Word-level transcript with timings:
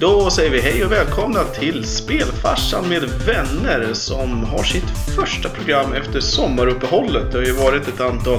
Då 0.00 0.30
säger 0.30 0.50
vi 0.50 0.60
hej 0.60 0.84
och 0.84 0.92
välkomna 0.92 1.44
till 1.44 1.84
Spelfarsan 1.84 2.88
med 2.88 3.02
vänner 3.02 3.94
som 3.94 4.44
har 4.44 4.62
sitt 4.62 4.90
första 5.16 5.48
program 5.48 5.92
efter 5.92 6.20
sommaruppehållet. 6.20 7.32
Det 7.32 7.38
har 7.38 7.44
ju 7.44 7.52
varit 7.52 7.88
ett 7.88 8.00
antal 8.00 8.38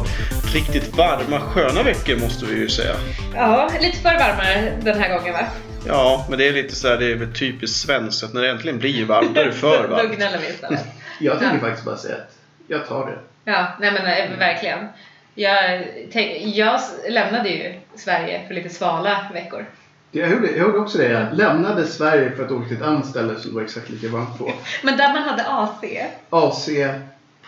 riktigt 0.53 0.95
varma, 0.97 1.39
sköna 1.39 1.83
veckor 1.83 2.15
måste 2.15 2.45
vi 2.45 2.59
ju 2.59 2.69
säga. 2.69 2.93
Ja, 3.35 3.69
lite 3.81 3.97
för 3.97 4.09
varmare 4.09 4.73
den 4.81 4.99
här 4.99 5.17
gången 5.17 5.33
va? 5.33 5.45
Ja, 5.87 6.25
men 6.29 6.39
det 6.39 6.47
är 6.47 6.53
lite 6.53 6.75
så 6.75 6.87
här, 6.87 6.97
det 6.97 7.11
är 7.11 7.15
väl 7.15 7.33
typiskt 7.33 7.81
svenskt 7.81 8.23
att 8.23 8.33
när 8.33 8.41
det 8.41 8.49
äntligen 8.49 8.79
blir 8.79 9.05
varmt, 9.05 9.29
då 9.35 9.41
är 9.41 9.45
det 9.45 9.51
för 9.51 9.87
Då 9.87 9.95
varmt. 9.95 10.15
gnäller 10.15 10.37
vi 10.37 10.47
istället. 10.47 10.85
Jag 11.19 11.39
tänker 11.39 11.55
Ja. 11.55 11.61
faktiskt 11.61 11.85
bara 11.85 11.97
säga 11.97 12.15
att 12.15 12.35
jag 12.67 12.87
tar 12.87 13.05
det. 13.05 13.17
Ja, 13.51 13.67
nej 13.79 13.91
men 13.91 14.05
eh, 14.31 14.37
verkligen. 14.39 14.87
Jag, 15.35 15.87
tänk, 16.13 16.55
jag 16.55 16.79
lämnade 17.09 17.49
ju 17.49 17.73
Sverige 17.95 18.41
för 18.47 18.53
lite 18.53 18.69
svala 18.69 19.25
veckor. 19.33 19.65
Jag 20.11 20.27
hörde, 20.27 20.51
jag 20.51 20.65
hörde 20.65 20.79
också 20.79 20.97
det. 20.97 21.09
Jag 21.09 21.37
lämnade 21.37 21.87
Sverige 21.87 22.35
för 22.35 22.45
att 22.45 22.51
åka 22.51 22.67
till 22.67 22.77
ett 22.77 22.83
annat 22.83 23.05
ställe 23.05 23.39
som 23.39 23.49
det 23.49 23.55
var 23.55 23.63
exakt 23.63 23.89
lika 23.89 24.07
varmt 24.07 24.37
på. 24.37 24.53
Men 24.83 24.97
där 24.97 25.13
man 25.13 25.23
hade 25.23 25.45
AC. 25.47 25.83
AC, 26.29 26.69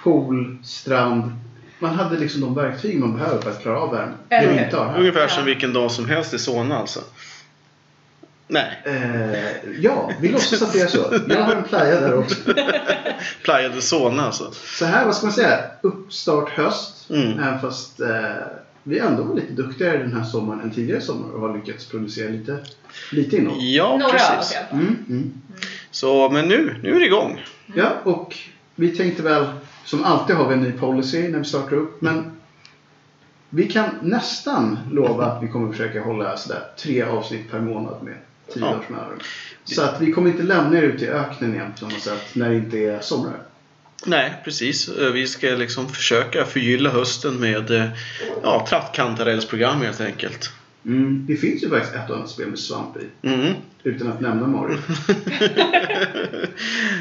pool, 0.04 0.58
strand. 0.64 1.32
Man 1.80 1.96
hade 1.96 2.18
liksom 2.18 2.42
de 2.42 2.56
verktyg 2.56 3.00
man 3.00 3.18
behöver 3.18 3.42
för 3.42 3.52
att 3.52 3.62
klara 3.62 3.80
av 3.80 3.92
värmen. 3.92 4.16
Eller 4.30 4.54
hur? 4.54 4.64
inte. 4.64 4.78
Ungefär 4.78 5.28
som 5.28 5.46
vilken 5.46 5.74
dag 5.74 5.92
som 5.92 6.10
helst 6.10 6.34
i 6.34 6.40
Solna 6.40 6.78
alltså. 6.78 7.00
Nej, 8.48 8.82
Eh, 8.86 9.40
ja, 9.80 10.12
vi 10.20 10.30
låtsas 10.30 10.62
att 10.62 10.74
det 10.74 10.82
är 10.82 10.88
så. 10.88 11.20
Jag 11.28 11.44
har 11.44 11.56
en 11.56 11.64
playa 11.64 12.00
där 12.00 12.14
också. 12.14 12.36
Playa 13.44 13.70
de 13.70 13.82
Solna 13.82 14.26
alltså. 14.26 14.52
Så 14.52 14.86
här, 14.86 15.06
vad 15.06 15.16
ska 15.16 15.26
man 15.26 15.34
säga? 15.34 15.60
Uppstart 15.82 16.50
höst. 16.50 17.10
Mm. 17.10 17.40
Även 17.40 17.62
fast 17.62 18.00
eh, 18.00 18.08
vi 18.84 19.00
ändå 19.00 19.24
var 19.24 19.36
lite 19.36 19.54
duktigare 19.54 19.98
den 19.98 20.14
här 20.14 20.24
sommaren 20.24 20.62
än 20.62 20.72
tidigare 20.72 21.02
sommar 21.02 21.30
och 21.30 21.42
har 21.42 21.58
lyckats 21.58 21.86
producera 21.86 22.30
lite, 22.30 22.60
lite 23.12 23.38
innehåll. 23.38 23.58
Ja, 23.62 23.98
Några 23.98 24.14
precis. 24.14 24.54
fall. 24.54 24.80
Mm, 24.80 25.06
mm. 25.10 25.34
Så, 25.92 26.30
men 26.30 26.48
nu, 26.48 26.76
nu 26.84 26.96
är 26.96 27.00
det 27.00 27.06
igång. 27.06 27.42
Ja, 27.76 27.90
och 28.04 28.38
vi 28.76 28.96
tänkte 28.96 29.24
väl, 29.24 29.46
som 29.86 30.04
alltid 30.04 30.36
har 30.36 30.48
vi 30.48 30.54
en 30.54 30.62
ny 30.62 30.72
policy 30.72 31.28
när 31.28 31.40
vi 31.40 31.46
startar 31.46 31.76
upp, 31.76 32.02
men 32.02 32.32
vi 33.50 33.70
kan 33.70 33.86
nästan 34.02 34.80
lova 34.92 35.26
att 35.26 35.44
vi 35.44 35.48
kommer 35.48 35.72
försöka 35.72 36.04
hålla 36.04 36.38
sådär 36.38 36.64
tre 36.78 37.02
avsnitt 37.02 37.52
per 37.52 37.60
månad 37.60 38.04
med 38.04 38.16
tio 38.54 38.66
Ja. 38.66 39.06
Så 39.64 39.82
att 39.84 40.02
vi 40.02 40.12
kommer 40.12 40.30
inte 40.30 40.44
lämna 40.44 40.78
er 40.78 40.82
ute 40.82 41.06
i 41.06 41.10
öknen 41.10 41.54
igen 41.54 41.72
på 41.72 41.78
samma 41.78 42.00
sätt 42.00 42.36
när 42.36 42.50
det 42.50 42.56
inte 42.56 42.78
är 42.78 43.00
somrar. 43.00 43.40
Nej, 44.06 44.34
precis. 44.44 44.88
Eh, 44.88 45.12
Vi 45.12 45.28
ska 45.28 45.48
liksom 45.48 45.90
försöka 45.90 46.46
förgylla 46.46 46.90
hösten 46.90 47.40
med 47.40 47.72
eh, 47.72 47.86
ja, 48.44 48.66
trattkantarellsprogram 48.70 49.82
helt 49.82 50.02
enkelt. 50.02 50.50
Mm, 50.86 51.26
det 51.28 51.36
finns 51.36 51.64
ju 51.64 51.70
faktiskt 51.70 51.96
ett 51.96 52.10
annat 52.10 52.30
spel 52.30 52.48
med 52.48 52.60
svamp 52.60 52.98
i, 52.98 53.28
Mm. 53.28 53.54
utan 53.84 54.08
att 54.12 54.22
nämna 54.22 54.48
Mario. 54.48 54.78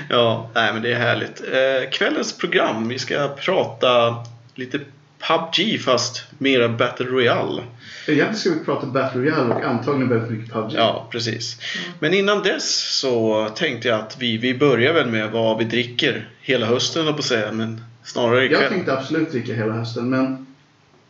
ja, 0.09 0.51
nej 0.55 0.73
men 0.73 0.83
det 0.83 0.93
är 0.93 0.99
härligt. 0.99 1.41
Eh, 1.53 1.91
kvällens 1.93 2.39
program, 2.39 2.89
vi 2.89 2.99
ska 2.99 3.29
prata 3.29 4.17
lite 4.55 4.81
PubG 5.29 5.81
fast 5.81 6.25
mera 6.39 6.69
Battle 6.69 7.07
Royale. 7.07 7.63
Egentligen 8.07 8.37
ska 8.37 8.51
vi 8.51 8.65
prata 8.65 8.87
Battle 8.87 9.21
Royale 9.21 9.55
och 9.55 9.65
antagligen 9.65 10.09
väldigt 10.09 10.31
mycket 10.31 10.53
PubG. 10.53 10.73
Ja, 10.73 11.09
precis. 11.11 11.57
Men 12.01 12.15
innan 12.15 12.43
dess 12.43 12.99
så 13.01 13.49
tänkte 13.49 13.89
jag 13.89 14.01
att 14.01 14.17
vi, 14.19 14.39
vi 14.39 14.59
börjar 14.59 14.93
väl 14.93 15.11
med 15.11 15.31
vad 15.31 15.59
vi 15.59 15.65
dricker 15.65 16.29
hela 16.41 16.67
hösten, 16.67 17.07
på 17.07 17.19
att 17.19 17.25
säga, 17.25 17.53
men 17.53 17.81
snarare 18.05 18.45
ikväll. 18.45 18.63
Jag 18.63 18.71
tänkte 18.71 18.99
absolut 18.99 19.31
dricka 19.31 19.55
hela 19.55 19.73
hösten, 19.73 20.11
men 20.11 20.47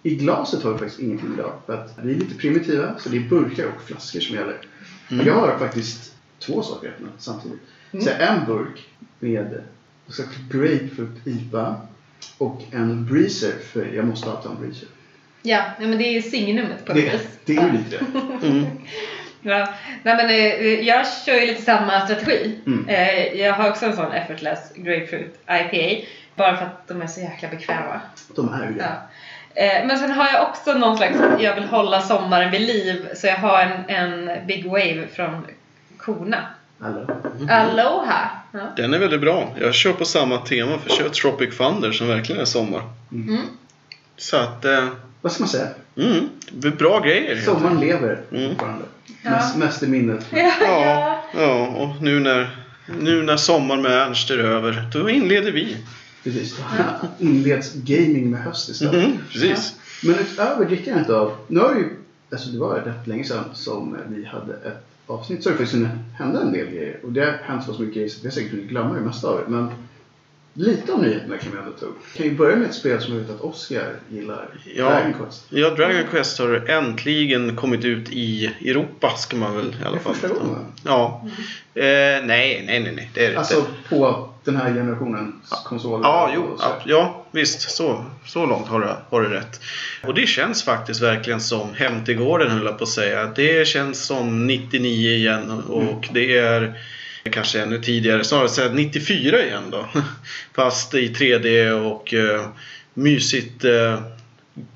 i 0.02 0.14
glaset 0.14 0.62
har 0.62 0.72
vi 0.72 0.78
faktiskt 0.78 1.00
ingenting 1.00 1.34
idag. 1.34 1.52
För 1.66 1.72
att 1.72 1.94
vi 2.02 2.14
är 2.14 2.18
lite 2.18 2.34
primitiva, 2.34 2.98
så 2.98 3.08
det 3.08 3.16
är 3.16 3.28
burkar 3.28 3.64
och 3.64 3.82
flaskor 3.86 4.20
som 4.20 4.36
gäller. 4.36 4.56
Mm. 5.10 5.26
Jag 5.26 5.34
har 5.34 5.58
faktiskt 5.58 6.14
två 6.38 6.62
saker 6.62 6.88
öppna 6.88 7.08
samtidigt. 7.18 7.60
Så 7.92 8.10
en 8.10 8.46
burk 8.46 8.88
med 9.18 9.62
jag 10.06 10.14
säga, 10.14 10.28
grapefruit 10.50 11.26
IPA 11.26 11.76
och 12.38 12.62
en 12.72 13.06
breezer, 13.06 13.52
för 13.72 13.86
jag 13.96 14.06
måste 14.06 14.30
alltid 14.30 14.50
ha 14.50 14.56
en 14.56 14.62
breezer. 14.62 14.88
Ja, 15.42 15.62
nej, 15.78 15.88
men 15.88 15.98
det 15.98 16.04
är 16.04 16.12
ju 16.12 16.22
signumet 16.22 16.84
på 16.84 16.92
något 16.94 17.02
Det, 17.04 17.10
vis. 17.10 17.22
det 17.44 17.56
är 17.56 17.62
ju 17.66 17.72
lite 17.72 17.90
det. 18.40 18.46
Mm. 18.46 18.66
Ja, 19.44 19.68
nej 20.02 20.16
men 20.16 20.30
eh, 20.30 20.80
jag 20.80 21.06
kör 21.26 21.34
ju 21.34 21.46
lite 21.46 21.62
samma 21.62 22.00
strategi. 22.06 22.58
Mm. 22.66 22.88
Eh, 22.88 23.40
Jag 23.40 23.52
har 23.54 23.70
också 23.70 23.86
en 23.86 23.96
sån 23.96 24.12
effortless 24.12 24.72
grapefruit 24.76 25.38
IPA. 25.50 26.06
Bara 26.34 26.56
för 26.56 26.64
att 26.64 26.88
de 26.88 27.02
är 27.02 27.06
så 27.06 27.20
jäkla 27.20 27.48
bekväma. 27.48 28.00
De 28.36 28.48
är 28.54 28.66
ju 28.68 28.74
det. 28.74 28.84
Ja. 29.54 29.62
Eh, 29.62 29.86
Men 29.86 29.98
sen 29.98 30.10
har 30.10 30.26
jag 30.32 30.48
också 30.48 30.72
någon 30.72 30.96
slags, 30.96 31.16
jag 31.40 31.54
vill 31.54 31.64
hålla 31.64 32.00
sommaren 32.00 32.50
vid 32.50 32.60
liv. 32.60 33.08
Så 33.14 33.26
jag 33.26 33.36
har 33.36 33.58
en, 33.88 33.88
en 34.28 34.46
Big 34.46 34.66
Wave 34.66 35.06
från 35.14 35.46
Kona. 35.98 36.44
Alla. 36.82 37.06
Aloha! 37.62 38.30
Ja. 38.52 38.60
Den 38.76 38.94
är 38.94 38.98
väldigt 38.98 39.20
bra. 39.20 39.54
Jag 39.60 39.74
kör 39.74 39.92
på 39.92 40.04
samma 40.04 40.38
tema 40.38 40.78
för 40.78 40.88
jag 40.90 40.98
kör 40.98 41.08
Tropic 41.08 41.56
Thunder 41.56 41.92
som 41.92 42.08
verkligen 42.08 42.40
är 42.40 42.44
sommar. 42.44 42.82
Mm. 43.12 43.38
Så 44.16 44.36
att, 44.36 44.64
eh, 44.64 44.88
Vad 45.20 45.32
ska 45.32 45.42
man 45.42 45.48
säga? 45.48 45.68
mm, 45.96 46.28
det 46.50 46.68
är 46.68 46.72
bra 46.72 47.00
grejer. 47.00 47.40
Sommaren 47.40 47.80
lever 47.80 48.20
Mm. 48.32 48.50
fortfarande. 48.50 48.84
Ja. 49.22 49.30
Mest, 49.30 49.56
mest 49.56 49.82
i 49.82 49.86
minnet. 49.88 50.26
Ja, 50.30 50.38
ja. 50.60 50.64
Ja, 50.64 51.22
ja, 51.42 51.66
och 51.66 52.02
nu 52.02 52.20
när, 52.20 52.56
nu 53.00 53.22
när 53.22 53.36
sommaren 53.36 53.82
med 53.82 53.92
Ernst 53.92 54.30
är 54.30 54.38
över, 54.38 54.88
då 54.92 55.10
inleder 55.10 55.52
vi. 55.52 55.76
Precis. 56.24 56.58
Inleds 57.18 57.74
gaming 57.74 58.30
med 58.30 58.40
höst 58.42 58.68
istället. 58.68 58.94
Mhm, 58.94 59.18
precis. 59.32 59.74
Men 60.04 60.14
utöver 60.18 60.64
drickandet 60.64 61.10
av, 61.10 61.36
nu 61.48 61.60
har 61.60 61.74
ju, 61.74 61.88
alltså 62.32 62.48
det 62.48 62.58
var 62.58 62.74
rätt 62.80 63.06
länge 63.06 63.24
sedan 63.24 63.44
som 63.54 63.96
vi 64.08 64.24
hade 64.24 64.52
ett 64.52 64.86
avsnitt 65.06 65.42
så 65.42 65.50
har 65.50 65.58
det 65.58 65.64
faktiskt 65.66 65.86
hända 66.18 66.40
en 66.40 66.52
del 66.52 66.66
grejer. 66.66 66.96
Och 67.04 67.12
det 67.12 67.20
har 67.24 67.32
hänt 67.32 67.64
så 67.64 67.72
mycket 67.72 67.94
grejer 67.94 68.08
så 68.08 68.18
vi 68.22 68.26
har 68.28 68.32
säkert 68.32 68.50
hunnit 68.50 68.68
glömma 68.68 68.94
det 68.94 69.00
mesta 69.00 69.28
av 69.28 69.38
det. 69.38 69.44
Men 69.50 69.70
lite 70.54 70.92
om 70.92 71.00
nyheterna 71.02 71.36
kan 71.38 71.52
vi 71.52 71.58
ändå 71.58 71.70
ta 71.70 71.86
upp. 71.86 71.98
Kan 72.16 72.26
ju 72.26 72.34
börja 72.34 72.56
med 72.56 72.68
ett 72.68 72.74
spel 72.74 73.00
som 73.00 73.12
jag 73.14 73.20
vet 73.20 73.30
att 73.30 73.40
Oscar 73.40 73.94
gillar. 74.10 74.48
Ja. 74.76 74.84
Dragon 74.90 75.12
Quest. 75.14 75.44
Ja, 75.48 75.70
Dragon 75.70 76.04
Quest 76.10 76.38
har 76.38 76.70
äntligen 76.70 77.56
kommit 77.56 77.84
ut 77.84 78.08
i 78.12 78.46
Europa, 78.60 79.10
ska 79.16 79.36
man 79.36 79.56
väl 79.56 79.66
i 79.66 79.84
alla 79.84 79.90
Det 79.90 79.96
är 79.96 80.00
fall. 80.02 80.14
första 80.14 80.28
gången? 80.38 80.66
Ja. 80.84 81.22
Eh, 81.74 81.82
nej, 81.84 82.24
nej, 82.26 82.64
nej, 82.66 82.92
nej. 82.96 83.10
Det 83.14 83.26
är 83.26 83.30
det 83.32 83.38
Alltså 83.38 83.58
inte. 83.58 83.70
på 83.88 84.28
den 84.44 84.56
här 84.56 84.74
generationens 84.74 85.62
konsoler. 85.64 86.04
Ja, 86.08 86.30
jo, 86.34 86.58
ja, 86.86 87.24
visst. 87.30 87.70
Så, 87.70 88.04
så 88.26 88.46
långt 88.46 88.68
har 88.68 88.80
du, 88.80 88.88
har 89.10 89.22
du 89.22 89.28
rätt. 89.28 89.60
Och 90.02 90.14
det 90.14 90.26
känns 90.26 90.62
faktiskt 90.62 91.02
verkligen 91.02 91.40
som 91.40 91.74
Hem 91.74 92.04
till 92.04 92.16
gården, 92.16 92.50
höll 92.50 92.64
jag 92.66 92.78
på 92.78 92.84
att 92.84 92.90
säga. 92.90 93.26
Det 93.36 93.66
känns 93.68 94.06
som 94.06 94.46
99 94.46 95.10
igen 95.10 95.50
och 95.50 96.08
det 96.12 96.36
är 96.38 96.74
kanske 97.30 97.62
ännu 97.62 97.78
tidigare, 97.78 98.24
snarare 98.24 98.48
säga 98.48 98.72
94 98.72 99.44
igen 99.44 99.62
då. 99.70 99.86
Fast 100.54 100.94
i 100.94 101.08
3D 101.14 101.70
och 101.70 102.14
eh, 102.14 102.46
mysigt, 102.94 103.64
eh, 103.64 104.00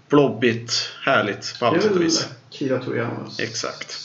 blobbigt, 0.08 0.90
härligt 1.04 1.58
på 1.58 1.66
alla 1.66 1.80
sätt 1.80 1.92
och 1.92 2.02
vis. 2.02 2.28
Kira 2.50 2.78
Toriyamas 2.78 3.40
Exakt. 3.40 3.96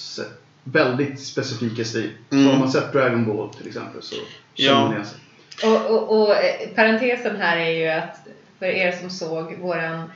väldigt 0.63 1.19
specifika 1.19 1.85
stil. 1.85 2.09
Mm. 2.31 2.45
Så 2.45 2.51
har 2.51 2.59
man 2.59 2.71
sett 2.71 2.93
Dragon 2.93 3.25
Ball 3.25 3.53
till 3.53 3.67
exempel 3.67 4.01
så 4.01 4.15
känner 4.53 4.97
Ja. 4.97 5.05
sig. 5.05 5.17
Och, 5.63 5.91
och, 5.91 6.21
och 6.21 6.35
eh, 6.35 6.69
parentesen 6.75 7.35
här 7.35 7.57
är 7.57 7.69
ju 7.71 7.87
att 7.87 8.17
för 8.59 8.65
er 8.65 8.91
som 8.91 9.09
såg 9.09 9.53
våran 9.59 10.11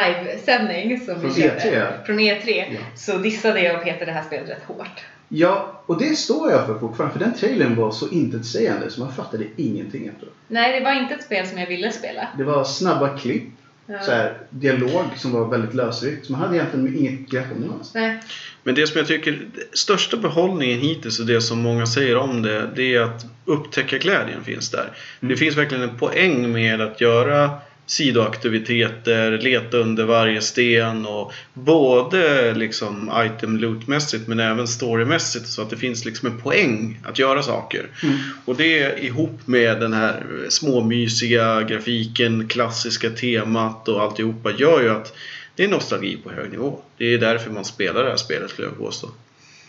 livesändning 0.00 1.00
som 1.00 1.20
Från 1.20 1.30
vi 1.34 1.42
körde, 1.42 1.60
E3. 1.60 2.04
från 2.06 2.18
E3 2.20 2.64
Ja. 2.74 2.78
så 2.96 3.18
dissade 3.18 3.60
jag 3.60 3.76
och 3.76 3.84
Peter 3.84 4.06
det 4.06 4.12
här 4.12 4.22
spelet 4.22 4.48
rätt 4.48 4.62
hårt. 4.66 5.04
Ja, 5.28 5.82
och 5.86 5.98
det 5.98 6.16
står 6.16 6.50
jag 6.50 6.66
för 6.66 6.78
fortfarande. 6.78 7.12
För 7.18 7.24
den 7.24 7.34
trailern 7.34 7.74
var 7.76 7.90
så 7.90 8.08
intetsägande 8.08 8.90
så 8.90 9.00
man 9.00 9.12
fattade 9.12 9.44
ingenting 9.56 10.06
efteråt. 10.06 10.34
Nej, 10.48 10.78
det 10.78 10.84
var 10.84 10.92
inte 10.92 11.14
ett 11.14 11.22
spel 11.22 11.46
som 11.46 11.58
jag 11.58 11.66
ville 11.66 11.92
spela. 11.92 12.28
Det 12.38 12.44
var 12.44 12.64
snabba 12.64 13.18
klipp, 13.18 13.42
Ja. 13.86 14.00
så 14.00 14.10
här, 14.10 14.38
dialog 14.50 15.04
som 15.16 15.32
var 15.32 15.48
väldigt 15.48 15.74
lösryckt. 15.74 16.26
Så 16.26 16.32
man 16.32 16.40
hade 16.40 16.56
egentligen 16.56 16.96
inget 16.96 17.30
grepp 17.30 17.52
om 17.56 17.62
det 17.62 17.74
alls. 17.74 17.94
Nej. 17.94 18.20
Men 18.62 18.74
det 18.74 18.86
som 18.86 18.98
jag 18.98 19.06
tycker, 19.06 19.38
största 19.72 20.16
behållningen 20.16 20.80
hittills 20.80 21.20
och 21.20 21.26
det 21.26 21.40
som 21.40 21.58
många 21.58 21.86
säger 21.86 22.16
om 22.16 22.42
det, 22.42 22.70
det 22.76 22.94
är 22.94 23.00
att 23.00 23.26
upptäckarglädjen 23.44 24.44
finns 24.44 24.70
där. 24.70 24.92
Det 25.20 25.36
finns 25.36 25.56
verkligen 25.56 25.82
en 25.82 25.98
poäng 25.98 26.52
med 26.52 26.80
att 26.80 27.00
göra 27.00 27.50
sidoaktiviteter, 27.86 29.38
leta 29.38 29.76
under 29.76 30.04
varje 30.04 30.40
sten 30.40 31.06
och 31.06 31.32
både 31.54 32.54
liksom 32.54 33.10
item 33.26 33.56
lootmässigt 33.56 34.28
men 34.28 34.40
även 34.40 34.68
storymässigt 34.68 35.48
så 35.48 35.62
att 35.62 35.70
det 35.70 35.76
finns 35.76 36.04
liksom 36.04 36.28
en 36.28 36.40
poäng 36.40 37.00
att 37.04 37.18
göra 37.18 37.42
saker. 37.42 37.86
Mm. 38.02 38.16
Och 38.44 38.56
det 38.56 39.04
ihop 39.04 39.46
med 39.46 39.80
den 39.80 39.92
här 39.92 40.22
småmysiga 40.48 41.62
grafiken, 41.62 42.48
klassiska 42.48 43.10
temat 43.10 43.88
och 43.88 44.02
alltihopa 44.02 44.52
gör 44.52 44.82
ju 44.82 44.90
att 44.90 45.16
det 45.54 45.64
är 45.64 45.68
nostalgi 45.68 46.16
på 46.16 46.30
hög 46.30 46.50
nivå. 46.50 46.78
Det 46.96 47.14
är 47.14 47.18
därför 47.18 47.50
man 47.50 47.64
spelar 47.64 48.02
det 48.02 48.10
här 48.10 48.16
spelet 48.16 48.50
skulle 48.50 48.68
jag 48.68 48.78
påstå. 48.78 49.08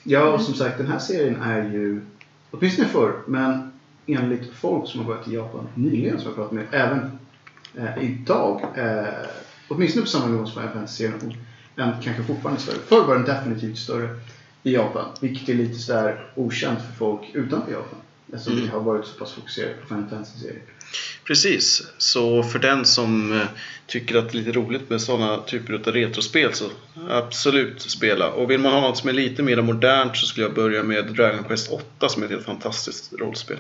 Ja, 0.04 0.22
och 0.22 0.42
som 0.42 0.54
sagt 0.54 0.78
den 0.78 0.88
här 0.88 1.00
serien 1.00 1.42
är 1.42 1.64
ju, 1.64 2.02
åtminstone 2.52 2.88
förr, 2.88 3.14
men 3.28 3.72
enligt 4.08 4.54
folk 4.54 4.90
som 4.90 5.00
har 5.00 5.14
varit 5.14 5.28
i 5.28 5.34
Japan 5.34 5.68
nyligen 5.76 6.20
som 6.20 6.28
jag 6.28 6.36
pratat 6.36 6.52
med, 6.52 6.66
även 6.72 7.12
eh, 7.78 8.04
idag, 8.04 8.62
eh, 8.78 9.08
åtminstone 9.68 10.04
på 10.06 10.10
samma 10.12 10.26
nivå 10.28 10.46
som 10.46 10.62
Fantasy-serien, 10.62 11.14
och 11.28 11.34
den 11.76 11.92
kanske 12.04 12.24
fortfarande 12.24 12.62
större. 12.62 12.78
Förr 12.88 13.04
var 13.08 13.16
den 13.16 13.26
definitivt 13.26 13.78
större. 13.78 14.10
i 14.64 14.74
Japan. 14.74 15.06
Vilket 15.22 15.50
är 15.50 15.54
lite 15.54 15.76
sådär 15.80 16.26
okänt 16.36 16.80
för 16.82 16.94
folk 16.98 17.22
utanför 17.34 17.72
Japan. 17.72 18.00
Eftersom 18.34 18.54
Mm. 18.54 18.66
vi 18.66 18.72
har 18.72 18.80
varit 18.80 19.06
så 19.06 19.14
pass 19.20 19.34
fokuserade 19.34 19.74
på 19.74 19.88
Final 19.88 20.10
Fantasy-serier. 20.10 20.62
Precis, 21.24 21.84
så 21.98 22.44
för 22.44 22.60
den 22.60 22.86
som 22.86 23.32
eh, 23.42 23.48
tycker 23.88 24.16
att 24.18 24.32
det 24.32 24.38
är 24.38 24.40
lite 24.44 24.52
roligt 24.60 24.90
med 24.90 25.02
sådana 25.02 25.38
typer 25.38 25.74
av 25.74 25.80
retrospel 25.82 26.54
så 26.54 26.66
absolut 27.10 27.82
spela. 27.82 28.32
Och 28.32 28.52
vill 28.52 28.60
man 28.60 28.72
ha 28.74 28.82
något 28.82 28.98
som 28.98 29.10
är 29.10 29.14
lite 29.14 29.44
mer 29.44 29.62
modernt 29.62 30.18
så 30.18 30.26
skulle 30.26 30.46
jag 30.46 30.56
börja 30.56 30.84
med 30.84 31.06
Dragon 31.14 31.44
Quest 31.44 31.72
8 31.72 32.10
som 32.10 32.22
är 32.22 32.26
ett 32.28 32.32
helt 32.32 32.46
fantastiskt 32.46 33.14
rollspel. 33.14 33.58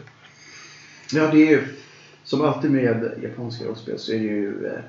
Ja, 1.11 1.27
det 1.31 1.37
är 1.37 1.49
ju 1.49 1.67
som 2.27 2.41
alltid 2.41 2.71
med 2.71 3.11
japanska 3.23 3.65
rollspel 3.65 3.99
så 3.99 4.11
är 4.11 4.17
det 4.19 4.23
ju 4.25 4.65
eh, 4.67 4.79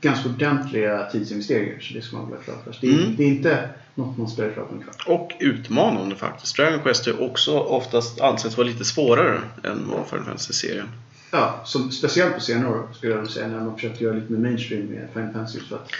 ganska 0.00 0.28
ordentliga 0.28 1.06
tidsinvesteringar. 1.12 1.80
Så 1.80 1.94
det 1.94 2.02
ska 2.02 2.16
man 2.16 2.26
väl 2.30 2.36
ha 2.38 2.44
klart 2.44 2.64
för 2.64 2.72
sig. 2.72 2.88
Det, 2.88 2.94
är- 2.96 3.02
Mm. 3.02 3.16
det 3.16 3.22
är 3.24 3.28
inte 3.28 3.68
något 3.94 4.18
man 4.18 4.28
spelar 4.28 4.50
klart 4.52 4.68
på 4.68 4.74
en 4.74 4.80
kvart. 4.82 5.04
Och 5.06 5.30
utmanande 5.40 6.16
faktiskt. 6.16 6.56
Dragon 6.56 6.80
Quest 6.80 7.06
är 7.06 7.22
också 7.22 7.58
oftast 7.58 8.20
ansetts 8.20 8.56
vara 8.56 8.66
lite 8.68 8.84
svårare 8.84 9.40
än 9.64 9.88
vad 9.90 10.06
Final 10.06 10.24
Fantasy-serien. 10.24 10.88
Ja, 11.32 11.60
som, 11.64 11.90
speciellt 11.90 12.34
på 12.34 12.40
senare 12.40 12.70
år 12.70 12.88
skulle 12.94 13.12
jag 13.14 13.30
säga 13.30 13.48
när 13.48 13.60
man 13.60 13.74
försökt 13.74 14.00
göra 14.00 14.14
lite 14.14 14.32
mer 14.32 14.38
mainstream 14.50 14.86
med 14.86 15.08
Final 15.12 15.32
Fantasy 15.32 15.58
för 15.60 15.76
att 15.76 15.90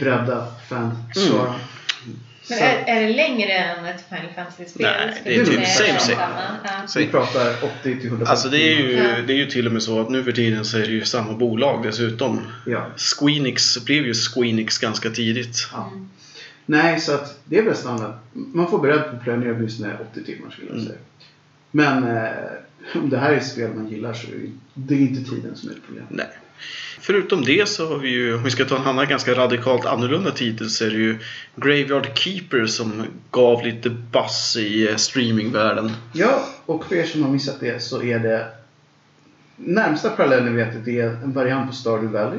bredda 0.00 0.46
fanskaran. 0.68 1.54
Men 2.50 2.58
är, 2.58 2.84
är 2.86 3.00
det 3.08 3.08
längre 3.14 3.52
än 3.52 3.84
ett 3.84 4.04
Final 4.08 4.32
Fantasy-spel? 4.36 4.86
Nej, 5.06 5.20
det 5.24 5.34
är 5.36 5.44
typ 5.44 5.66
same, 5.66 5.92
det 5.92 6.88
same. 6.88 7.06
vi 7.06 7.10
pratar 7.10 7.54
80 7.64 7.82
till 7.82 8.06
150 8.06 8.30
Alltså 8.30 8.48
det 8.48 8.58
är, 8.72 8.76
ju, 8.76 8.92
Ja. 8.92 9.02
det 9.26 9.32
är 9.32 9.36
ju 9.36 9.46
till 9.46 9.66
och 9.66 9.72
med 9.72 9.82
så 9.82 10.00
att 10.00 10.10
nu 10.10 10.24
för 10.24 10.32
tiden 10.32 10.64
så 10.64 10.76
är 10.78 10.82
det 10.82 10.92
ju 10.92 11.04
samma 11.04 11.32
bolag 11.32 11.82
dessutom. 11.82 12.40
Ja. 12.66 12.86
Squeenix 12.96 13.84
blev 13.84 14.06
ju 14.06 14.14
Squeenix 14.14 14.78
ganska 14.78 15.10
tidigt. 15.10 15.68
Ja. 15.72 15.92
Nej, 16.66 17.00
så 17.00 17.14
att 17.14 17.40
det 17.44 17.58
är 17.58 17.62
väl 17.62 17.76
standard. 17.76 18.12
Man 18.32 18.70
får 18.70 18.78
beredd 18.78 19.02
på 19.10 19.16
att 19.16 19.22
planera 19.24 19.52
åtminstone 19.52 19.96
80 20.12 20.24
timmar 20.24 20.50
skulle 20.50 20.66
jag 20.66 20.76
Mm. 20.76 20.86
säga. 20.86 20.98
Men 21.70 22.16
eh, 22.16 22.28
om 22.94 23.10
det 23.10 23.18
här 23.18 23.32
är 23.32 23.36
ett 23.36 23.46
spel 23.46 23.70
man 23.74 23.88
gillar 23.88 24.12
så 24.12 24.26
är 24.26 24.50
det 24.74 24.94
inte 24.94 25.30
tiden 25.30 25.56
som 25.56 25.68
är 25.70 25.72
ett 25.74 25.86
problem. 25.86 26.04
Nej. 26.08 26.26
Förutom 27.00 27.44
det 27.44 27.68
så 27.68 27.88
har 27.88 27.98
vi 27.98 28.08
ju, 28.08 28.34
om 28.34 28.44
vi 28.44 28.50
ska 28.50 28.64
ta 28.64 28.76
en 28.76 28.86
annan 28.86 29.08
ganska 29.08 29.34
radikalt 29.34 29.86
annorlunda 29.86 30.30
titel 30.30 30.70
så 30.70 30.84
är 30.84 30.90
det 30.90 30.96
ju 30.96 31.18
Graveyard 31.56 32.18
Keeper 32.18 32.66
som 32.66 33.06
gav 33.30 33.64
lite 33.64 33.90
buzz 33.90 34.56
i 34.56 34.88
eh, 34.88 34.96
streamingvärlden. 34.96 35.92
Ja, 36.12 36.48
och 36.66 36.84
för 36.84 36.96
er 36.96 37.04
som 37.04 37.22
har 37.22 37.30
missat 37.30 37.60
det 37.60 37.82
så 37.82 38.02
är 38.02 38.18
det 38.18 38.46
närmsta 39.56 40.10
parallellen 40.10 40.56
vet 40.56 40.84
det 40.84 41.00
är 41.00 41.08
en 41.08 41.32
variant 41.32 41.70
på 41.70 41.76
Stardew 41.76 42.18
Valley. 42.18 42.38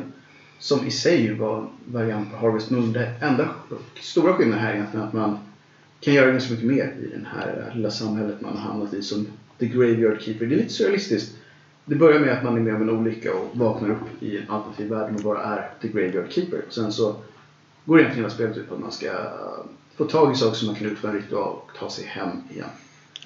Som 0.60 0.88
i 0.88 0.92
sig 0.92 1.22
ju 1.22 1.34
var 1.34 1.58
en 1.58 1.68
variant 1.86 2.32
på 2.32 2.38
Harvest 2.38 2.70
Moon. 2.70 2.94
Det 2.94 3.12
enda 3.22 3.50
stora 4.02 4.34
skillnaden 4.34 4.64
här 4.64 4.72
är 4.72 4.76
egentligen 4.76 5.06
att 5.06 5.14
man 5.14 5.40
kan 6.02 6.14
göra 6.14 6.32
ganska 6.32 6.52
mycket 6.54 6.68
mer 6.68 6.84
i 6.84 7.18
det 7.18 7.28
här 7.36 7.72
lilla 7.76 7.92
samhället 7.92 8.42
man 8.42 8.58
har 8.58 8.72
hamnat 8.72 8.94
i 8.94 9.02
som 9.02 9.28
The 9.60 9.66
Graveyard 9.66 10.22
Keeper. 10.22 10.46
Det 10.46 10.56
är 10.56 10.58
lite 10.58 10.74
surrealistiskt. 10.74 11.36
Det 11.90 11.96
börjar 11.96 12.20
med 12.20 12.38
att 12.38 12.44
man 12.44 12.58
är 12.58 12.62
med 12.62 12.76
om 12.76 12.82
en 12.82 12.90
olycka 12.90 13.34
och 13.34 13.58
vaknar 13.58 13.90
upp 13.90 14.24
i 14.24 14.38
en 14.38 14.50
alternativ 14.50 14.90
värld 14.90 15.16
och 15.16 15.22
bara 15.22 15.44
är 15.44 15.70
The 15.82 15.88
Graveyard 15.88 16.32
Keeper. 16.32 16.62
Och 16.68 16.74
sen 16.74 16.92
så 16.92 17.16
går 17.86 18.00
egentligen 18.00 18.26
hela 18.26 18.36
spelet 18.36 18.58
ut 18.58 18.70
på 18.70 18.76
att 18.76 18.82
man 18.82 18.92
ska 18.92 19.12
få 19.98 20.06
tag 20.06 20.34
i 20.34 20.36
saker 20.36 20.56
som 20.56 20.68
man 20.68 20.76
kan 20.76 20.88
utföra 20.88 21.12
en 21.12 21.18
ritual 21.18 21.56
och 21.56 21.72
ta 21.80 21.90
sig 21.90 22.06
hem 22.06 22.30
igen. 22.50 22.70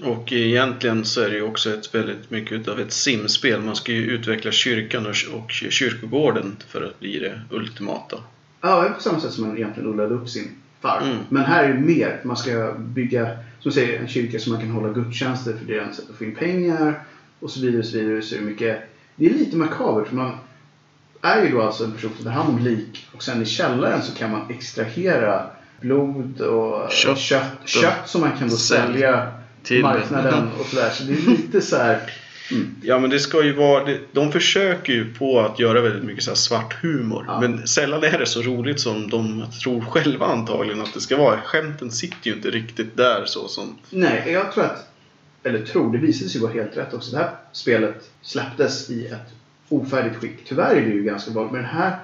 Och 0.04 0.34
egentligen 0.34 1.06
så 1.06 1.22
är 1.22 1.30
det 1.30 1.36
ju 1.36 1.42
också 1.42 1.74
ett 1.74 1.96
väldigt 1.96 2.32
mycket 2.32 2.68
av 2.68 2.80
ett 2.80 2.94
simspel. 2.94 3.62
Man 3.62 3.76
ska 3.76 3.92
ju 3.92 4.02
utveckla 4.02 4.52
kyrkan 4.52 5.08
och, 5.08 5.52
kyrkogården 5.52 6.56
för 6.68 6.82
att 6.82 7.00
bli 7.00 7.20
det 7.20 7.42
ultimata. 7.50 8.18
Ja, 8.62 8.82
det 8.82 8.88
är 8.88 8.92
på 8.92 9.02
samma 9.02 9.20
sätt 9.20 9.32
som 9.32 9.48
man 9.48 9.58
egentligen 9.58 9.90
odlade 9.90 10.16
upp 10.16 10.30
sin 10.30 10.50
farm. 10.82 11.04
Mm. 11.04 11.18
Men 11.30 11.44
här 11.44 11.64
är 11.64 11.74
det 11.74 11.80
mer. 11.80 12.22
Man 12.24 12.38
ska 12.38 12.74
bygga, 12.78 13.30
som 13.60 13.72
säger, 13.72 14.00
en 14.00 14.08
kyrka 14.08 14.40
så 14.40 14.50
man 14.50 14.60
kan 14.60 14.70
hålla 14.70 14.94
gudstjänster 14.94 15.54
för 15.54 15.66
det 15.66 15.78
är 15.78 15.82
ett 15.82 15.96
sätt 15.96 16.10
att 16.10 16.16
få 16.16 16.24
in 16.24 16.36
pengar. 16.36 17.04
Och 17.44 17.50
så 17.52 17.60
vidare. 17.62 17.80
Och 17.80 17.86
så 17.86 17.98
vidare. 17.98 18.22
Så 18.22 18.36
är 18.36 18.40
det, 18.40 18.46
mycket, 18.46 18.80
det 19.16 19.26
är 19.26 19.30
lite 19.34 19.58
makabert. 19.58 20.08
för 20.08 20.16
Man 20.16 20.38
är 21.22 21.44
ju 21.46 21.50
då 21.52 21.62
alltså 21.62 21.84
en 21.84 21.92
person 21.92 22.12
som 22.16 22.26
tar 22.26 22.32
hand 22.32 22.50
om 22.50 22.64
lik. 22.66 23.08
Och 23.16 23.24
sen 23.24 23.42
i 23.42 23.46
källaren 23.46 24.02
så 24.02 24.16
kan 24.16 24.32
man 24.32 24.50
extrahera 24.50 25.46
blod 25.82 26.42
och 26.42 26.92
Kött. 26.92 27.18
kött, 27.20 27.44
kött 27.66 28.02
som 28.10 28.22
man 28.22 28.32
kan 28.40 28.50
då 28.50 28.56
Sälj. 28.56 28.92
sälja 28.94 29.32
Till- 29.64 29.82
marknaden 29.82 30.50
och 30.60 30.66
sådär. 30.66 30.90
Så 30.90 31.04
det 31.04 31.14
är 31.14 31.30
lite 31.32 31.62
så 31.62 31.78
här. 31.78 32.00
Mm. 32.52 32.76
Ja 32.82 33.00
men 33.00 33.10
det 33.10 33.20
ska 33.20 33.44
ju 33.44 33.54
vara, 33.54 33.98
de 34.12 34.32
försöker 34.32 34.94
ju 34.94 35.14
på 35.14 35.40
att 35.40 35.60
göra 35.60 35.82
väldigt 35.82 36.04
mycket 36.04 36.24
så 36.24 36.32
här 36.32 36.36
svart 36.36 36.74
humor. 36.82 37.26
Ja. 37.28 37.40
Men 37.42 37.68
sällan 37.68 38.04
är 38.04 38.20
det 38.20 38.26
så 38.26 38.42
roligt 38.42 38.80
som 38.80 39.10
de 39.10 39.46
tror 39.64 39.82
själva 39.82 40.26
antagligen 40.26 40.82
att 40.82 40.94
det 40.94 41.02
ska 41.02 41.18
vara. 41.18 41.42
Skämten 41.42 41.92
sitter 41.92 42.28
ju 42.30 42.34
inte 42.34 42.50
riktigt 42.50 42.98
där 42.98 43.24
så 43.26 43.48
som... 43.48 43.78
Nej, 43.90 44.24
jag 44.32 44.52
tror 44.52 44.64
att, 44.64 44.93
eller 45.44 45.66
tror, 45.66 45.92
det 45.92 45.98
visade 45.98 46.30
sig 46.30 46.42
vara 46.42 46.52
helt 46.54 46.78
rätt 46.78 46.94
också. 46.94 47.12
Det 47.12 47.18
här 47.18 47.30
spelet 47.52 48.10
släpptes 48.22 48.90
i 48.90 49.08
ett 49.08 49.28
ofärdigt 49.70 50.16
skick. 50.16 50.46
Tyvärr 50.46 50.76
är 50.76 50.82
det 50.82 50.90
ju 50.94 51.04
ganska 51.04 51.32
vanligt, 51.32 51.52
men 51.54 51.62
den 51.62 51.72
här 51.72 51.96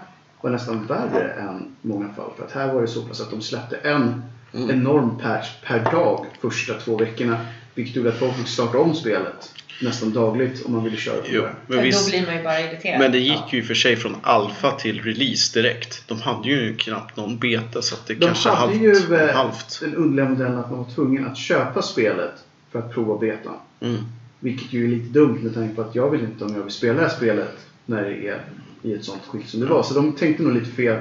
var 0.42 0.50
nästan 0.52 0.86
värre 0.86 1.30
än 1.32 1.76
många 1.82 2.14
fall. 2.14 2.32
För 2.38 2.46
att 2.46 2.52
här 2.52 2.74
var 2.74 2.82
det 2.82 2.88
så 2.88 3.02
pass 3.02 3.22
att 3.22 3.32
de 3.32 3.42
släppte 3.42 3.76
en 3.78 4.24
Mm. 4.54 4.70
enorm 4.70 5.18
patch 5.18 5.48
per 5.66 5.92
dag 5.92 6.26
första 6.42 6.74
två 6.74 6.98
veckorna. 6.98 7.38
Vilket 7.76 7.96
gjorde 7.96 8.10
att 8.10 8.16
folk 8.20 8.36
fick 8.38 8.48
starta 8.48 8.78
om 8.78 8.96
spelet 8.96 9.54
nästan 9.82 10.14
dagligt 10.14 10.66
om 10.66 10.74
man 10.74 10.84
ville 10.84 10.98
köra 10.98 11.16
på 11.22 11.28
Jo, 11.30 11.42
det. 11.42 11.50
men, 11.68 11.78
Då 11.78 11.84
visst, 11.84 12.10
blir 12.10 12.26
man 12.26 12.38
ju 12.38 12.44
bara 12.44 12.60
irriterad. 12.60 13.00
men 13.00 13.12
det 13.12 13.20
gick 13.20 13.42
ju 13.54 13.60
i 13.60 13.62
och 13.62 13.66
för 13.66 13.74
sig 13.74 13.96
från 13.96 14.16
alfa 14.24 14.72
till 14.72 15.02
release 15.02 15.62
direkt. 15.62 16.04
De 16.08 16.22
hade 16.22 16.50
ju 16.50 16.76
knappt 16.78 17.18
någon 17.18 17.38
beta 17.40 17.82
så 17.82 17.96
att 17.96 18.08
det 18.08 18.14
De 18.14 18.26
kanske 18.26 18.50
hade 18.50 18.72
halvt, 18.74 18.82
ju 19.10 19.16
eh, 19.16 19.36
halvt. 19.36 19.80
den 19.82 19.96
underliga 19.96 20.30
modellen 20.30 20.58
att 20.58 20.70
man 20.70 20.80
var 20.80 20.90
tvungen 20.96 21.26
att 21.28 21.38
köpa 21.38 21.82
spelet 21.82 22.32
för 22.72 22.80
att 22.80 22.94
prova 22.94 23.18
betan. 23.18 23.56
Mm. 23.80 23.98
Vilket 24.40 24.74
ju 24.74 24.84
är 24.84 24.88
lite 24.88 25.10
dumt 25.10 25.40
med 25.44 25.54
tanke 25.54 25.76
på 25.76 25.82
att 25.82 25.96
jag 25.96 26.12
vet 26.12 26.22
inte 26.22 26.46
om 26.46 26.56
jag 26.56 26.64
vill 26.64 26.72
spela 26.72 26.94
det 26.94 27.02
här 27.02 27.10
spelet 27.10 27.68
när 27.86 28.04
det 28.04 28.28
är 28.28 28.42
i 28.82 28.94
ett 28.94 29.04
sånt 29.04 29.26
skick 29.28 29.48
som 29.48 29.60
det 29.60 29.66
var. 29.66 29.84
Så 29.84 29.94
de 29.94 30.14
tänkte 30.14 30.44
nog 30.44 30.54
lite 30.54 30.72
fel. 30.72 30.98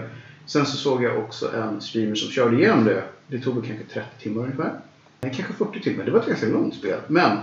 Sen 0.47 0.67
så 0.67 0.77
såg 0.77 1.03
jag 1.03 1.19
också 1.19 1.55
en 1.55 1.81
streamer 1.81 2.15
som 2.15 2.31
körde 2.31 2.57
igenom 2.57 2.85
det. 2.85 3.03
Det 3.27 3.39
tog 3.39 3.55
väl 3.55 3.65
kanske 3.65 3.85
30 3.85 4.09
timmar 4.19 4.43
ungefär. 4.43 4.73
Kanske 5.21 5.53
40 5.53 5.81
timmar. 5.81 6.05
Det 6.05 6.11
var 6.11 6.21
ett 6.21 6.27
ganska 6.27 6.47
långt 6.47 6.75
spel. 6.75 6.99
Men 7.07 7.39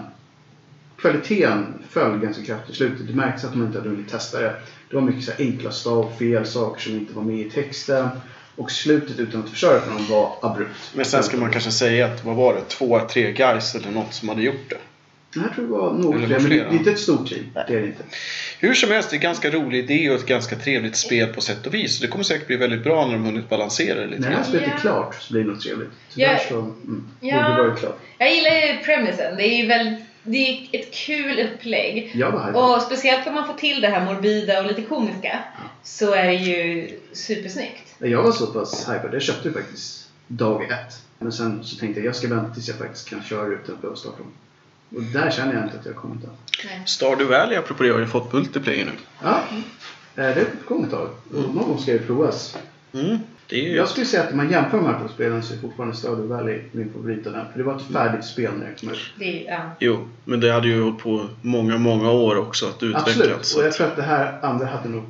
kvaliteten 0.97 1.73
föll 1.89 2.19
ganska 2.19 2.43
kraftigt 2.43 2.69
i 2.69 2.77
slutet. 2.77 3.07
Det 3.07 3.13
märks 3.13 3.43
att 3.43 3.51
de 3.51 3.63
inte 3.63 3.77
hade 3.77 3.89
hunnit 3.89 4.09
testa 4.09 4.39
det. 4.39 4.55
Det 4.89 4.95
var 4.95 5.03
mycket 5.03 5.23
så 5.23 5.31
enkla 5.39 5.71
stavfel, 5.71 6.45
saker 6.45 6.81
som 6.81 6.93
inte 6.93 7.13
var 7.13 7.23
med 7.23 7.39
i 7.39 7.49
texten. 7.49 8.09
Och 8.55 8.71
slutet 8.71 9.19
utan 9.19 9.43
att 9.43 9.49
förstöra 9.49 9.81
för 9.81 9.91
dem 9.91 10.05
var 10.09 10.31
abrupt. 10.41 10.91
Men 10.93 11.05
sen 11.05 11.23
ska 11.23 11.37
man 11.37 11.51
kanske 11.51 11.71
säga 11.71 12.05
att, 12.05 12.25
vad 12.25 12.35
var 12.35 12.53
det, 12.53 12.61
två, 12.67 12.99
tre 13.09 13.31
guys 13.31 13.75
eller 13.75 13.91
något 13.91 14.13
som 14.13 14.29
hade 14.29 14.41
gjort 14.41 14.69
det. 14.69 14.77
Det 15.33 15.39
här 15.41 15.49
tror 15.49 15.67
jag 15.67 15.77
var 15.77 15.93
något 15.93 16.15
fler, 16.15 16.39
men 16.39 16.49
det 16.49 16.55
det 16.55 16.61
är 16.61 16.71
inte 16.73 16.91
ett 16.91 16.99
stort 16.99 17.29
team. 17.29 17.43
Det 17.53 17.59
är 17.73 17.81
det 17.81 17.85
inte. 17.85 18.03
Hur 18.59 18.73
som 18.73 18.91
helst, 18.91 19.09
det 19.09 19.13
är 19.13 19.17
en 19.17 19.21
ganska 19.21 19.49
rolig 19.51 19.79
idé 19.79 20.09
och 20.09 20.15
ett 20.15 20.25
ganska 20.25 20.55
trevligt 20.55 20.95
spel 20.95 21.27
på 21.33 21.41
sätt 21.41 21.67
och 21.67 21.73
vis. 21.73 21.99
Det 21.99 22.07
kommer 22.07 22.23
säkert 22.23 22.47
bli 22.47 22.55
väldigt 22.55 22.83
bra 22.83 23.05
när 23.05 23.13
de 23.13 23.25
hunnit 23.25 23.49
balansera 23.49 23.99
det 23.99 24.07
lite 24.07 24.21
När 24.21 24.29
det 24.29 24.35
här 24.35 24.43
spelet 24.43 24.67
är 24.67 24.71
Ja. 24.71 24.77
klart 24.79 25.15
så 25.21 25.33
blir 25.33 25.43
det 25.43 25.49
något 25.49 25.61
trevligt. 25.61 25.89
Tyvärr 26.13 26.33
Ja. 26.33 26.39
så 26.49 26.59
mm, 26.59 27.07
Ja. 27.19 27.55
borde 27.57 27.69
det 27.69 27.75
klart. 27.75 27.99
Jag 28.17 28.35
gillar 28.35 28.51
ju 28.51 28.77
premisen. 28.85 29.35
Det 29.37 29.43
är 29.47 29.57
ju 29.61 29.67
väldigt, 29.67 29.99
det 30.23 30.37
är 30.37 30.67
ett 30.79 30.93
kul 30.93 31.39
upplägg. 31.39 32.11
Jag 32.15 32.39
här. 32.39 32.55
Och 32.55 32.81
speciellt 32.81 33.27
om 33.27 33.33
man 33.33 33.47
får 33.47 33.53
till 33.53 33.81
det 33.81 33.87
här 33.87 34.05
morbida 34.05 34.59
och 34.61 34.65
lite 34.67 34.81
komiska 34.81 35.39
så 35.83 36.13
är 36.13 36.25
det 36.27 36.33
ju 36.33 36.89
supersnyggt. 37.13 37.84
Jag 37.99 38.23
var 38.23 38.31
så 38.31 38.47
pass 38.47 38.89
hypad. 38.89 39.13
Jag 39.13 39.21
köpte 39.21 39.51
faktiskt 39.51 40.09
dag 40.27 40.63
ett. 40.63 41.01
Men 41.19 41.31
sen 41.31 41.63
så 41.63 41.75
tänkte 41.75 41.99
jag 41.99 42.07
jag 42.07 42.15
ska 42.15 42.27
vänta 42.27 42.53
tills 42.53 42.67
jag 42.67 42.77
faktiskt 42.77 43.09
kan 43.09 43.23
köra 43.23 43.47
ut 43.47 43.65
den 43.65 43.77
och 44.95 45.03
där 45.03 45.31
känner 45.31 45.53
jag 45.53 45.63
inte 45.63 45.79
att 45.79 45.85
jag 45.85 45.95
kommit 45.95 46.23
än. 46.23 46.87
Stardew 46.87 47.37
Valley 47.37 47.57
apropå 47.57 47.83
det 47.83 47.89
har 47.89 47.99
ju 47.99 48.07
fått 48.07 48.33
multiplayer 48.33 48.85
nu. 48.85 48.91
Ja, 49.23 49.43
eh, 50.15 50.35
det 50.35 50.45
gång 50.67 50.83
ett 50.83 50.91
tag. 50.91 51.09
Och 51.33 51.55
någon 51.55 51.67
gång 51.67 51.79
ska 51.79 51.91
det 51.91 51.99
provas. 51.99 52.57
Mm. 52.93 53.17
Det 53.47 53.55
är 53.55 53.69
ju... 53.69 53.75
Jag 53.75 53.89
skulle 53.89 54.05
säga 54.05 54.23
att 54.23 54.31
om 54.31 54.37
man 54.37 54.51
jämför 54.51 54.77
de 54.77 54.85
här 54.85 54.99
två 54.99 55.07
spelen 55.07 55.43
så 55.43 55.53
är 55.53 55.57
fortfarande 55.57 55.95
Stardew 55.95 56.35
Valley 56.35 56.61
min 56.71 56.93
favorit 56.93 57.27
av 57.27 57.33
den. 57.33 57.45
För 57.51 57.57
det 57.57 57.63
var 57.63 57.75
ett 57.75 57.93
färdigt 57.93 58.25
spel 58.25 58.51
när 58.53 58.65
det 58.65 58.79
kom 58.79 58.89
ut. 58.89 58.99
Det 59.19 59.43
ja. 59.47 59.59
Jo, 59.79 60.07
men 60.23 60.39
det 60.39 60.51
hade 60.51 60.67
ju 60.67 60.81
hållit 60.81 60.99
på 60.99 61.27
många, 61.41 61.77
många 61.77 62.11
år 62.11 62.37
också 62.37 62.65
att 62.65 62.83
utvecklas. 62.83 63.07
Absolut. 63.07 63.55
Och 63.57 63.65
jag 63.65 63.73
tror 63.73 63.87
att 63.87 63.95
det 63.95 64.03
här 64.03 64.39
andra 64.41 64.65
hade 64.65 64.89
nog 64.89 65.03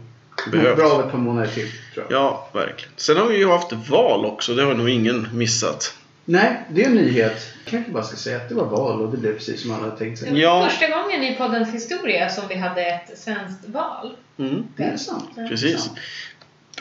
Behövs. 0.52 0.76
bra 0.76 1.06
ett 1.06 1.12
par 1.12 1.18
månader 1.18 1.48
till. 1.48 1.68
Tror 1.94 2.06
jag. 2.10 2.22
Ja, 2.22 2.50
verkligen. 2.54 2.94
Sen 2.96 3.18
har 3.18 3.28
vi 3.28 3.38
ju 3.38 3.48
haft 3.48 3.74
val 3.90 4.26
också, 4.26 4.54
det 4.54 4.64
har 4.64 4.74
nog 4.74 4.90
ingen 4.90 5.28
missat. 5.34 5.94
Nej, 6.26 6.62
det 6.70 6.84
är 6.84 6.88
en 6.88 6.96
nyhet. 6.96 7.54
Jag 7.64 7.72
kanske 7.72 7.92
bara 7.92 8.04
ska 8.04 8.18
säga 8.18 8.38
att 8.38 8.50
det 8.50 8.56
var 8.56 8.66
val 8.66 9.02
och 9.02 9.12
det 9.12 9.18
blev 9.18 9.34
precis 9.34 9.62
som 9.62 9.72
alla 9.72 9.84
hade 9.84 9.98
tänkt 9.98 10.20
sig. 10.20 10.40
Ja. 10.40 10.70
Första 10.70 10.88
gången 10.88 11.24
i 11.24 11.36
poddens 11.36 11.74
historia 11.74 12.30
som 12.30 12.48
vi 12.48 12.56
hade 12.56 12.86
ett 12.86 13.20
svenskt 13.20 13.70
val. 13.70 14.16
Mm. 14.38 14.64
Det 14.78 14.84
är 14.84 14.98
sant. 14.98 15.30
Precis. 15.50 15.90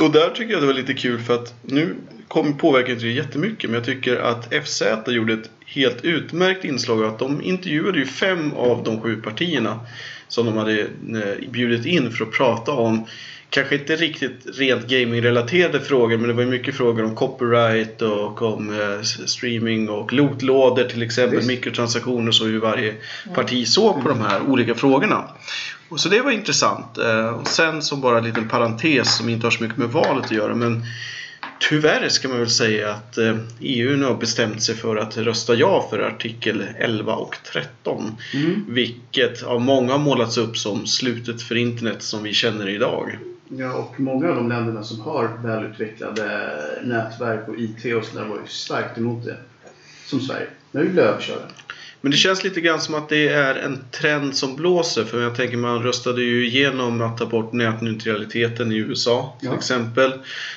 Och 0.00 0.10
där 0.10 0.30
tycker 0.30 0.52
jag 0.52 0.62
det 0.62 0.66
var 0.66 0.74
lite 0.74 0.94
kul 0.94 1.20
för 1.20 1.34
att 1.34 1.54
nu 1.62 1.96
kom, 2.28 2.58
påverkar 2.58 2.92
inte 2.92 3.04
det 3.04 3.12
jättemycket 3.12 3.70
men 3.70 3.74
jag 3.74 3.84
tycker 3.84 4.16
att 4.16 4.54
FZ 4.64 4.82
gjorde 5.06 5.32
ett 5.32 5.50
helt 5.66 6.04
utmärkt 6.04 6.64
inslag 6.64 7.04
att 7.04 7.18
de 7.18 7.42
intervjuade 7.42 7.98
ju 7.98 8.06
fem 8.06 8.52
av 8.52 8.82
de 8.84 9.00
sju 9.00 9.16
partierna 9.16 9.80
som 10.28 10.46
de 10.46 10.56
hade 10.56 10.80
eh, 10.80 11.50
bjudit 11.50 11.86
in 11.86 12.10
för 12.10 12.24
att 12.24 12.32
prata 12.32 12.72
om 12.72 13.06
kanske 13.54 13.74
inte 13.74 13.96
riktigt 13.96 14.46
rent 14.58 14.86
gaming-relaterade 14.86 15.80
frågor 15.80 16.16
men 16.16 16.28
det 16.28 16.34
var 16.34 16.42
ju 16.42 16.48
mycket 16.48 16.74
frågor 16.74 17.04
om 17.04 17.14
copyright 17.14 18.02
och 18.02 18.42
om 18.42 18.80
eh, 18.80 19.02
streaming 19.02 19.88
och 19.88 20.12
lootlådor 20.12 20.84
till 20.84 21.02
exempel, 21.02 21.36
Visst. 21.36 21.48
mikrotransaktioner 21.48 22.32
så 22.32 22.44
hur 22.44 22.60
varje 22.60 22.94
parti 23.34 23.68
såg 23.68 24.02
på 24.02 24.08
de 24.08 24.20
här 24.20 24.40
olika 24.40 24.74
frågorna. 24.74 25.24
Och 25.88 26.00
så 26.00 26.08
det 26.08 26.20
var 26.20 26.30
intressant. 26.30 26.98
Eh, 26.98 27.28
och 27.28 27.48
sen 27.48 27.82
som 27.82 28.00
bara 28.00 28.18
en 28.18 28.24
liten 28.24 28.48
parentes 28.48 29.16
som 29.16 29.28
inte 29.28 29.46
har 29.46 29.50
så 29.50 29.62
mycket 29.62 29.78
med 29.78 29.88
valet 29.88 30.24
att 30.24 30.30
göra 30.32 30.54
men 30.54 30.82
Tyvärr 31.68 32.08
ska 32.08 32.28
man 32.28 32.38
väl 32.38 32.50
säga 32.50 32.90
att 32.90 33.18
eh, 33.18 33.36
EU 33.60 33.96
nu 33.96 34.04
har 34.04 34.14
bestämt 34.14 34.62
sig 34.62 34.74
för 34.74 34.96
att 34.96 35.16
rösta 35.16 35.54
ja 35.54 35.86
för 35.90 35.98
artikel 35.98 36.64
11 36.78 37.14
och 37.14 37.36
13. 37.52 38.16
Mm. 38.34 38.64
Vilket 38.68 39.42
av 39.42 39.60
många 39.60 39.92
har 39.92 39.98
målats 39.98 40.38
upp 40.38 40.56
som 40.56 40.86
slutet 40.86 41.42
för 41.42 41.54
internet 41.54 42.02
som 42.02 42.22
vi 42.22 42.32
känner 42.32 42.68
idag. 42.68 43.18
Ja, 43.58 43.72
och 43.72 44.00
många 44.00 44.28
av 44.28 44.34
de 44.36 44.48
länderna 44.48 44.82
som 44.82 45.00
har 45.00 45.38
välutvecklade 45.42 46.50
nätverk 46.84 47.48
och 47.48 47.58
IT 47.58 47.94
och 47.94 48.04
sådär 48.04 48.24
var 48.24 48.36
ju 48.36 48.46
starkt 48.48 48.98
emot 48.98 49.24
det. 49.24 49.36
Som 50.06 50.20
Sverige. 50.20 50.46
När 50.70 50.82
vi 50.82 50.88
blev 50.88 51.04
överkörda. 51.04 51.40
Men 52.00 52.10
det 52.10 52.16
känns 52.16 52.44
lite 52.44 52.60
grann 52.60 52.80
som 52.80 52.94
att 52.94 53.08
det 53.08 53.28
är 53.28 53.54
en 53.54 53.84
trend 53.90 54.36
som 54.36 54.56
blåser. 54.56 55.04
För 55.04 55.22
jag 55.22 55.34
tänker 55.36 55.56
man 55.56 55.82
röstade 55.82 56.22
ju 56.22 56.46
igenom 56.46 57.00
att 57.02 57.18
ta 57.18 57.26
bort 57.26 57.52
nätneutraliteten 57.52 58.72
i 58.72 58.76
USA 58.76 59.36
till 59.40 59.48
Ja. 59.48 59.56
exempel. 59.56 60.12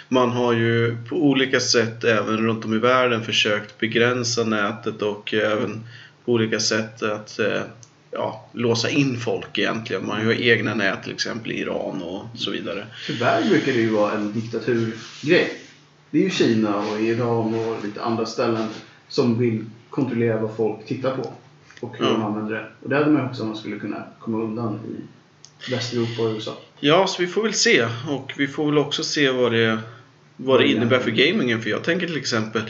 Man 0.07 0.29
har 0.31 0.53
ju 0.53 0.97
på 1.09 1.15
olika 1.15 1.59
sätt 1.59 2.03
även 2.03 2.37
runt 2.37 2.65
om 2.65 2.73
i 2.73 2.77
världen 2.77 3.23
försökt 3.23 3.77
begränsa 3.77 4.43
nätet 4.43 5.01
och 5.01 5.33
även 5.33 5.83
på 6.25 6.31
olika 6.31 6.59
sätt 6.59 7.03
att 7.03 7.39
eh, 7.39 7.61
ja, 8.11 8.45
låsa 8.53 8.89
in 8.89 9.19
folk 9.19 9.57
egentligen. 9.57 10.05
Man 10.07 10.25
har 10.25 10.31
ju 10.33 10.49
egna 10.49 10.73
nät 10.75 11.03
till 11.03 11.13
exempel 11.13 11.51
i 11.51 11.59
Iran 11.59 12.01
och 12.01 12.25
så 12.35 12.51
vidare. 12.51 12.85
Tyvärr 13.07 13.49
brukar 13.49 13.71
det 13.73 13.79
ju 13.79 13.89
vara 13.89 14.11
en 14.11 14.33
diktaturgrej. 14.33 15.53
Det 16.11 16.17
är 16.19 16.23
ju 16.23 16.29
Kina 16.29 16.75
och 16.77 17.01
Iran 17.01 17.53
och 17.53 17.85
lite 17.85 18.01
andra 18.03 18.25
ställen 18.25 18.67
som 19.07 19.39
vill 19.39 19.65
kontrollera 19.89 20.37
vad 20.41 20.55
folk 20.55 20.85
tittar 20.85 21.15
på. 21.17 21.33
Och 21.79 21.97
hur 21.97 22.05
Ja. 22.05 22.11
de 22.11 22.23
använder 22.23 22.55
det. 22.55 22.65
Och 22.83 22.89
det 22.89 22.95
hade 22.95 23.11
man 23.11 23.25
också 23.29 23.41
om 23.41 23.47
man 23.47 23.57
skulle 23.57 23.79
kunna 23.79 24.03
komma 24.19 24.37
undan 24.43 24.79
i 24.85 25.71
Västeuropa 25.71 26.21
och 26.23 26.35
USA. 26.35 26.57
Ja, 26.79 27.07
så 27.07 27.21
vi 27.21 27.27
får 27.27 27.43
väl 27.43 27.53
se. 27.53 27.85
Och 28.09 28.33
vi 28.37 28.47
får 28.47 28.65
väl 28.65 28.77
också 28.77 29.03
se 29.03 29.29
vad 29.29 29.51
det, 29.51 29.79
vad 30.37 30.59
det 30.59 30.67
innebär 30.67 30.99
för 30.99 31.11
gamingen. 31.11 31.61
För 31.61 31.69
jag 31.69 31.83
tänker 31.83 32.07
till 32.07 32.17
exempel 32.17 32.61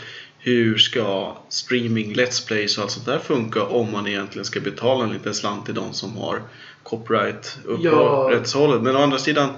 hur 0.55 0.77
ska 0.77 1.37
streaming, 1.49 2.13
Let's 2.13 2.47
Plays 2.47 2.77
och 2.77 2.83
allt 2.83 2.91
sånt 2.91 3.05
där 3.05 3.19
funka 3.19 3.63
om 3.63 3.91
man 3.91 4.07
egentligen 4.07 4.45
ska 4.45 4.59
betala 4.59 5.03
en 5.03 5.13
liten 5.13 5.33
slant 5.33 5.65
till 5.65 5.75
de 5.75 5.93
som 5.93 6.17
har 6.17 6.41
copyright 6.83 7.57
upp 7.65 7.79
Ja. 7.83 7.91
på 7.91 8.29
rättshållet. 8.29 8.81
Men 8.81 8.95
å 8.95 8.99
andra 8.99 9.17
sidan, 9.17 9.49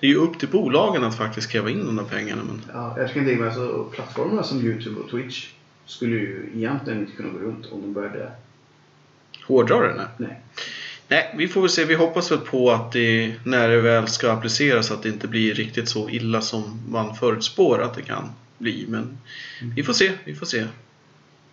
det 0.00 0.06
är 0.06 0.10
ju 0.10 0.16
upp 0.16 0.38
till 0.38 0.48
bolagen 0.48 1.04
att 1.04 1.16
faktiskt 1.16 1.50
kräva 1.50 1.70
in 1.70 1.86
de 1.86 1.96
där 1.96 2.04
pengarna. 2.04 2.42
Men 2.46 2.62
Ja, 2.72 2.94
jag 2.98 3.12
kan 3.12 3.24
tänka 3.24 3.40
mig 3.40 3.48
alltså, 3.48 3.84
plattformarna 3.84 4.42
som 4.42 4.60
Youtube 4.66 5.00
och 5.00 5.10
Twitch 5.10 5.48
skulle 5.86 6.16
ju 6.16 6.50
egentligen 6.56 7.00
inte 7.00 7.12
kunna 7.12 7.28
gå 7.28 7.38
runt 7.38 7.66
om 7.72 7.80
de 7.80 7.92
började... 7.92 8.32
hårdrar 9.46 9.82
det? 9.82 9.94
Nej. 9.94 10.06
Nej. 10.16 10.40
Nej, 11.10 11.34
vi 11.38 11.48
får 11.48 11.60
väl 11.60 11.70
se. 11.70 11.84
Vi 11.84 11.94
hoppas 11.94 12.32
väl 12.32 12.38
på 12.38 12.70
att 12.70 12.92
det, 12.92 13.34
när 13.44 13.68
det 13.68 13.80
väl 13.80 14.08
ska 14.08 14.32
appliceras, 14.32 14.90
att 14.90 15.02
det 15.02 15.08
inte 15.08 15.28
blir 15.28 15.54
riktigt 15.54 15.88
så 15.88 16.10
illa 16.10 16.40
som 16.40 16.80
man 16.88 17.14
förutspår 17.14 17.82
att 17.82 17.94
det 17.94 18.02
kan 18.02 18.30
bli. 18.58 18.86
Men 18.88 19.18
vi 19.74 19.82
får 19.82 19.92
se, 19.92 20.12
vi 20.24 20.34
får 20.34 20.46
se. 20.46 20.66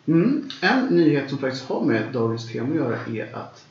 Mm. 0.08 0.50
En 0.62 0.86
nyhet 0.86 1.30
som 1.30 1.38
faktiskt 1.38 1.66
har 1.66 1.82
med 1.82 2.04
dagens 2.14 2.52
tema 2.52 2.70
att 2.70 2.76
göra 2.76 2.96
är 2.96 3.36
att 3.36 3.66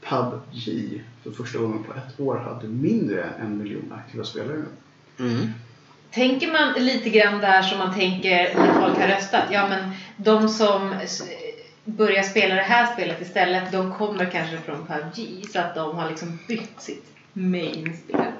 PubG 0.00 1.02
för 1.22 1.30
första 1.30 1.58
gången 1.58 1.84
på 1.84 1.94
ett 1.94 2.20
år 2.20 2.36
hade 2.36 2.68
mindre 2.68 3.22
än 3.22 3.46
en 3.46 3.58
miljon 3.58 3.92
aktiva 3.92 4.24
spelare. 4.24 4.62
Mm. 5.18 5.52
Tänker 6.10 6.52
man 6.52 6.84
lite 6.84 7.10
grann 7.10 7.40
där 7.40 7.62
som 7.62 7.78
man 7.78 7.94
tänker 7.94 8.54
när 8.54 8.80
folk 8.80 8.98
har 8.98 9.08
röstat? 9.08 9.44
Ja, 9.50 9.68
men 9.68 9.90
de 10.16 10.48
som 10.48 10.94
börjar 11.84 12.22
spela 12.22 12.54
det 12.54 12.62
här 12.62 12.94
spelet 12.94 13.20
istället, 13.20 13.72
de 13.72 13.94
kommer 13.94 14.30
kanske 14.30 14.58
från 14.58 14.86
PubG. 14.86 15.46
Så 15.52 15.58
att 15.58 15.74
de 15.74 15.96
har 15.96 16.08
liksom 16.08 16.38
bytt 16.48 16.80
sitt 16.80 17.04
main-spel. 17.32 18.32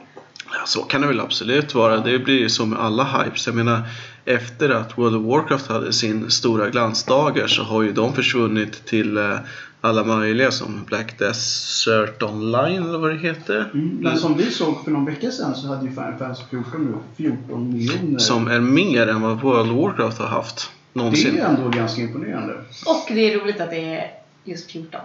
Ja, 0.53 0.67
så 0.67 0.83
kan 0.83 1.01
det 1.01 1.07
väl 1.07 1.21
absolut 1.21 1.75
vara. 1.75 1.97
Det 1.97 2.19
blir 2.19 2.39
ju 2.39 2.49
så 2.49 2.67
med 2.67 2.79
alla 2.79 3.05
hypes. 3.05 3.47
Jag 3.47 3.57
menar, 3.57 3.83
efter 4.25 4.71
att 4.71 4.99
World 4.99 5.17
of 5.17 5.23
Warcraft 5.23 5.67
hade 5.67 5.93
sin 5.93 6.31
stora 6.31 6.71
glansdagar 6.71 7.47
så 7.47 7.63
har 7.63 7.83
ju 7.83 7.93
de 7.93 8.15
försvunnit 8.15 8.85
till 8.85 9.17
eh, 9.17 9.37
alla 9.81 10.05
möjliga 10.05 10.51
som 10.51 10.85
Black 10.87 11.19
Desert 11.19 12.23
Online 12.23 12.83
eller 12.83 12.99
vad 12.99 13.11
det 13.11 13.19
heter. 13.19 13.71
Men 13.73 14.19
som 14.19 14.37
vi 14.37 14.51
såg 14.51 14.85
för 14.85 14.91
någon 14.91 15.05
vecka 15.05 15.31
sedan 15.31 15.55
så 15.55 15.69
hade 15.69 15.85
ju 15.85 15.91
Final 15.91 16.19
Fantasy 16.19 16.43
14 16.51 16.85
nu 17.17 17.25
14 17.25 17.73
miljoner. 17.73 18.19
Som 18.19 18.49
är 18.49 18.61
mer 18.61 19.07
än 19.07 19.21
vad 19.21 19.41
World 19.41 19.71
of 19.71 19.77
Warcraft 19.77 20.19
har 20.19 20.27
haft 20.27 20.71
det 20.93 20.99
är 20.99 21.03
någonsin. 21.03 21.35
ju 21.35 21.41
ändå 21.41 21.69
ganska 21.69 22.01
imponerande. 22.01 22.55
Och 22.87 23.15
det 23.15 23.33
är 23.33 23.41
roligt 23.41 23.61
att 23.61 23.71
det 23.71 23.95
är 23.95 24.11
just 24.45 24.71
14. 24.71 25.01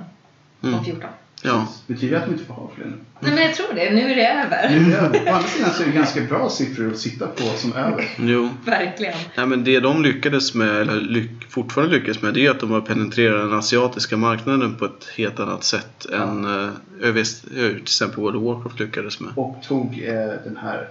Mm. 0.62 0.76
Om 0.76 0.86
14. 0.86 1.10
Ja. 1.42 1.68
Betyder 1.88 2.12
det 2.12 2.18
att 2.22 2.26
de 2.30 2.34
inte 2.34 2.46
får 2.46 2.54
ha 2.54 2.72
fler 2.76 2.86
nu? 2.86 2.94
Nej 3.20 3.34
men 3.34 3.44
jag 3.44 3.56
tror 3.56 3.68
det. 3.76 3.92
Nu 3.94 4.12
är 4.12 4.16
det 4.16 4.28
över. 4.28 4.70
Nu 4.80 4.86
är 4.86 4.90
det 4.90 4.98
över. 4.98 5.32
Å 5.32 5.36
andra 5.36 5.48
sidan 5.48 5.70
så 5.74 5.84
är 5.84 5.88
det 5.88 5.94
ganska 5.94 6.22
bra 6.22 6.50
siffror 6.50 6.92
att 6.92 6.98
sitta 7.00 7.28
på 7.28 7.44
som 7.44 7.74
över. 7.74 8.10
Jo. 8.20 8.50
Verkligen. 8.66 9.14
Nej, 9.38 9.46
men 9.46 9.64
det 9.64 9.80
de 9.80 10.04
lyckades 10.04 10.54
med, 10.54 10.82
eller 10.82 11.02
lyck, 11.02 11.32
fortfarande 11.50 11.96
lyckas 11.96 12.22
med, 12.22 12.34
det 12.34 12.46
är 12.46 12.52
att 12.52 12.60
de 12.60 12.72
har 12.72 12.82
penetrerat 12.82 13.50
den 13.50 13.60
asiatiska 13.60 14.18
marknaden 14.18 14.76
på 14.76 14.86
ett 14.86 15.08
helt 15.18 15.40
annat 15.40 15.64
sätt 15.64 16.06
Ja. 16.12 16.16
än 16.24 16.46
uh, 16.46 17.24
till 17.24 17.82
exempel 17.82 18.20
World 18.24 18.36
of 18.38 18.44
Warcraft 18.44 18.80
lyckades 18.80 19.20
med. 19.20 19.32
Och 19.36 19.58
tog 19.68 20.04
eh, 20.04 20.14
den 20.44 20.58
här 20.62 20.88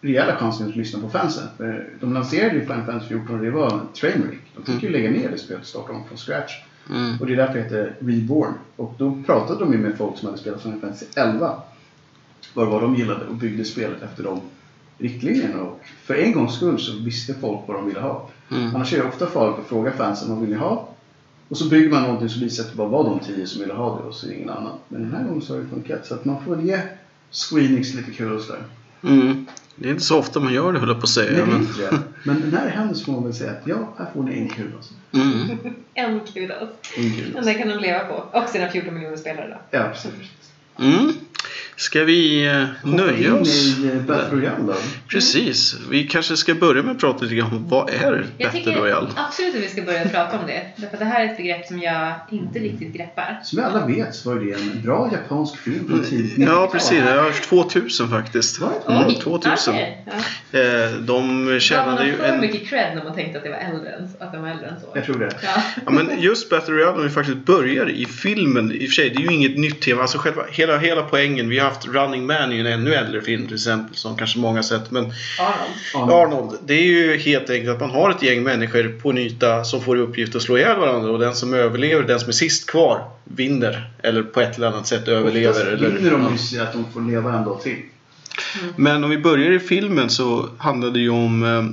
rejäla 0.00 0.36
chansen 0.36 0.68
att 0.68 0.76
lyssna 0.76 1.00
på 1.00 1.08
fansen. 1.08 1.44
För 1.56 1.88
de 2.00 2.12
lanserade 2.12 2.54
ju 2.54 2.60
Final 2.60 2.84
Fantasy 2.86 3.08
14 3.08 3.34
och 3.38 3.44
det 3.44 3.50
var 3.50 3.70
en 3.72 3.80
trainwreck. 4.00 4.38
De 4.56 4.72
fick 4.72 4.82
ju 4.82 4.88
lägga 4.90 5.10
ner 5.10 5.28
det 5.30 5.38
spelet 5.38 5.62
och 5.62 5.68
starta 5.68 5.92
om 5.92 6.04
från 6.08 6.18
scratch. 6.18 6.52
Mm. 6.92 7.20
Och 7.20 7.26
det 7.26 7.32
är 7.32 7.36
därför 7.36 7.54
det 7.54 7.62
heter 7.62 7.94
Reborn. 8.00 8.54
Och 8.76 8.94
då 8.98 9.22
pratade 9.26 9.60
de 9.60 9.72
ju 9.72 9.78
med 9.78 9.98
folk 9.98 10.18
som 10.18 10.28
hade 10.28 10.38
spelat 10.38 10.62
Final 10.62 10.80
Fantasy 10.80 11.06
11. 11.16 11.54
Vad 12.54 12.68
var 12.68 12.80
de 12.80 12.94
gillade 12.94 13.26
och 13.26 13.34
byggde 13.34 13.64
spelet 13.64 14.02
efter 14.02 14.22
de 14.22 14.40
riktlinjerna. 14.98 15.62
Och 15.62 15.80
för 16.02 16.14
en 16.14 16.32
gångs 16.32 16.54
skull 16.54 16.78
så 16.78 16.92
visste 16.98 17.34
folk 17.34 17.60
vad 17.66 17.76
de 17.76 17.86
ville 17.86 18.00
ha. 18.00 18.28
Mm. 18.50 18.76
Annars 18.76 18.92
är 18.92 18.98
det 18.98 19.08
ofta 19.08 19.26
farligt 19.26 19.58
att 19.58 19.66
fråga 19.66 19.92
fansen 19.92 20.30
vad 20.30 20.40
vill 20.40 20.50
ni 20.50 20.56
ha? 20.56 20.88
Och 21.48 21.56
så 21.58 21.68
bygger 21.68 21.90
man 21.90 22.02
någonting 22.02 22.28
som 22.28 22.40
visar 22.40 22.64
att 22.64 22.70
det 22.70 22.76
bara 22.76 22.88
var 22.88 23.04
de 23.04 23.18
tio 23.18 23.46
som 23.46 23.60
ville 23.60 23.74
ha 23.74 23.98
det 23.98 24.02
och 24.02 24.14
så 24.14 24.26
är 24.26 24.30
det 24.30 24.36
ingen 24.36 24.50
annan. 24.50 24.78
Men 24.88 25.02
den 25.02 25.12
här 25.12 25.24
gången 25.24 25.42
så 25.42 25.54
har 25.54 25.60
det 25.60 25.68
funkat. 25.68 26.06
Så 26.06 26.14
att 26.14 26.24
man 26.24 26.44
får 26.44 26.56
väl 26.56 26.66
ge 26.66 26.80
Squeenix 27.30 27.94
lite 27.94 28.10
kul 28.10 28.32
och 28.32 28.40
sådär. 28.40 28.62
Mm. 29.02 29.46
Det 29.76 29.88
är 29.88 29.90
inte 29.90 30.04
så 30.04 30.18
ofta 30.18 30.40
man 30.40 30.52
gör 30.52 30.72
det 30.72 30.78
höll 30.78 30.88
jag 30.88 31.00
på 31.00 31.04
att 31.04 31.10
säga. 31.10 31.46
Nej, 31.46 31.46
men... 31.46 31.68
Men 32.22 32.50
när 32.50 32.64
det 32.64 32.70
händer 32.70 32.94
så 32.94 33.04
får 33.04 33.12
man 33.12 33.24
väl 33.24 33.34
säga 33.34 33.50
att 33.50 33.66
ja, 33.66 33.94
här 33.98 34.06
får 34.14 34.22
ni 34.22 34.38
en 34.38 34.48
alltså. 34.76 34.94
Mm. 35.12 35.74
En 35.94 36.20
kudos. 36.20 36.68
En 36.96 37.36
alltså. 37.36 37.52
det 37.52 37.54
kan 37.54 37.68
de 37.68 37.78
leva 37.78 37.98
på. 37.98 38.38
Och 38.38 38.48
sina 38.48 38.68
14 38.68 38.94
miljoner 38.94 39.16
spelare 39.16 39.48
då. 39.48 39.78
Ja, 39.78 39.88
precis. 39.92 40.12
Mm. 40.78 41.12
Ska 41.76 42.04
vi 42.04 42.46
eh, 42.46 42.64
nöja 42.84 43.34
oss? 43.34 43.78
in 43.78 43.84
i 43.84 43.92
eh, 43.96 44.02
Battle 44.02 44.36
Royale. 44.38 44.74
Precis. 45.08 45.76
Vi 45.90 46.04
kanske 46.04 46.36
ska 46.36 46.54
börja 46.54 46.82
med 46.82 46.92
att 46.92 47.00
prata 47.00 47.24
lite 47.24 47.42
om 47.42 47.68
vad 47.68 47.90
är 47.90 47.94
Jag 48.38 48.46
Battle 48.52 48.64
tycker 48.64 48.80
Royale? 48.80 49.08
absolut 49.16 49.54
att 49.56 49.60
vi 49.62 49.68
ska 49.68 49.82
börja 49.82 50.08
prata 50.08 50.38
om 50.38 50.46
det. 50.46 50.62
Därför 50.76 50.94
att 50.94 50.98
det 50.98 51.04
här 51.04 51.24
är 51.26 51.30
ett 51.30 51.36
begrepp 51.36 51.66
som 51.66 51.78
jag 51.78 52.12
inte 52.30 52.58
riktigt 52.58 52.92
greppar. 52.92 53.40
Som 53.44 53.56
vi 53.58 53.64
alla 53.64 53.86
vet 53.86 54.14
så 54.14 54.34
var 54.34 54.40
det 54.40 54.52
en 54.52 54.82
bra 54.82 55.10
japansk 55.12 55.56
film 55.58 55.88
från 55.88 56.04
tidigt 56.04 56.32
Ja, 56.38 56.44
90-tal. 56.46 56.68
precis. 56.70 56.90
Det 57.04 57.10
har 57.12 57.30
2000 57.30 58.08
faktiskt. 58.10 58.60
Mm, 58.60 58.72
Oj, 59.08 59.18
2000. 59.22 59.74
okej. 59.74 60.04
Ja. 60.52 60.58
Eh, 60.60 60.90
De 60.92 61.58
tjänade 61.60 62.04
ju 62.06 62.22
en... 62.24 62.40
mycket 62.40 62.68
cred 62.68 62.96
när 62.96 63.04
man 63.04 63.14
tänkte 63.14 63.38
att 63.38 63.44
det 63.44 63.50
var 63.50 63.56
äldre 63.74 63.90
än, 63.90 64.08
att 64.20 64.32
de 64.32 64.42
var 64.42 64.48
äldre 64.48 64.66
än 64.66 64.80
så? 64.80 64.86
Jag 64.94 65.04
tror 65.04 65.18
det. 65.18 65.30
Ja. 65.42 65.62
Ja, 65.84 65.90
men 65.90 66.20
just 66.20 66.50
Battle 66.50 66.74
Royale, 66.74 66.96
om 66.96 67.02
vi 67.02 67.10
faktiskt 67.10 67.38
börjar 67.38 67.90
i 67.90 68.06
filmen, 68.06 68.72
i 68.72 68.76
och 68.76 68.80
för 68.88 68.94
sig, 68.94 69.10
det 69.10 69.16
är 69.16 69.26
ju 69.30 69.32
inget 69.36 69.58
nytt 69.58 69.80
tema. 69.80 70.02
Alltså 70.02 70.18
själva, 70.18 70.42
hela, 70.52 70.78
hela 70.78 71.02
poängen, 71.02 71.48
vi 71.48 71.61
har 71.62 71.70
haft 71.70 71.86
Running 71.86 72.26
Man 72.26 72.52
i 72.52 72.58
en 72.58 72.66
ännu 72.66 72.94
äldre 72.94 73.22
film 73.22 73.46
till 73.46 73.54
exempel, 73.54 73.96
som 73.96 74.16
kanske 74.16 74.38
många 74.38 74.62
sett. 74.62 74.90
Men 74.90 75.12
Arnold. 75.94 76.12
Arnold, 76.12 76.58
det 76.66 76.74
är 76.74 76.82
ju 76.82 77.16
helt 77.16 77.50
enkelt 77.50 77.70
att 77.70 77.80
man 77.80 77.90
har 77.90 78.10
ett 78.10 78.22
gäng 78.22 78.42
människor 78.42 78.98
på 79.02 79.10
en 79.10 79.18
yta 79.18 79.64
som 79.64 79.80
får 79.80 79.98
i 79.98 80.00
uppgift 80.00 80.36
att 80.36 80.42
slå 80.42 80.58
ihjäl 80.58 80.78
varandra 80.78 81.10
och 81.10 81.18
den 81.18 81.34
som 81.34 81.54
överlever, 81.54 82.02
den 82.02 82.20
som 82.20 82.28
är 82.28 82.32
sist 82.32 82.70
kvar, 82.70 83.04
vinner. 83.24 83.90
Eller 84.02 84.22
på 84.22 84.40
ett 84.40 84.56
eller 84.56 84.66
annat 84.66 84.86
sätt 84.86 85.08
överlever. 85.08 85.50
Oftast 85.50 85.66
Eller, 85.66 85.90
vinner 85.90 86.10
de 86.10 86.36
ju 86.36 86.60
att 86.60 86.72
de 86.72 86.84
får 86.92 87.00
leva 87.00 87.34
en 87.34 87.44
dag 87.44 87.62
till. 87.62 87.76
Men 88.76 89.04
om 89.04 89.10
vi 89.10 89.18
börjar 89.18 89.50
i 89.50 89.58
filmen 89.58 90.10
så 90.10 90.48
handlar 90.58 90.90
det 90.90 91.00
ju 91.00 91.10
om 91.10 91.42
eh, 91.42 91.64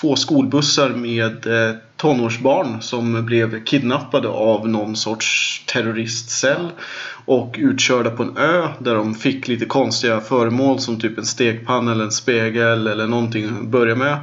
två 0.00 0.16
skolbussar 0.16 0.88
med 0.88 1.46
eh, 1.46 1.76
tonårsbarn 1.98 2.82
som 2.82 3.26
blev 3.26 3.64
kidnappade 3.64 4.28
av 4.28 4.68
någon 4.68 4.96
sorts 4.96 5.62
terroristcell 5.66 6.68
och 7.24 7.54
utkörda 7.58 8.10
på 8.10 8.22
en 8.22 8.36
ö 8.36 8.68
där 8.78 8.94
de 8.94 9.14
fick 9.14 9.48
lite 9.48 9.64
konstiga 9.64 10.20
föremål 10.20 10.78
som 10.80 11.00
typ 11.00 11.18
en 11.18 11.26
stekpanna 11.26 11.92
eller 11.92 12.04
en 12.04 12.10
spegel 12.12 12.86
eller 12.86 13.06
någonting 13.06 13.44
att 13.60 13.68
börja 13.68 13.94
med. 13.94 14.16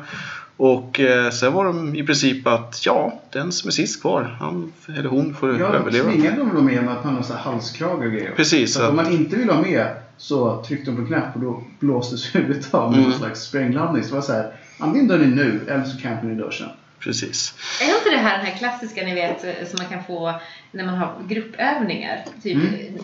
Och 0.58 1.00
eh, 1.00 1.30
sen 1.30 1.54
var 1.54 1.66
de 1.66 1.96
i 1.96 2.04
princip 2.04 2.48
att 2.48 2.86
ja, 2.86 3.22
den 3.34 3.52
som 3.52 3.68
är 3.68 3.72
sist 3.72 4.02
kvar, 4.02 4.38
han 4.40 4.74
eller 4.98 5.10
hon 5.10 5.34
får 5.34 5.50
Ja, 5.60 5.72
de 5.72 5.76
överleva. 5.78 6.12
tvingade 6.12 6.38
dem 6.38 6.52
då 6.56 6.62
med 6.62 6.90
att 6.90 7.04
man 7.04 7.16
har 7.16 7.22
så 7.24 7.34
halskrage 7.34 8.06
och 8.06 8.12
grejer. 8.12 8.32
Precis, 8.36 8.74
Så 8.74 8.80
att 8.80 8.86
så 8.86 8.92
om 8.92 9.00
att- 9.00 9.06
man 9.06 9.14
inte 9.14 9.36
vill 9.36 9.50
ha 9.50 9.62
med 9.62 9.88
så 10.18 10.64
tryckte 10.68 10.92
de 10.92 10.98
på 10.98 11.06
knapp 11.08 11.36
och 11.36 11.42
då 11.42 11.64
blåstes 11.80 12.36
huvudet 12.36 12.74
av 12.74 12.92
med 12.92 12.98
Mm. 13.00 13.10
någon 13.10 13.20
slags 13.20 13.42
sprängladdning. 13.42 14.04
Så 14.04 14.10
det 14.10 14.16
var 14.16 14.22
så 14.22 14.34
här, 14.34 14.52
antingen 14.80 15.08
dör 15.08 15.18
ni 15.18 15.26
nu 15.28 15.60
eller 15.70 15.84
så 15.84 15.98
campar 16.02 16.28
ni 16.28 16.36
dör 16.36 16.52
sen. 16.52 16.68
Precis. 17.06 17.54
Är 17.82 17.86
inte 17.98 18.10
det 18.10 18.18
här 18.18 18.38
den 18.38 18.46
här 18.48 18.58
klassiska 18.58 19.02
ni 19.06 19.14
vet 19.16 19.44
eh, 19.44 19.68
som 19.68 19.78
man 19.82 19.92
kan 19.92 20.04
få 20.04 20.40
när 20.72 20.86
man 20.86 20.96
har 20.98 21.16
gruppövningar? 21.30 22.26
Typ, 22.44 22.56
Mm. 22.58 23.00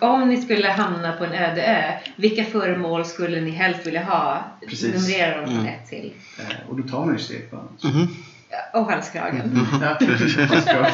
om 0.00 0.28
ni 0.28 0.42
skulle 0.42 0.68
hamna 0.68 1.12
på 1.12 1.24
en 1.24 1.32
öde 1.32 1.62
ö, 1.62 1.92
vilka 2.16 2.44
föremål 2.44 3.04
skulle 3.04 3.40
ni 3.40 3.50
helst 3.50 3.86
vilja 3.86 4.04
ha? 4.04 4.44
Precis. 4.68 4.94
Numrera 4.94 5.36
dem 5.36 5.46
från 5.46 5.58
Mm. 5.58 5.66
ett 5.74 5.88
till. 5.90 6.12
Eh, 6.38 6.68
och 6.70 6.76
då 6.80 6.88
tar 6.88 7.04
man 7.04 7.14
ju 7.14 7.20
steg 7.22 7.50
på. 7.50 7.56
Mhm. 7.82 8.08
Ja, 8.50 8.80
Och 8.80 8.90
halskragen. 8.92 9.66
Bra. 9.80 9.96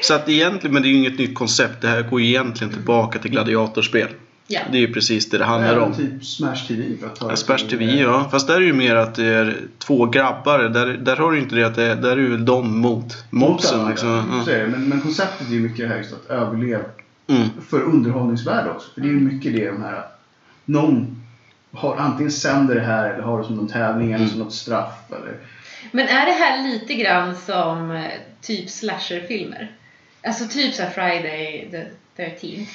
Så 0.00 0.14
att 0.14 0.28
egentligen, 0.28 0.74
men 0.74 0.82
det 0.82 0.88
är 0.88 0.90
ju 0.90 0.96
inget 0.96 1.18
nytt 1.18 1.34
koncept. 1.34 1.82
Det 1.82 1.88
här 1.88 2.02
går 2.02 2.20
ju 2.20 2.26
egentligen 2.26 2.72
tillbaka 2.72 3.18
till 3.18 3.30
gladiatorspel. 3.30 4.08
Ja. 4.48 4.60
Det 4.72 4.78
är 4.78 4.80
ju 4.80 4.92
precis 4.92 5.30
det 5.30 5.38
det 5.38 5.44
handlar 5.44 5.72
Även 5.72 5.82
om. 5.82 5.94
typ 5.94 6.24
Smash 6.24 6.56
TV 6.68 6.96
för 7.00 7.06
att 7.06 7.16
ta 7.16 7.30
Ja, 7.30 7.36
Smash 7.36 7.58
TV, 7.58 7.84
ja. 7.84 8.28
Fast 8.30 8.46
där 8.46 8.54
är 8.54 8.60
det 8.60 8.66
ju 8.66 8.72
mer 8.72 8.94
att 8.94 9.14
det 9.14 9.24
är 9.26 9.56
två 9.78 10.06
grabbar. 10.06 10.58
Där, 10.58 10.86
där 10.86 11.16
har 11.16 11.32
du 11.32 11.38
inte 11.38 11.54
det 11.54 11.64
att 11.66 11.74
det 11.74 11.84
är, 11.84 11.96
där 11.96 12.10
är 12.16 12.28
väl 12.30 12.44
de 12.44 12.78
mot 12.78 13.24
mobsen. 13.30 13.78
Mot 13.80 13.88
Liksom. 13.90 14.42
Ja. 14.46 14.52
Men, 14.66 14.88
men 14.88 15.00
konceptet 15.00 15.48
är 15.48 15.52
ju 15.52 15.60
mycket 15.60 15.96
just 15.98 16.12
att 16.12 16.30
överleva 16.30 16.84
Mm. 17.28 17.48
för 17.68 17.82
underhållningsvärde 17.82 18.70
också. 18.70 18.88
För 18.94 19.00
det 19.00 19.06
är 19.08 19.10
ju 19.12 19.20
mycket 19.20 19.52
det 19.52 19.66
de 19.70 19.82
här 19.82 20.02
någon 20.64 21.22
har 21.72 21.96
antingen 21.96 22.32
sänder 22.32 22.74
det 22.74 22.80
här 22.80 23.10
eller 23.10 23.22
har 23.22 23.38
det 23.38 23.44
som 23.44 23.56
någon 23.56 23.68
tävling 23.68 24.06
eller 24.08 24.16
Mm. 24.16 24.28
som 24.30 24.38
något 24.38 24.52
straff. 24.54 24.94
Eller, 25.08 25.36
Men 25.92 26.06
är 26.08 26.26
det 26.26 26.32
här 26.32 26.68
lite 26.68 26.94
grann 26.94 27.36
som 27.36 27.90
eh, 27.90 28.04
typ 28.40 28.70
slasherfilmer? 28.70 29.72
Alltså 30.26 30.44
typ 30.48 30.74
så 30.74 30.82
här 30.82 30.90
Friday 30.90 31.68
the 31.70 32.22
13th. 32.22 32.66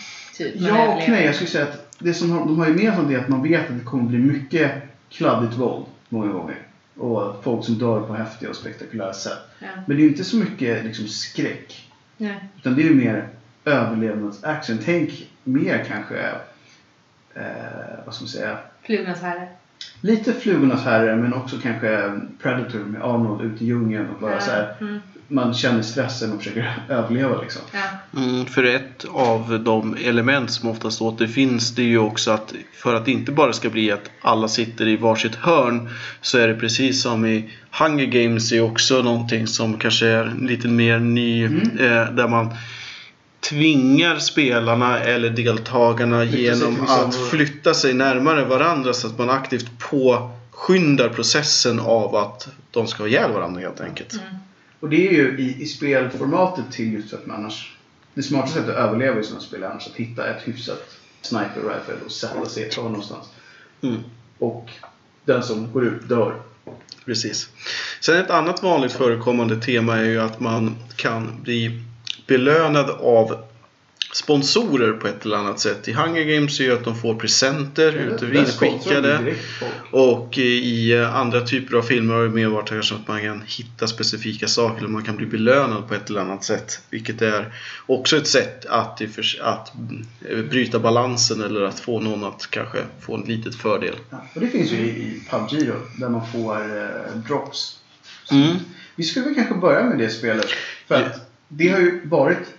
Typ, 0.42 0.56
ja 0.58 0.96
och 0.96 1.10
nej, 1.10 1.26
jag 1.26 1.36
skulle 1.36 1.50
säga 1.50 1.64
att 1.64 1.96
det 2.00 2.14
som 2.14 2.30
de 2.30 2.60
har 2.60 2.68
gemensamt 2.68 3.12
är 3.12 3.20
att 3.20 3.30
man 3.30 3.44
vet 3.44 3.70
att 3.70 3.80
det 3.80 3.84
kommer 3.84 4.04
bli 4.04 4.18
mycket 4.20 4.72
kladdigt 5.10 5.58
våld 5.58 5.86
många 6.10 6.32
gånger. 6.32 6.68
Och 6.98 7.44
folk 7.44 7.66
som 7.66 7.78
dör 7.78 8.02
på 8.02 8.14
häftiga 8.14 8.50
och 8.50 8.56
spektakulära 8.56 9.14
sätt. 9.14 9.40
Ja. 9.60 9.68
Men 9.88 9.98
det 9.98 10.02
är 10.02 10.04
ju 10.04 10.10
inte 10.10 10.24
så 10.24 10.38
mycket 10.38 10.86
liksom, 10.86 11.08
skräck. 11.08 11.90
Ja. 12.18 12.30
Utan 12.58 12.76
det 12.76 12.82
är 12.82 12.86
ju 12.86 12.96
mer 12.96 13.28
överlevnadsaction. 13.66 14.80
Tänk 14.86 15.30
mer 15.44 15.86
kanske, 15.88 16.18
eh, 17.34 17.44
vad 18.06 18.16
ska 18.16 18.24
man 18.24 18.30
säga, 18.30 18.58
Flugans 18.82 19.22
herre. 19.22 19.48
Lite 20.02 20.34
Flugornas 20.34 20.84
herre 20.86 21.16
men 21.16 21.34
också 21.34 21.56
kanske 21.64 22.12
Predator 22.42 22.80
med 22.80 23.02
Arnold 23.02 23.42
ute 23.42 23.64
i 23.64 23.68
djungeln 23.68 24.08
och 24.16 24.22
bara 24.22 24.32
Ja. 24.34 24.40
så 24.40 24.52
här, 24.52 24.74
Mm. 24.82 25.00
man 25.28 25.54
känner 25.54 25.82
stressen 25.82 26.32
och 26.34 26.38
försöker 26.38 26.74
överleva 26.90 27.42
liksom. 27.42 27.62
Ja. 27.74 28.20
Mm, 28.22 28.46
för 28.46 28.64
ett 28.64 29.06
av 29.14 29.60
de 29.66 29.96
element 30.04 30.52
som 30.52 30.70
oftast 30.70 31.02
återfinns 31.02 31.76
det 31.76 31.82
är 31.82 31.86
ju 31.88 31.98
också 31.98 32.32
att 32.32 32.54
för 32.74 32.96
att 32.96 33.06
det 33.06 33.12
inte 33.12 33.32
bara 33.32 33.54
ska 33.54 33.70
bli 33.70 33.92
att 33.92 34.12
alla 34.22 34.48
sitter 34.48 34.88
i 34.88 34.96
varsitt 34.98 35.36
hörn 35.36 35.90
så 36.22 36.38
är 36.38 36.48
det 36.48 36.56
precis 36.56 37.02
som 37.02 37.26
i 37.26 37.50
Hunger 37.80 38.06
Games 38.06 38.52
är 38.52 38.62
också 38.62 39.02
någonting 39.02 39.48
som 39.48 39.78
kanske 39.78 40.08
är 40.08 40.34
lite 40.42 40.68
mer 40.68 41.00
ny 41.00 41.46
Mm. 41.46 41.62
eh, 41.80 42.12
där 42.12 42.28
man 42.28 42.50
tvingar 43.50 44.20
spelarna 44.20 45.00
eller 45.00 45.30
deltagarna 45.30 46.22
Flytta 46.22 46.38
genom 46.38 46.82
att 46.88 47.16
flytta 47.16 47.74
sig 47.74 47.94
närmare 47.94 48.46
varandra 48.46 48.94
så 48.94 49.08
att 49.08 49.18
man 49.18 49.30
aktivt 49.30 49.80
påskyndar 49.80 51.10
processen 51.10 51.80
av 51.80 52.16
att 52.16 52.48
de 52.72 52.88
ska 52.88 53.04
ha 53.04 53.08
ihjäl 53.08 53.32
varandra 53.32 53.62
helt 53.62 53.82
enkelt. 53.82 54.14
Mm. 54.14 54.26
Och 54.80 54.90
det 54.90 55.08
är 55.08 55.12
ju 55.12 55.40
i, 55.40 55.62
i 55.62 55.66
spelformatet 55.66 56.72
till 56.72 56.94
just 56.94 57.10
för 57.10 57.18
att 57.18 57.26
man 57.26 57.38
annars 57.40 57.78
det 58.14 58.24
smartaste 58.24 58.60
sättet 58.60 58.76
att 58.76 58.90
överleva 58.90 59.20
i 59.20 59.24
sådana 59.24 59.42
spel 59.42 59.64
är 59.64 59.68
annars 59.68 59.88
att 59.88 59.96
hitta 59.96 60.28
ett 60.28 60.48
hyfsat 60.48 60.98
sniper 61.22 61.62
rifle 61.62 62.06
och 62.06 62.12
sätta 62.12 62.46
sig 62.46 62.64
ett 62.64 62.76
hörn 62.76 62.86
någonstans. 62.86 63.26
Mm. 63.82 64.00
Och 64.38 64.70
den 65.26 65.44
som 65.44 65.72
går 65.72 65.86
ut 65.86 66.10
dör. 66.10 66.36
Precis. 67.06 67.50
Sen 68.00 68.18
ett 68.18 68.30
annat 68.30 68.64
vanligt 68.64 68.92
förekommande 68.92 69.56
tema 69.56 69.98
är 69.98 70.06
ju 70.06 70.22
att 70.22 70.40
man 70.40 70.76
kan 70.96 71.42
bli 71.44 71.82
belönad 72.32 72.90
av 72.90 73.44
sponsorer 74.14 74.94
på 74.94 75.08
ett 75.08 75.26
eller 75.26 75.38
annat 75.38 75.60
sätt. 75.60 75.88
I 75.88 75.92
Hunger 75.92 76.24
Games 76.24 76.60
är 76.60 76.64
ju 76.64 76.74
att 76.74 76.84
de 76.84 76.96
får 76.96 77.16
presenter 77.16 77.92
ute 77.94 78.18
sponsrar 78.52 79.02
de 79.02 79.08
inskickade. 79.08 79.36
Och 79.92 80.38
i 80.38 80.98
andra 80.98 81.42
typer 81.42 81.78
av 81.78 81.82
filmer 81.82 82.14
har 82.14 82.24
det 82.24 82.30
mer 82.30 82.48
varit 82.48 82.70
kanske 82.70 82.96
att 82.96 83.08
man 83.08 83.22
kan 83.22 83.44
hitta 83.46 83.88
specifika 83.88 84.48
saker 84.48 84.78
eller 84.78 84.90
man 84.90 85.04
kan 85.04 85.16
bli 85.18 85.26
belönad 85.26 85.88
på 85.88 85.94
ett 85.94 86.10
eller 86.10 86.22
annat 86.22 86.44
sätt. 86.44 86.80
Vilket 86.90 87.22
är 87.22 87.54
också 87.86 88.18
ett 88.18 88.28
sätt 88.28 88.66
att, 88.66 89.02
att 89.42 89.72
bryta 90.50 90.80
balansen 90.80 91.42
eller 91.42 91.62
att 91.62 91.80
få 91.80 92.00
någon 92.00 92.24
att 92.24 92.48
kanske 92.50 92.78
få 93.02 93.16
en 93.16 93.22
litet 93.22 93.56
fördel. 93.56 93.96
Ja, 94.10 94.18
och 94.36 94.42
det 94.42 94.48
finns 94.48 94.72
ju 94.72 94.78
i, 94.78 95.24
PubG 95.30 95.68
då, 95.68 95.74
där 95.98 96.10
man 96.10 96.32
får 96.32 96.56
eh, 96.56 97.18
drops. 97.28 97.80
Mm. 98.32 98.56
Vi 98.96 99.04
skulle 99.04 99.26
väl 99.26 99.36
kanske 99.36 99.56
börja 99.56 99.84
med 99.84 99.98
det 99.98 100.10
spelet. 100.10 100.50
För 100.88 101.00
Ja. 101.00 101.06
att 101.06 101.31
det 101.54 101.68
har 101.70 101.80
ju 101.80 102.02
varit 102.08 102.54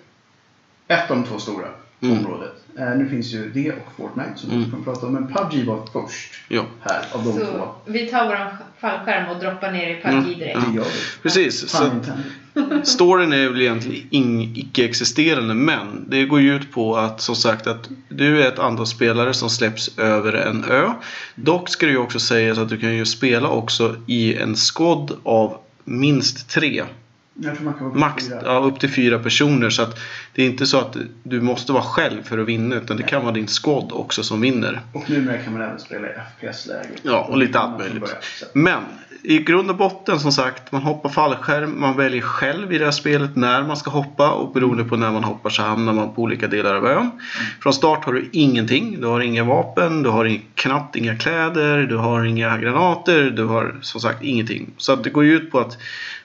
ett 0.89 1.11
av 1.11 1.17
de 1.17 1.25
två 1.27 1.39
stora 1.39 1.67
Mm. 2.01 2.19
området. 2.19 2.53
Eh, 2.79 2.91
nu 2.97 3.09
finns 3.09 3.27
ju 3.27 3.51
det 3.51 3.71
och 3.73 3.93
Fortnite 3.97 4.31
som 4.37 4.51
Mm. 4.51 4.65
vi 4.65 4.71
kommer 4.71 4.79
att 4.79 4.85
prata 4.85 5.07
om. 5.07 5.13
Men 5.15 5.27
PubG 5.33 5.65
var 5.67 5.87
först 5.93 6.33
Ja. 6.49 6.65
här 6.81 7.03
av 7.13 7.25
de 7.25 7.33
två. 7.33 7.47
Så 7.47 7.75
vi 7.87 8.07
tar 8.07 8.27
våran 8.27 8.57
fallskärm 8.81 9.29
och 9.37 9.41
droppar 9.43 9.73
ner 9.73 9.91
i 9.91 9.95
PubG 9.95 10.13
Mm. 10.15 10.25
direkt. 10.39 10.59
Gör 10.75 10.85
vi. 10.85 11.23
Precis. 11.23 11.69
Så. 11.69 11.91
Storyn 12.85 13.33
är 13.33 13.49
väl 13.49 13.61
egentligen 13.61 14.07
icke-existerande 14.57 15.55
men 15.55 16.05
det 16.09 16.25
går 16.25 16.41
ju 16.41 16.55
ut 16.57 16.73
på 16.73 16.97
att 16.97 17.21
som 17.21 17.37
sagt 17.37 17.67
att 17.67 17.89
du 18.09 18.43
är 18.43 18.49
ett 18.49 18.59
antal 18.59 18.87
spelare 18.87 19.35
som 19.35 19.51
släpps 19.51 19.99
över 19.99 20.33
en 20.33 20.65
ö. 20.65 20.91
Dock 21.35 21.69
ska 21.69 21.87
det 21.87 21.93
ju 21.93 21.99
också 21.99 22.19
sägas 22.21 22.59
att 22.59 22.69
du 22.69 22.79
kan 22.79 22.95
ju 22.97 23.05
spela 23.07 23.49
också 23.49 23.97
i 24.07 24.37
en 24.37 24.57
squad 24.57 25.13
av 25.23 25.59
minst 25.85 26.49
tre. 26.51 26.83
Max 27.95 28.31
ja, 28.45 28.59
upp 28.59 28.81
till 28.81 28.91
fyra 28.91 29.19
personer 29.19 29.71
så 29.71 29.83
att 29.83 29.99
det 30.35 30.43
är 30.43 30.47
inte 30.47 30.67
så 30.67 30.79
att 30.79 30.97
du 31.23 31.41
måste 31.41 31.73
vara 31.73 31.83
själv 31.83 32.23
för 32.23 32.39
att 32.39 32.49
vinna 32.49 32.77
utan 32.77 32.97
det 32.97 33.03
kan 33.03 33.23
vara 33.23 33.35
din 33.35 33.47
squad 33.47 33.93
också 33.93 34.23
som 34.23 34.41
vinner. 34.41 34.81
Och 34.93 35.11
numera 35.11 35.39
kan 35.39 35.53
man 35.53 35.63
även 35.63 35.79
spela 35.79 36.09
i 36.09 36.13
FPS-läge. 36.39 36.89
Ja, 37.03 37.27
och 37.31 37.37
lite 37.37 37.59
allt 37.59 37.79
möjligt. 37.79 38.15
Men 38.53 38.83
i 39.25 39.39
grund 39.39 39.71
och 39.71 39.77
botten 39.77 40.21
som 40.21 40.33
sagt, 40.33 40.73
man 40.73 40.83
hoppar 40.83 41.09
fallskärm, 41.09 41.81
man 41.81 41.97
väljer 41.97 42.21
själv 42.21 42.73
i 42.73 42.79
det 42.79 42.85
här 42.85 42.93
spelet 42.93 43.37
när 43.37 43.63
man 43.63 43.77
ska 43.77 43.91
hoppa 43.91 44.31
och 44.31 44.53
beroende 44.53 44.85
på 44.85 44.97
när 44.97 45.11
man 45.11 45.25
hoppar 45.25 45.51
så 45.51 45.63
hamnar 45.63 45.93
man 45.93 46.15
på 46.15 46.23
olika 46.23 46.47
delar 46.47 46.75
av 46.75 46.87
ön. 46.87 47.11
Från 47.61 47.73
start 47.73 48.05
har 48.05 48.13
du 48.13 48.29
ingenting, 48.33 49.01
du 49.01 49.07
har 49.07 49.21
inga 49.21 49.45
vapen, 49.45 50.03
du 50.03 50.09
har 50.11 50.41
knappt 50.55 50.97
inga 50.97 51.17
kläder, 51.17 51.79
du 51.79 51.97
har 51.97 52.25
inga 52.25 52.59
granater, 52.59 53.31
du 53.31 53.45
har 53.45 53.79
som 53.83 54.01
sagt 54.01 54.23
ingenting. 54.23 54.71
Så 54.77 54.93
att 54.93 55.05
det 55.05 55.11
går 55.11 55.25
ju 55.25 55.37
ut 55.37 55.51
på 55.51 55.61
att 55.61 55.79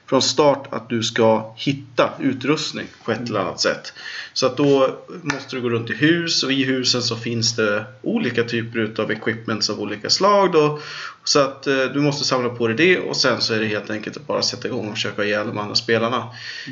från 0.10 0.22
start 0.22 0.68
att 0.70 0.90
du 0.90 1.04
ska 1.04 1.54
hitta 1.56 2.10
utrustning 2.20 2.88
på 3.06 3.12
ett 3.12 3.30
eller 3.30 3.40
annat 3.40 3.60
sätt. 3.60 3.94
Så 4.34 4.46
att 4.46 4.58
då 4.58 4.98
måste 5.22 5.56
du 5.56 5.62
gå 5.62 5.70
runt 5.70 5.90
i 5.90 5.94
hus 5.94 6.44
och 6.44 6.52
i 6.52 6.64
husen 6.64 7.02
så 7.02 7.16
finns 7.16 7.56
det 7.56 7.86
olika 8.02 8.44
typer 8.44 8.80
utav 8.80 9.12
equipments 9.12 9.70
av 9.70 9.80
olika 9.80 10.10
slag. 10.10 10.52
Då. 10.52 10.80
Så 11.24 11.40
att 11.40 11.68
eh, 11.68 11.84
du 11.94 12.00
måste 12.00 12.26
samla 12.26 12.50
på 12.50 12.68
dig 12.68 12.76
det 12.76 13.00
och 13.00 13.18
sen 13.18 13.42
så 13.42 13.54
är 13.54 13.60
det 13.60 13.66
helt 13.66 13.90
enkelt 13.90 14.18
att 14.18 14.28
bara 14.28 14.42
sätta 14.42 14.68
igång 14.68 14.88
och 14.88 14.94
försöka 14.94 15.24
ihjäl 15.24 15.48
de 15.48 15.58
andra 15.58 15.76
spelarna. 15.76 16.24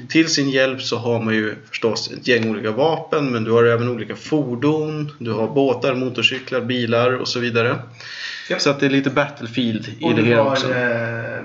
Till 0.10 0.28
sin 0.30 0.50
hjälp 0.50 0.82
så 0.82 0.98
har 0.98 1.22
man 1.22 1.34
ju 1.34 1.56
förstås 1.70 2.12
ett 2.12 2.28
gäng 2.28 2.50
olika 2.50 2.72
vapen 2.72 3.32
men 3.32 3.44
du 3.44 3.52
har 3.52 3.64
även 3.64 3.90
olika 3.90 4.16
fordon, 4.16 5.12
du 5.20 5.32
har 5.32 5.48
båtar, 5.48 5.94
motorcyklar, 5.94 6.62
bilar 6.62 7.12
och 7.12 7.28
så 7.28 7.40
vidare. 7.40 7.80
Japp. 8.50 8.62
Så 8.62 8.70
att 8.70 8.80
det 8.80 8.86
är 8.86 8.90
lite 8.90 9.10
Battlefield 9.10 9.88
i 10.00 10.04
Och 10.04 10.16
det 10.16 10.22
hela 10.22 10.44
har, 10.44 10.52
också. 10.52 10.74
eh, 10.74 11.40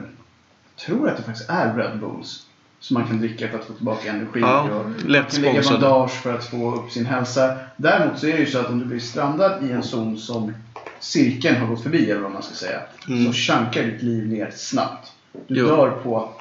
tror 0.87 1.09
att 1.09 1.17
det 1.17 1.23
faktiskt 1.23 1.51
är 1.51 1.75
Red 1.77 1.99
Bulls. 1.99 2.47
Som 2.81 2.95
man 2.95 3.09
kan 3.09 3.19
dricka 3.19 3.49
för 3.49 3.59
att 3.59 3.65
få 3.65 3.73
tillbaka 3.73 4.11
energi. 4.11 4.41
Ja, 4.41 4.61
och 4.61 4.91
lätt 5.07 5.23
man 5.23 5.45
kan 5.45 5.55
lägga 5.55 5.71
bandage 5.71 6.11
för 6.11 6.35
att 6.35 6.45
få 6.45 6.75
upp 6.75 6.91
sin 6.91 7.07
hälsa. 7.07 7.57
Däremot 7.77 8.19
så 8.19 8.27
är 8.27 8.33
det 8.33 8.39
ju 8.39 8.47
så 8.47 8.59
att 8.59 8.69
om 8.69 8.79
du 8.79 8.85
blir 8.85 8.99
strandad 8.99 9.65
i 9.65 9.73
en 9.73 9.83
zon 9.83 10.19
som 10.19 10.55
cirkeln 11.01 11.57
har 11.57 11.67
gått 11.67 11.83
förbi, 11.83 12.11
eller 12.11 12.21
vad 12.21 12.33
man 12.33 12.43
ska 12.43 12.55
säga. 12.55 12.81
Mm. 13.09 13.27
Så 13.27 13.33
shankar 13.33 13.83
ditt 13.83 14.03
liv 14.03 14.29
ner 14.29 14.51
snabbt. 14.57 15.13
Du 15.47 15.59
Jo. 15.61 15.67
dör 15.67 15.91
på 15.91 16.33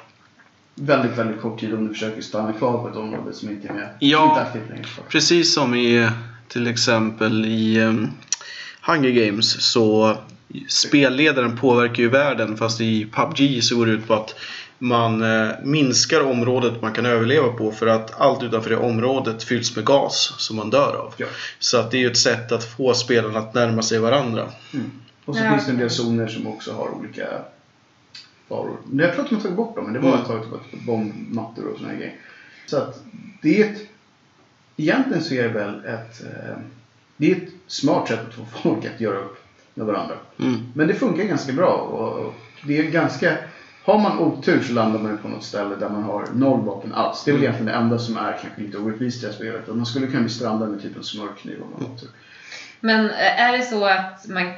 väldigt, 0.74 1.18
väldigt 1.18 1.40
kort 1.40 1.60
tid 1.60 1.74
om 1.74 1.88
du 1.88 1.94
försöker 1.94 2.22
stanna 2.22 2.52
kvar 2.52 2.82
på 2.82 2.88
ett 2.88 2.96
område 2.96 3.32
som 3.32 3.50
inte 3.50 3.68
är 3.68 3.72
med. 3.72 3.88
Ja. 3.98 4.46
Inte. 4.54 4.88
Precis 5.08 5.54
som 5.54 5.74
i 5.74 6.08
till 6.48 6.66
exempel 6.66 7.44
i 7.44 7.80
um, 7.80 8.10
Hunger 8.82 9.10
Games 9.10 9.72
så 9.72 10.16
spelledaren 10.68 11.56
påverkar 11.56 12.02
ju 12.02 12.08
världen 12.08 12.56
fast 12.56 12.80
i 12.80 13.06
PubG 13.12 13.64
så 13.64 13.76
går 13.76 13.86
det 13.86 13.92
ut 13.92 14.06
på 14.06 14.14
att 14.14 14.34
man 14.78 15.22
eh, 15.22 15.48
minskar 15.62 16.20
området 16.20 16.82
man 16.82 16.92
kan 16.92 17.06
överleva 17.06 17.48
på 17.48 17.72
för 17.72 17.86
att 17.86 18.20
allt 18.20 18.42
utanför 18.42 18.70
det 18.70 18.76
området 18.76 19.42
fylls 19.44 19.76
med 19.76 19.84
gas 19.84 20.34
som 20.38 20.56
man 20.56 20.70
dör 20.70 20.96
av. 20.96 21.14
Ja. 21.16 21.26
Så 21.58 21.78
att 21.78 21.90
det 21.90 21.96
är 21.96 22.00
ju 22.00 22.10
ett 22.10 22.18
sätt 22.18 22.52
att 22.52 22.64
få 22.64 22.94
spelarna 22.94 23.38
att 23.38 23.54
närma 23.54 23.82
sig 23.82 23.98
varandra. 23.98 24.48
Och 25.24 25.36
så 25.36 25.44
Ja. 25.44 25.50
finns 25.50 25.66
det 25.66 25.72
en 25.72 25.78
del 25.78 25.90
zoner 25.90 26.28
som 26.28 26.46
också 26.46 26.72
har 26.72 26.88
olika 26.98 27.26
varor. 28.48 28.76
Men 28.86 28.98
Jag 29.06 29.14
tror 29.14 29.24
att 29.24 29.30
de 29.30 29.34
har 29.36 29.42
tagit 29.42 29.56
bort 29.56 29.76
dem, 29.76 29.84
men 29.84 29.92
det 29.94 30.00
var 30.00 30.08
Mm. 30.08 30.20
ett 30.20 30.26
tag 30.26 30.50
på 30.50 30.58
bombmattor 30.86 31.64
och 31.66 31.76
såna 31.78 31.88
här 31.88 31.96
grejer. 31.96 32.14
Så 32.66 32.76
att 32.76 33.02
det 33.42 33.62
är 33.62 33.70
ett, 33.72 33.78
Egentligen 34.76 35.22
så 35.24 35.34
är 35.34 35.42
det 35.42 35.48
väl 35.48 35.84
ett, 35.84 36.22
eh, 36.24 36.56
Det 37.16 37.30
är 37.32 37.36
ett 37.36 37.48
smart 37.66 38.08
sätt 38.08 38.20
att 38.28 38.34
få 38.34 38.46
folk 38.62 38.84
att 38.94 39.00
göra 39.00 39.18
upp 39.18 39.36
med 39.74 39.86
varandra. 39.86 40.14
Mm. 40.38 40.60
Men 40.74 40.88
det 40.88 40.94
funkar 40.94 41.24
ganska 41.24 41.52
bra. 41.52 41.74
Och 41.74 42.34
det 42.62 42.78
är 42.78 42.82
ganska... 42.82 43.36
Har 43.84 43.98
man 43.98 44.18
otur 44.18 44.62
så 44.62 44.72
landar 44.72 45.00
man 45.00 45.18
på 45.18 45.28
något 45.28 45.44
ställe 45.44 45.76
där 45.76 45.88
man 45.88 46.02
har 46.02 46.26
noll 46.34 46.60
vapen 46.60 46.94
alls. 46.94 47.24
Det 47.24 47.30
är 47.30 47.32
väl 47.32 47.42
egentligen 47.42 47.66
det 47.66 47.78
enda 47.78 47.98
som 47.98 48.16
är 48.16 48.38
kanske 48.42 48.60
lite 48.60 48.78
orättvist 48.78 49.22
i 49.22 49.26
det 49.26 49.32
här 49.32 49.36
spelet. 49.36 49.66
Man 49.68 49.86
skulle 49.86 50.06
kunna 50.06 50.20
bli 50.20 50.30
strandad 50.30 50.68
med 50.68 50.82
typ 50.82 50.96
en 50.96 51.04
smörkniv 51.04 51.62
om 51.62 51.70
man 51.70 51.88
har 51.88 51.94
otur. 51.94 52.08
Men 52.80 53.10
eh, 53.10 53.40
är 53.40 53.58
det 53.58 53.64
så 53.64 53.84
att 53.84 54.28
man, 54.28 54.52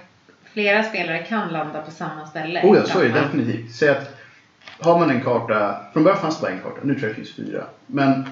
flera 0.45 0.83
spelare 0.83 1.19
kan 1.19 1.49
landa 1.49 1.83
på 1.83 1.91
samma 1.91 2.27
ställe? 2.27 2.61
Oh 2.65 2.77
ja, 2.77 2.85
så 2.85 3.01
är 3.01 3.09
det 3.09 3.21
definitivt. 3.21 3.75
Säg 3.75 3.89
att 3.89 4.19
har 4.79 4.99
man 4.99 5.11
en 5.11 5.21
karta, 5.21 5.77
från 5.93 6.05
början 6.05 6.21
fanns 6.21 6.37
det 6.37 6.43
bara 6.43 6.53
en 6.53 6.61
karta, 6.63 6.81
nu 6.83 6.95
tror 6.95 7.03
jag 7.03 7.11
det 7.11 7.15
finns 7.15 7.37
fyra. 7.37 7.65
Men 7.87 8.25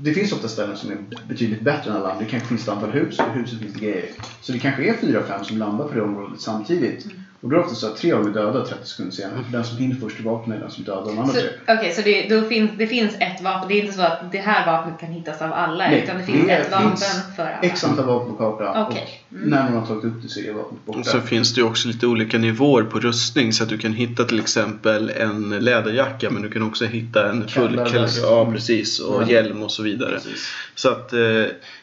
det 0.00 0.14
finns 0.14 0.32
ofta 0.32 0.48
ställen 0.48 0.76
som 0.76 0.90
är 0.90 0.98
betydligt 1.28 1.60
bättre 1.60 1.90
än 1.90 1.96
alla 1.96 2.10
andra. 2.10 2.24
Det 2.24 2.30
kanske 2.30 2.48
finns 2.48 2.62
ett 2.62 2.68
antal 2.68 2.90
hus 2.90 3.18
och 3.18 3.26
i 3.26 3.38
huset 3.38 3.58
finns 3.58 3.72
det 3.72 3.80
grejer. 3.80 4.04
Så 4.40 4.52
det 4.52 4.58
kanske 4.58 4.84
är 4.84 4.94
fyra, 4.94 5.22
fem 5.22 5.44
som 5.44 5.58
landar 5.58 5.88
på 5.88 5.94
det 5.94 6.02
området 6.02 6.40
samtidigt. 6.40 7.04
Mm. 7.04 7.21
Och 7.42 7.48
då 7.50 7.56
är 7.56 7.58
det 7.60 7.64
ofta 7.64 7.74
så 7.76 7.86
att 7.86 7.96
tre 7.96 8.12
av 8.12 8.18
dem 8.24 8.30
är 8.30 8.34
döda 8.34 8.64
30 8.66 8.86
sekunder 8.88 9.12
senare. 9.14 9.44
För 9.44 9.52
den 9.52 9.64
som 9.64 9.78
hinner 9.78 9.96
först 9.96 10.16
till 10.16 10.24
vapnet 10.24 10.56
är 10.56 10.60
den 10.60 10.70
som 10.70 10.84
dödar 10.84 11.06
de 11.06 11.18
andra 11.18 11.32
Så, 11.34 11.40
tre. 11.40 11.48
Okej, 11.68 11.92
så 11.92 12.02
det, 12.02 12.28
då 12.28 12.48
finns, 12.48 12.70
det 12.78 12.86
finns 12.86 13.14
ett 13.14 13.40
vapen. 13.42 13.68
Det 13.68 13.74
är 13.74 13.80
inte 13.82 13.92
så 13.92 14.02
att 14.02 14.32
det 14.32 14.38
här 14.38 14.66
vapnet 14.66 15.00
kan 15.00 15.08
hittas 15.12 15.42
av 15.42 15.52
alla. 15.52 15.88
Nej, 15.88 16.02
utan 16.04 16.18
det 16.18 16.24
finns 16.24 16.46
det 16.46 16.52
ett 16.52 16.70
vapen 16.70 16.88
finns 16.88 17.22
för 17.36 17.42
alla. 17.42 17.58
X 17.62 17.84
antal 17.84 18.04
vapen 18.06 18.36
på 18.36 18.36
kartan. 18.36 18.86
Och 18.86 18.92
Mm. 19.36 19.50
när 19.50 19.62
man 19.64 19.72
har 19.78 19.86
tagit 19.86 20.04
upp 20.04 20.22
det 20.22 20.28
så 20.28 20.40
är 20.40 20.52
vapnet 20.52 20.84
borta. 20.86 20.98
Och 20.98 21.06
så 21.06 21.20
finns 21.20 21.54
det 21.54 21.60
ju 21.60 21.66
också 21.66 21.88
lite 21.88 22.06
olika 22.06 22.38
nivåer 22.38 22.82
på 22.82 22.98
rustning 23.00 23.52
så 23.52 23.62
att 23.62 23.68
du 23.68 23.78
kan 23.78 23.92
hitta 23.92 24.24
till 24.24 24.40
exempel 24.40 25.10
en 25.10 25.50
läderjacka 25.50 26.30
men 26.30 26.42
du 26.42 26.50
kan 26.50 26.62
också 26.62 26.84
hitta 26.84 27.30
en 27.30 27.48
full. 27.48 27.80
Ja 28.22 28.50
precis 28.52 29.00
och 29.00 29.16
Mm. 29.16 29.28
hjälm 29.28 29.62
och 29.62 29.70
så 29.72 29.82
vidare. 29.82 30.10
Precis. 30.14 30.52
Så 30.74 30.88
att, 30.88 31.12
eh, 31.12 31.18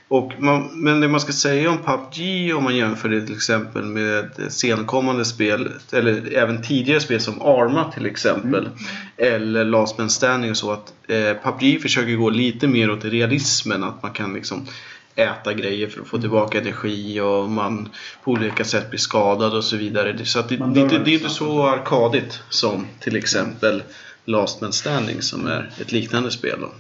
och 0.10 0.34
man, 0.40 0.70
men 0.74 1.00
det 1.00 1.08
man 1.08 1.20
ska 1.20 1.34
säga 1.34 1.70
om 1.70 1.78
PubG 1.78 2.56
om 2.56 2.64
man 2.64 2.76
jämför 2.76 3.10
det 3.10 3.26
till 3.26 3.36
exempel 3.36 3.84
med 3.84 4.30
senkommande 4.50 5.26
spel 5.26 5.72
eller 5.92 6.34
även 6.34 6.62
tidigare 6.62 7.00
spel 7.00 7.22
som 7.22 7.42
Arma 7.42 7.92
till 7.92 8.06
exempel 8.06 8.70
eller 9.18 9.66
Last 9.66 9.98
Man 9.98 10.10
Standing 10.10 10.52
och 10.52 10.58
så 10.58 10.72
att 10.72 10.94
eh, 11.08 11.34
PubG 11.44 11.82
försöker 11.82 12.16
gå 12.16 12.30
lite 12.30 12.68
mer 12.68 12.92
åt 12.92 13.06
realismen 13.06 13.84
att 13.84 14.04
man 14.04 14.12
kan 14.12 14.34
liksom 14.34 14.68
äta 15.16 15.54
grejer 15.54 15.88
för 15.88 16.02
att 16.02 16.08
få 16.08 16.18
tillbaka 16.18 16.60
energi 16.60 17.20
och 17.22 17.50
man 17.50 17.90
på 18.24 18.32
olika 18.32 18.64
sätt 18.64 18.90
blir 18.90 19.00
skadad 19.00 19.54
och 19.54 19.64
så 19.64 19.78
vidare. 19.78 20.26
Så 20.26 20.42
det, 20.42 20.58
det, 20.58 20.88
det, 20.88 21.00
det 21.00 21.12
är 21.12 21.14
inte 21.14 21.30
så 21.30 21.68
arkadigt 21.68 22.40
som 22.50 22.88
till 23.00 23.16
exempel 23.16 23.84
Last 24.26 24.62
Man 24.62 24.74
Standing 24.74 25.22
som 25.22 25.48
är 25.48 25.72
ett 25.82 25.92
liknande 25.92 26.32
spel. 26.32 26.58
Då. 26.62 26.72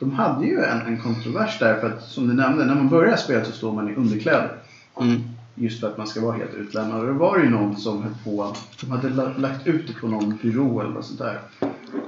De 0.00 0.12
hade 0.12 0.46
ju 0.46 0.62
en, 0.64 0.80
en 0.80 1.00
kontrovers 1.02 1.58
där 1.58 1.80
för 1.80 1.90
att 1.90 2.02
som 2.02 2.28
du 2.28 2.34
nämnde, 2.34 2.64
när 2.64 2.74
man 2.74 2.88
börjar 2.88 3.16
spelet 3.16 3.46
så 3.46 3.52
står 3.52 3.72
man 3.72 3.88
i 3.88 3.94
underkläder. 3.94 4.58
Mm. 5.00 5.22
Just 5.54 5.80
för 5.80 5.86
att 5.88 5.98
man 5.98 6.06
ska 6.06 6.20
vara 6.20 6.36
helt 6.36 6.54
utlämnad. 6.54 7.00
Och 7.00 7.06
då 7.06 7.12
var 7.12 7.38
det 7.38 7.44
ju 7.44 7.50
någon 7.50 7.76
som 7.76 8.02
höll 8.02 8.14
på, 8.24 8.54
de 8.80 8.90
hade 8.90 9.08
la- 9.10 9.36
lagt 9.36 9.66
ut 9.66 9.86
det 9.86 9.92
på 9.92 10.08
någon 10.08 10.38
byrå 10.42 10.80
eller 10.80 10.90
något 10.90 11.04
sånt 11.06 11.18
där. 11.18 11.40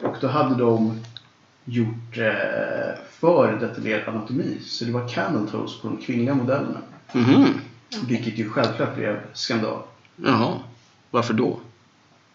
Och 0.02 0.16
då 0.20 0.28
hade 0.28 0.54
de 0.54 1.00
gjort 1.64 2.18
eh, 2.18 2.98
för 3.10 3.56
detaljerad 3.60 4.14
anatomi. 4.14 4.58
Så 4.62 4.84
det 4.84 4.92
var 4.92 5.08
camel 5.08 5.48
toes 5.48 5.80
på 5.80 5.88
de 5.88 5.96
kvinnliga 5.96 6.34
modellerna. 6.34 6.78
Mhm. 7.12 7.44
Vilket 8.08 8.38
ju 8.38 8.50
självklart 8.50 8.96
blev 8.96 9.20
skandal. 9.32 9.78
Jaha. 10.16 10.52
Varför 11.10 11.34
då? 11.34 11.58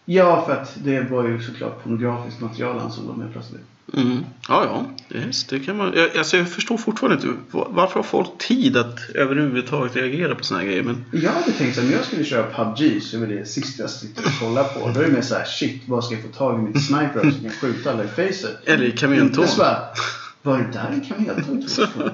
Ja, 0.04 0.44
för 0.46 0.52
att 0.52 0.76
det 0.84 1.00
var 1.10 1.24
ju 1.28 1.42
såklart 1.42 1.82
pornografiskt 1.82 2.40
material 2.40 2.78
ansåg 2.78 3.06
de 3.06 3.20
helt 3.20 3.32
plötsligt. 3.32 3.64
Mm. 3.92 4.24
Ja, 4.48 4.64
ja. 4.64 4.86
Yes, 5.18 5.44
det 5.44 5.60
kan 5.60 5.76
man. 5.76 5.92
Jag, 5.96 6.16
alltså, 6.16 6.36
jag 6.36 6.48
förstår 6.48 6.76
fortfarande 6.76 7.14
inte. 7.26 7.40
var- 7.50 7.68
Varför 7.70 7.94
har 7.94 8.02
folk 8.02 8.38
tid 8.38 8.76
att 8.76 8.98
överhuvudtaget 9.14 9.96
reagera 9.96 10.34
på 10.34 10.44
såna 10.44 10.60
här 10.60 10.66
grejer? 10.66 10.82
Men 10.82 11.04
Jag 11.12 11.30
hade 11.30 11.52
tänkt 11.52 11.78
att 11.78 11.84
om 11.84 11.90
jag 11.92 12.04
skulle 12.04 12.24
köra 12.24 12.42
PubG 12.64 13.02
så 13.02 13.18
var 13.20 13.26
det 13.26 13.34
det 13.38 13.46
sista 13.46 13.82
jag 13.82 13.90
sitter 13.90 14.22
och 14.26 14.40
kollar 14.40 14.64
på. 14.64 14.90
Då 14.94 15.00
är 15.00 15.04
det 15.04 15.12
mer 15.12 15.20
såhär, 15.20 15.44
shit, 15.44 15.82
vad 15.86 16.04
ska 16.04 16.14
jag 16.14 16.22
få 16.22 16.28
tag 16.28 16.58
i 16.58 16.62
mitt 16.62 16.86
sniper 16.86 17.20
så 17.20 17.26
jag 17.26 17.40
kan 17.42 17.50
skjuta 17.50 17.92
alla 17.92 18.04
i 18.04 18.08
facet? 18.08 18.68
Eller 18.68 18.84
i 18.84 18.92
bara, 19.58 19.78
var 20.42 20.58
det 20.58 20.68
där 20.72 20.88
en 20.92 21.00
kameltåg 21.00 21.68
tog 21.68 22.10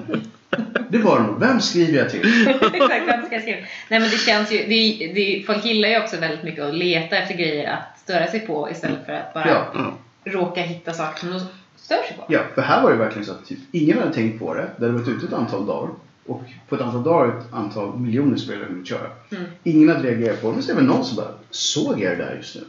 Det 0.89 0.97
var 0.97 1.19
det 1.19 1.25
nog. 1.27 1.39
Vem 1.39 1.61
skriver 1.61 1.97
jag 1.99 2.09
till? 2.09 2.21
Exakt, 2.73 3.07
vad 3.07 3.25
ska 3.25 3.35
jag 3.35 3.41
skriva? 3.41 3.57
Nej 3.89 3.99
men 3.99 4.09
det 4.09 4.17
känns 4.17 4.51
ju, 4.51 4.57
det, 4.57 5.11
det, 5.15 5.43
folk 5.47 5.65
gillar 5.65 5.89
ju 5.89 5.99
också 5.99 6.17
väldigt 6.17 6.43
mycket 6.43 6.63
att 6.63 6.75
leta 6.75 7.17
efter 7.17 7.33
grejer 7.35 7.69
att 7.73 7.99
störa 8.03 8.27
sig 8.27 8.39
på 8.39 8.69
istället 8.71 9.05
för 9.05 9.13
att 9.13 9.33
bara 9.33 9.47
Ja. 9.49 9.93
Råka 10.25 10.61
hitta 10.61 10.93
saker 10.93 11.19
som 11.19 11.39
stör 11.81 12.03
sig 12.03 12.17
på. 12.17 12.25
Ja, 12.27 12.41
för 12.55 12.61
här 12.61 12.83
var 12.83 12.91
det 12.91 12.97
verkligen 12.97 13.25
så 13.25 13.31
att 13.31 13.45
typ, 13.45 13.59
ingen 13.71 13.99
hade 13.99 14.13
tänkt 14.13 14.39
på 14.39 14.53
det. 14.53 14.71
Det 14.77 14.85
hade 14.85 14.97
varit 14.97 15.07
ute 15.07 15.25
ett 15.25 15.33
antal 15.33 15.65
dagar. 15.65 15.89
Och 16.25 16.41
på 16.69 16.75
ett 16.75 16.81
antal 16.81 17.03
dagar 17.03 17.39
ett 17.39 17.53
antal 17.53 17.99
miljoner 17.99 18.37
spelare 18.37 18.65
hunnit 18.65 18.87
köra. 18.87 19.09
Mm. 19.29 19.43
Ingen 19.63 19.89
hade 19.89 20.03
reagerat 20.03 20.41
på 20.41 20.47
det. 20.47 20.53
Men 20.53 20.63
så 20.63 20.71
är 20.71 20.75
det 20.75 20.81
väl 20.81 20.89
någon 20.89 21.05
som 21.05 21.15
bara, 21.15 21.33
såg 21.49 21.99
jag 21.99 22.17
det 22.17 22.23
där 22.23 22.35
just 22.35 22.55
nu? 22.55 22.61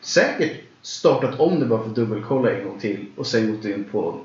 Säkert 0.00 0.60
startat 0.82 1.40
om 1.40 1.60
det 1.60 1.66
bara 1.66 1.82
för 1.82 1.88
att 1.88 1.94
dubbelkolla 1.94 2.50
en 2.50 2.64
gång 2.64 2.78
till. 2.78 3.06
Och 3.16 3.26
sen 3.26 3.52
gått 3.52 3.64
in 3.64 3.84
på 3.84 4.20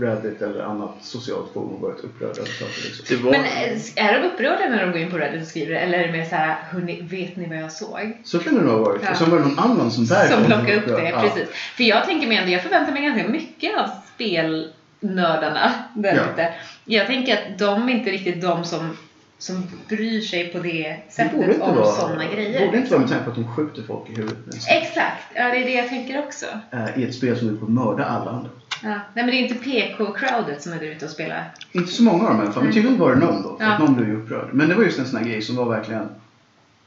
Reddit 0.00 0.42
eller 0.42 0.64
annat 0.64 0.90
socialt 1.00 1.52
forum 1.52 1.68
och 1.68 1.80
varit 1.80 2.00
upprörd 2.04 2.30
över 2.38 2.48
saker. 2.50 2.82
Liksom. 2.84 3.04
Det 3.08 3.16
var... 3.24 3.30
Men 3.30 3.40
eh, 3.44 4.04
är 4.06 4.20
de 4.20 4.26
upprörda 4.28 4.68
när 4.68 4.86
de 4.86 4.92
går 4.92 5.00
in 5.00 5.10
på 5.10 5.18
Reddit 5.18 5.42
och 5.42 5.48
skriver 5.48 5.72
det? 5.74 5.78
Eller 5.80 5.98
är 5.98 6.06
det 6.06 6.12
mer 6.12 6.24
såhär, 6.24 6.56
hörni, 6.70 7.00
vet 7.10 7.36
ni 7.36 7.48
vad 7.48 7.58
jag 7.58 7.72
såg? 7.72 8.16
Så 8.24 8.38
kan 8.38 8.54
det 8.54 8.60
nog 8.60 8.72
ha 8.72 8.78
varit. 8.78 9.00
Ja. 9.04 9.10
Och 9.10 9.16
sen 9.16 9.30
var 9.30 9.38
det 9.38 9.44
någon 9.44 9.58
annan 9.58 9.90
som 9.90 10.06
därifrån 10.06 10.38
Som 10.38 10.46
plockar 10.46 10.74
var 10.76 10.82
upp 10.82 10.86
det. 10.86 11.08
Ja. 11.10 11.20
precis. 11.20 11.48
För 11.76 11.84
jag 11.84 12.04
tänker 12.04 12.28
mig 12.28 12.36
ändå, 12.36 12.50
jag 12.52 12.62
förväntar 12.62 12.92
mig 12.92 13.02
ganska 13.02 13.28
mycket 13.28 13.78
av 13.78 13.90
spelnördarna 14.14 15.70
där 15.94 16.14
Ja. 16.16 16.22
ute. 16.32 16.54
Jag 16.84 17.06
tänker 17.06 17.32
att 17.32 17.58
de 17.58 17.88
är 17.88 17.92
inte 17.92 18.10
riktigt 18.10 18.42
de 18.42 18.64
som, 18.64 18.96
som 19.38 19.62
bryr 19.88 20.20
sig 20.20 20.48
på 20.52 20.58
det 20.58 20.72
Det 21.06 21.12
sättet 21.12 21.60
om 21.62 21.84
sådana 22.00 22.24
grejer. 22.34 22.66
borde 22.66 22.78
inte 22.78 22.90
vara 22.90 23.00
med 23.00 23.08
tanke 23.10 23.24
på 23.24 23.30
att 23.30 23.36
de 23.36 23.56
skjuter 23.56 23.82
folk 23.82 24.10
i 24.10 24.14
huvudet. 24.14 24.38
Exakt, 24.68 25.24
ja 25.34 25.42
det 25.44 25.56
är 25.56 25.64
det 25.64 25.74
jag 25.74 25.88
tänker 25.88 26.18
också. 26.18 26.46
Eh, 26.72 26.98
I 27.00 27.04
ett 27.04 27.14
spel 27.14 27.36
som 27.38 27.48
är 27.48 27.52
på 27.58 27.64
att 27.64 27.70
mörda 27.70 28.04
alla 28.04 28.30
andra. 28.30 28.50
Ja. 28.82 28.88
Nej 28.88 29.00
men 29.14 29.26
det 29.26 29.32
är 29.32 29.42
inte 29.42 29.54
PK-crowdet 29.54 30.62
som 30.62 30.72
är 30.72 30.76
där 30.80 30.86
ute 30.86 31.04
och 31.04 31.10
spelar. 31.10 31.52
Inte 31.72 31.92
så 31.92 32.02
många 32.02 32.22
av 32.24 32.28
dem 32.30 32.38
i 32.38 32.42
alla 32.42 32.52
fall, 32.52 32.64
men 32.64 32.72
tydligen 32.72 32.98
var 32.98 33.14
det 33.14 33.20
någon 33.20 33.42
då. 33.42 33.56
För 33.58 33.64
Ja. 33.64 33.72
att 33.72 33.78
någon 33.80 33.94
blev 33.94 34.08
ju 34.08 34.16
upprörd. 34.16 34.48
Men 34.52 34.68
det 34.68 34.74
var 34.74 34.82
just 34.84 34.98
en 34.98 35.06
sån 35.06 35.18
här 35.18 35.26
grej 35.26 35.42
som 35.42 35.56
var 35.56 35.64
verkligen 35.70 36.08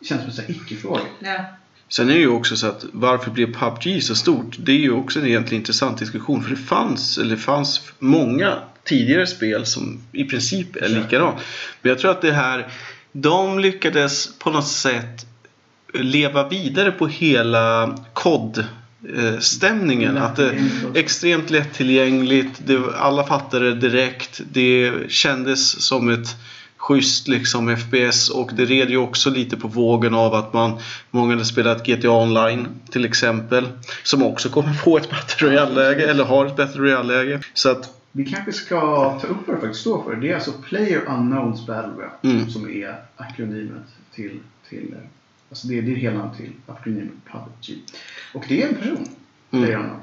känns 0.01 0.35
som 0.35 0.43
en 0.47 0.51
icke-fråga. 0.51 1.01
Ja. 1.19 1.45
Sen 1.87 2.09
är 2.09 2.13
det 2.13 2.19
ju 2.19 2.29
också 2.29 2.57
så 2.57 2.67
att 2.67 2.85
varför 2.93 3.31
blev 3.31 3.53
PubG 3.53 4.03
så 4.03 4.15
stort? 4.15 4.55
Det 4.59 4.71
är 4.71 4.77
ju 4.79 4.91
också 4.91 5.19
en 5.19 5.27
egentligen 5.27 5.61
intressant 5.61 5.97
diskussion. 5.97 6.43
För 6.43 6.49
det 6.49 6.55
fanns, 6.61 7.17
eller 7.17 7.35
det 7.35 7.41
fanns 7.41 7.91
många 7.99 8.53
tidigare 8.83 9.27
spel 9.27 9.65
som 9.65 10.01
i 10.11 10.23
princip 10.23 10.75
är 10.75 10.89
likadant. 10.89 11.35
Men 11.81 11.89
jag 11.89 11.99
tror 11.99 12.11
att 12.11 12.21
det 12.21 12.31
här, 12.31 12.67
de 13.11 13.59
lyckades 13.59 14.39
på 14.39 14.51
något 14.51 14.67
sätt 14.67 15.25
leva 15.93 16.47
vidare 16.49 16.91
på 16.91 17.07
hela 17.07 17.97
kod 18.13 18.65
stämningen. 19.39 20.17
Att 20.17 20.35
det 20.35 20.49
är 20.49 20.61
extremt 20.95 21.49
lättillgängligt, 21.49 22.61
det, 22.65 22.79
alla 22.97 23.23
fattade 23.23 23.73
det 23.73 23.89
direkt. 23.89 24.41
Det 24.51 24.93
kändes 25.11 25.81
som 25.81 26.09
ett 26.09 26.35
schysst 26.77 27.27
liksom 27.27 27.77
FPS 27.77 28.29
och 28.29 28.51
det 28.53 28.65
red 28.65 28.89
ju 28.89 28.97
också 28.97 29.29
lite 29.29 29.57
på 29.57 29.67
vågen 29.67 30.13
av 30.15 30.33
att 30.33 30.53
man 30.53 30.79
många 31.11 31.33
hade 31.33 31.45
spelat 31.45 31.85
GTA 31.87 32.11
online 32.11 32.67
till 32.91 33.05
exempel 33.05 33.67
som 34.03 34.23
också 34.23 34.49
kommer 34.49 34.73
få 34.73 34.97
ett 34.97 35.09
Battle 35.09 35.47
Royale-läge 35.47 36.09
eller 36.09 36.23
har 36.23 36.45
ett 36.45 36.55
Battle 36.55 36.81
Royale-läge. 36.81 37.41
Så 37.53 37.69
att 37.69 37.95
Vi 38.11 38.25
kanske 38.25 38.53
ska 38.53 38.79
ta 39.19 39.27
upp 39.27 39.37
vad 39.45 39.55
det 39.55 39.61
faktiskt 39.61 39.81
står 39.81 40.03
för. 40.03 40.15
Det 40.15 40.29
är 40.31 40.35
alltså 40.35 40.51
Player 40.51 41.01
Unknowns 41.07 41.67
Battle 41.67 41.91
Royale 41.91 42.11
Mm. 42.23 42.49
som 42.49 42.69
är 42.69 42.95
akronymet 43.15 43.87
till, 44.15 44.39
till 44.69 44.93
eh, 44.93 44.99
alltså 45.49 45.67
det, 45.67 45.81
det 45.81 45.91
är 45.91 45.95
hela 45.95 46.29
till 46.37 46.51
akronymet 46.67 47.11
PUBG. 47.31 47.77
Och 48.33 48.45
det 48.47 48.63
är 48.63 48.67
en 48.67 48.75
person, 48.75 49.07
Mm. 49.51 49.65
Player 49.65 49.79
Unknown. 49.79 50.01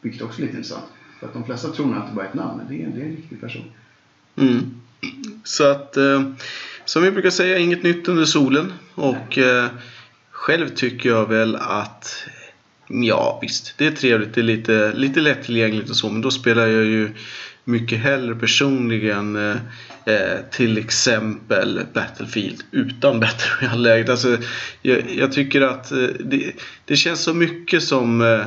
Vilket 0.00 0.22
också 0.22 0.38
är 0.38 0.46
lite 0.46 0.56
intressant. 0.56 0.84
För 1.20 1.26
att 1.26 1.32
de 1.32 1.44
flesta 1.44 1.68
tror 1.68 1.86
nog 1.86 1.96
att 1.96 2.08
det 2.08 2.14
bara 2.14 2.24
är 2.24 2.28
ett 2.28 2.34
namn, 2.34 2.56
men 2.56 2.68
det 2.68 2.82
är, 2.82 2.88
det 2.88 3.00
är 3.00 3.04
en 3.04 3.16
riktig 3.16 3.40
person. 3.40 3.64
Mm. 4.36 4.80
Så 5.44 5.70
att, 5.70 5.96
eh, 5.96 6.30
som 6.84 7.02
vi 7.02 7.10
brukar 7.10 7.30
säga, 7.30 7.58
inget 7.58 7.82
nytt 7.82 8.08
under 8.08 8.24
solen. 8.24 8.72
Och 8.94 9.38
eh, 9.38 9.68
själv 10.30 10.68
tycker 10.68 11.08
jag 11.08 11.28
väl 11.28 11.56
att, 11.56 12.24
ja 12.88 13.38
visst, 13.42 13.74
det 13.78 13.86
är 13.86 13.90
trevligt, 13.90 14.34
det 14.34 14.40
är 14.40 14.42
lite, 14.42 14.92
lite 14.94 15.20
lättillgängligt 15.20 15.90
och 15.90 15.96
så, 15.96 16.10
men 16.10 16.20
då 16.20 16.30
spelar 16.30 16.66
jag 16.66 16.84
ju 16.84 17.10
mycket 17.64 17.98
hellre 17.98 18.34
personligen 18.34 19.36
eh, 20.06 20.38
till 20.50 20.78
exempel 20.78 21.80
Battlefield 21.94 22.62
utan 22.70 23.20
Battle 23.20 23.50
Royale-läget. 23.60 24.08
Alltså, 24.08 24.36
jag, 24.82 25.10
jag 25.10 25.32
tycker 25.32 25.60
att 25.60 25.92
eh, 25.92 25.98
det, 26.20 26.52
det 26.84 26.96
känns 26.96 27.20
så 27.22 27.34
mycket 27.34 27.82
som 27.82 28.20
eh, 28.20 28.40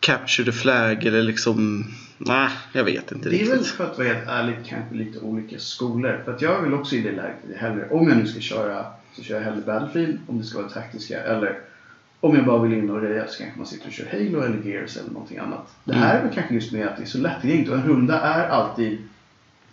Capture 0.00 0.44
the 0.52 0.58
Flag 0.58 1.06
eller 1.06 1.22
liksom, 1.22 1.84
nej, 2.18 2.48
jag 2.72 2.84
vet 2.84 3.12
inte 3.12 3.28
Det 3.28 3.36
är 3.36 3.38
riktigt. 3.38 3.54
väl 3.58 3.64
för 3.64 3.84
att 3.84 3.98
vara 3.98 4.08
helt 4.08 4.28
ärlig 4.28 4.56
kanske 4.68 4.94
lite 4.94 5.18
olika 5.18 5.58
skolor. 5.58 6.22
För 6.24 6.34
att 6.34 6.42
jag 6.42 6.62
vill 6.62 6.74
också 6.74 6.96
i 6.96 7.00
det 7.00 7.10
läget 7.12 7.60
hellre, 7.60 7.88
om 7.90 8.08
jag 8.08 8.16
nu 8.18 8.26
ska 8.26 8.40
köra 8.40 8.84
så 9.16 9.22
kör 9.22 9.34
jag 9.34 9.42
hellre 9.42 9.60
Battlefield 9.66 10.18
om 10.26 10.38
det 10.38 10.44
ska 10.44 10.58
vara 10.58 10.68
taktiska. 10.70 11.20
Eller 11.22 11.58
om 12.20 12.36
jag 12.36 12.44
bara 12.46 12.62
vill 12.62 12.72
in 12.78 12.90
och 12.90 13.00
reja 13.02 13.26
så 13.28 13.38
kanske 13.42 13.58
man 13.58 13.66
sitter 13.66 13.86
och 13.86 13.92
kör 13.92 14.06
Halo 14.12 14.40
eller 14.42 14.62
Gears 14.70 14.96
eller 14.96 15.10
någonting 15.10 15.38
annat. 15.38 15.68
Det 15.84 15.92
här 15.94 16.18
är 16.18 16.22
väl 16.24 16.34
kanske 16.34 16.54
just 16.54 16.72
med 16.72 16.86
att 16.86 16.96
det 16.96 17.02
är 17.02 17.06
så 17.06 17.18
lättillgängligt 17.18 17.70
och 17.70 17.76
en 17.76 17.86
runda 17.88 18.20
är 18.20 18.48
alltid 18.48 18.98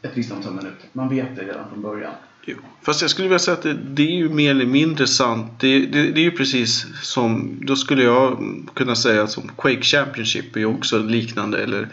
ett 0.02 0.12
visst 0.14 0.32
antal 0.32 0.54
minuter. 0.54 0.90
Man 0.94 1.10
vet 1.10 1.36
det 1.36 1.42
redan 1.42 1.70
från 1.70 1.82
början. 1.82 2.14
Jo. 2.46 2.58
Fast 2.82 3.02
jag 3.02 3.12
skulle 3.12 3.28
vilja 3.28 3.40
säga 3.40 3.58
att 3.58 3.64
det, 3.64 3.74
det 3.74 4.04
är 4.04 4.16
ju 4.16 4.30
mer 4.30 4.52
eller 4.52 4.66
mindre 4.66 5.08
sant. 5.08 5.52
Det, 5.60 5.80
det, 5.80 6.12
det 6.12 6.20
är 6.20 6.24
ju 6.24 6.32
precis 6.32 6.86
som, 7.02 7.60
då 7.62 7.76
skulle 7.76 8.04
jag 8.04 8.38
kunna 8.74 8.96
säga 8.96 9.28
som 9.28 9.52
Quake 9.58 9.82
Championship 9.82 10.56
är 10.56 10.60
ju 10.60 10.66
också 10.66 11.00
liknande. 11.00 11.64
Eller 11.64 11.88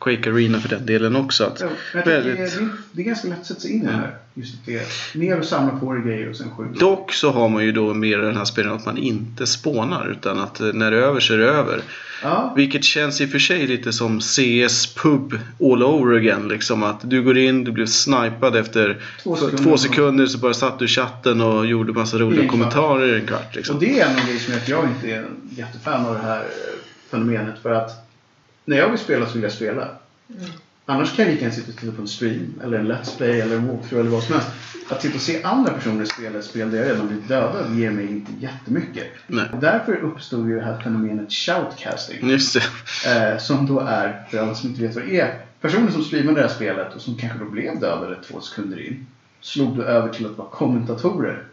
Quake 0.00 0.30
Arena 0.30 0.60
för 0.60 0.68
den 0.68 0.86
delen 0.86 1.16
också. 1.16 1.44
Att 1.44 1.60
Ja, 1.60 1.66
väldigt, 2.04 2.36
det, 2.36 2.42
är, 2.42 2.68
det 2.92 3.02
är 3.02 3.06
ganska 3.06 3.28
lätt 3.28 3.40
att 3.40 3.46
sätta 3.46 3.60
sig 3.60 3.72
in 3.72 3.82
i 3.82 3.86
det 3.86 3.92
här. 3.92 4.14
Just 4.34 4.54
att 4.54 4.66
det 4.66 4.82
ner 5.18 5.38
och 5.38 5.44
samla 5.44 5.78
på 5.78 5.92
dig 5.92 6.02
grejer 6.02 6.30
och 6.30 6.36
sen 6.36 6.50
skjuta. 6.56 6.78
Dock 6.78 7.12
så 7.12 7.30
har 7.30 7.48
man 7.48 7.64
ju 7.64 7.72
då 7.72 7.94
mer 7.94 8.18
den 8.18 8.36
här 8.36 8.44
spelen 8.44 8.72
att 8.72 8.86
man 8.86 8.96
inte 8.98 9.46
spånar 9.46 10.10
utan 10.10 10.38
att 10.38 10.60
eh, 10.60 10.66
när 10.66 10.90
det 10.90 10.96
är 10.96 11.00
över 11.02 11.20
så 11.20 11.34
är 11.34 11.38
det 11.38 11.48
över. 11.48 11.80
Ja, 12.22 12.52
Vilket 12.56 12.84
känns 12.84 13.20
i 13.20 13.26
och 13.26 13.30
för 13.30 13.38
sig 13.38 13.66
lite 13.66 13.92
som 13.92 14.20
CS 14.20 14.94
pub 14.94 15.38
all 15.60 15.82
over 15.82 16.16
again. 16.16 16.48
Liksom 16.48 16.82
att 16.82 17.10
du 17.10 17.22
går 17.22 17.38
in, 17.38 17.64
du 17.64 17.72
blir 17.72 17.86
snipad 17.86 18.56
efter 18.56 19.02
Två 19.22 19.36
sekunder. 19.36 19.64
två 19.64 19.76
sekunder 19.76 20.26
så 20.26 20.38
bara 20.38 20.54
satt 20.54 20.78
du 20.78 20.84
i 20.84 20.88
chatten 20.88 21.40
och 21.40 21.66
gjorde 21.66 21.92
massa 21.92 22.18
roliga 22.18 22.48
kommentarer 22.48 23.14
i 23.16 23.20
en 23.20 23.26
kvart. 23.26 23.46
och 23.50 23.56
Liksom. 23.56 23.78
det 23.80 24.00
är 24.00 24.06
en 24.06 24.16
av 24.16 24.22
grejerna 24.26 24.40
som 24.40 24.52
gör 24.52 24.60
att 24.60 24.68
jag 24.68 24.84
inte 24.84 25.10
är 25.10 25.18
en 25.18 25.36
jättefan 25.50 26.06
av 26.06 26.14
det 26.14 26.20
här 26.20 26.38
eh, 26.40 26.44
fenomenet. 27.10 27.54
För 27.62 27.70
att 27.72 28.07
när 28.68 28.76
jag 28.76 28.88
vill 28.88 28.98
spela 28.98 29.26
så 29.26 29.32
vill 29.32 29.42
jag 29.42 29.52
spela. 29.52 29.82
Mm. 29.82 30.50
Annars 30.86 31.16
kan 31.16 31.24
jag 31.24 31.32
lika 31.32 31.44
gärna 31.44 31.54
sitta 31.54 31.72
och 31.72 31.78
titta 31.78 31.92
på 31.92 32.02
en 32.02 32.08
stream, 32.08 32.60
eller 32.64 32.78
en 32.78 32.92
Let's 32.92 33.16
Play, 33.16 33.40
eller 33.40 33.56
en 33.56 33.68
walkthrough 33.68 34.00
eller 34.00 34.10
vad 34.10 34.22
som 34.22 34.34
helst. 34.34 34.50
Att 34.88 35.02
sitta 35.02 35.14
och 35.14 35.20
se 35.20 35.42
andra 35.42 35.72
personer 35.72 36.04
spela 36.04 36.38
ett 36.38 36.44
spel 36.44 36.70
där 36.70 36.78
jag 36.78 36.88
redan 36.88 37.06
blivit 37.06 37.28
dödad 37.28 37.78
ger 37.78 37.90
mig 37.90 38.06
inte 38.06 38.32
jättemycket. 38.40 39.06
Nej. 39.26 39.44
Därför 39.60 39.96
uppstod 39.96 40.48
ju 40.48 40.56
det 40.56 40.64
här 40.64 40.80
fenomenet 40.80 41.32
shoutcasting. 41.32 42.30
Just 42.30 42.56
det. 43.04 43.32
Eh, 43.32 43.38
som 43.38 43.66
då 43.66 43.80
är, 43.80 44.26
för 44.30 44.38
alla 44.38 44.54
som 44.54 44.68
inte 44.68 44.82
vet 44.82 44.94
vad 44.94 45.04
det 45.04 45.20
är, 45.20 45.40
personer 45.60 45.90
som 45.90 46.02
streamade 46.02 46.40
det 46.40 46.48
här 46.48 46.54
spelet 46.54 46.94
och 46.94 47.00
som 47.00 47.16
kanske 47.16 47.38
då 47.38 47.44
blev 47.44 47.80
dödade 47.80 48.16
två 48.28 48.40
sekunder 48.40 48.86
in. 48.86 49.06
Slog 49.40 49.76
då 49.76 49.82
över 49.82 50.08
till 50.08 50.26
att 50.26 50.38
vara 50.38 50.48
kommentatorer. 50.48 51.44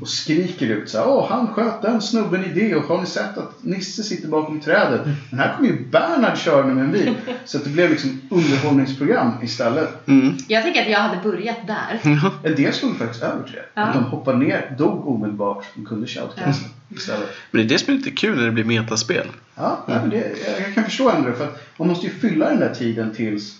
Och 0.00 0.08
skriker 0.08 0.66
ut 0.66 0.88
så 0.88 0.98
här, 0.98 1.08
Åh, 1.08 1.26
han 1.28 1.46
sköt 1.46 1.82
den 1.82 2.02
snubben 2.02 2.44
i 2.44 2.48
det 2.48 2.74
och 2.76 2.82
har 2.82 3.00
ni 3.00 3.06
sett 3.06 3.38
att 3.38 3.64
Nisse 3.64 4.02
sitter 4.02 4.28
bakom 4.28 4.60
trädet? 4.60 5.00
Men 5.30 5.40
här 5.40 5.56
kommer 5.56 5.68
ju 5.68 5.84
Bernhard 5.84 6.38
körande 6.38 6.74
med 6.74 6.84
en 6.84 6.92
bil. 6.92 7.14
Så 7.44 7.58
att 7.58 7.64
det 7.64 7.70
blev 7.70 7.90
liksom 7.90 8.20
underhållningsprogram 8.30 9.32
istället. 9.42 10.08
Mm. 10.08 10.36
Jag 10.48 10.62
tänker 10.62 10.82
att 10.82 10.90
jag 10.90 10.98
hade 10.98 11.22
börjat 11.22 11.66
där. 11.66 12.00
En 12.42 12.54
del 12.54 12.72
slog 12.72 12.98
faktiskt 12.98 13.22
över 13.22 13.42
till 13.42 13.52
det. 13.54 13.64
Ja. 13.74 13.82
Att 13.82 13.94
de 13.94 14.04
hoppade 14.04 14.38
ner, 14.38 14.74
dog 14.78 15.08
omedelbart 15.08 15.64
och 15.76 15.88
kunde 15.88 16.06
shoutcasta 16.06 16.66
istället. 16.88 17.28
Men 17.50 17.60
det 17.60 17.66
är 17.66 17.68
det 17.68 17.84
som 17.84 17.94
är 17.94 17.98
lite 17.98 18.10
kul 18.10 18.36
när 18.36 18.44
det 18.44 18.52
blir 18.52 18.64
metaspel. 18.64 19.26
Ja, 19.54 19.84
men 19.86 20.10
det, 20.10 20.16
jag, 20.16 20.66
jag 20.66 20.74
kan 20.74 20.84
förstå 20.84 21.10
ändå. 21.10 21.32
För 21.32 21.44
att 21.44 21.78
man 21.78 21.88
måste 21.88 22.06
ju 22.06 22.12
fylla 22.12 22.48
den 22.48 22.60
där 22.60 22.74
tiden 22.74 23.14
tills 23.14 23.56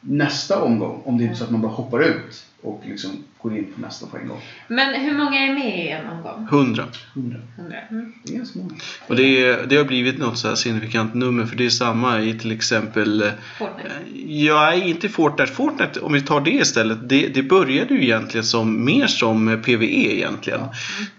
nästa 0.00 0.62
omgång. 0.62 1.02
Om 1.04 1.18
det 1.18 1.24
inte 1.24 1.34
är 1.34 1.36
så 1.36 1.44
att 1.44 1.50
man 1.50 1.60
bara 1.60 1.72
hoppar 1.72 2.02
ut 2.02 2.46
och 2.66 2.82
liksom 2.84 3.24
går 3.42 3.58
in 3.58 3.72
på 3.74 3.80
nästa 3.80 4.06
på 4.06 4.16
en 4.16 4.28
gång. 4.28 4.40
Men 4.68 5.00
hur 5.00 5.18
många 5.18 5.38
är 5.38 5.54
med 5.54 5.86
i 5.86 5.88
en 5.88 6.08
omgång? 6.08 6.48
100. 6.50 6.84
100. 7.14 7.38
100? 7.58 7.76
Mm. 7.90 8.12
Det 8.22 8.32
är 8.32 8.36
ganska 8.36 8.58
många. 8.58 8.74
Och 9.06 9.16
det, 9.16 9.44
är, 9.44 9.66
det 9.66 9.76
har 9.76 9.84
blivit 9.84 10.18
något 10.18 10.38
så 10.38 10.48
här 10.48 10.54
signifikant 10.54 11.14
nummer 11.14 11.46
för 11.46 11.56
det 11.56 11.64
är 11.66 11.70
samma 11.70 12.20
i 12.20 12.38
till 12.38 12.52
exempel 12.52 13.22
eh, 13.22 13.28
Fortnite? 13.58 13.90
Ja, 14.26 14.74
inte 14.74 15.08
Fortnite. 15.08 15.52
Fortnite, 15.52 16.00
om 16.00 16.12
vi 16.12 16.22
tar 16.22 16.40
det 16.40 16.50
istället, 16.50 17.08
det, 17.08 17.28
det 17.28 17.42
började 17.42 17.94
ju 17.94 18.02
egentligen 18.02 18.44
som 18.44 18.84
mer 18.84 19.06
som 19.06 19.62
PVE 19.64 20.14
egentligen. 20.16 20.60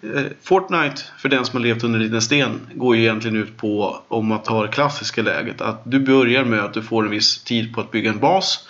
Eh, 0.01 0.21
Fortnite, 0.41 1.01
för 1.17 1.29
den 1.29 1.45
som 1.45 1.57
har 1.57 1.63
levt 1.63 1.83
under 1.83 1.99
en 1.99 2.05
liten 2.05 2.21
sten, 2.21 2.59
går 2.73 2.95
ju 2.95 3.01
egentligen 3.01 3.37
ut 3.37 3.57
på, 3.57 4.03
om 4.07 4.27
man 4.27 4.43
tar 4.43 4.65
det 4.65 4.71
klassiska 4.71 5.21
läget, 5.21 5.61
att 5.61 5.81
du 5.83 5.99
börjar 5.99 6.45
med 6.45 6.59
att 6.59 6.73
du 6.73 6.81
får 6.81 7.03
en 7.03 7.09
viss 7.09 7.43
tid 7.43 7.73
på 7.73 7.81
att 7.81 7.91
bygga 7.91 8.09
en 8.09 8.19
bas. 8.19 8.67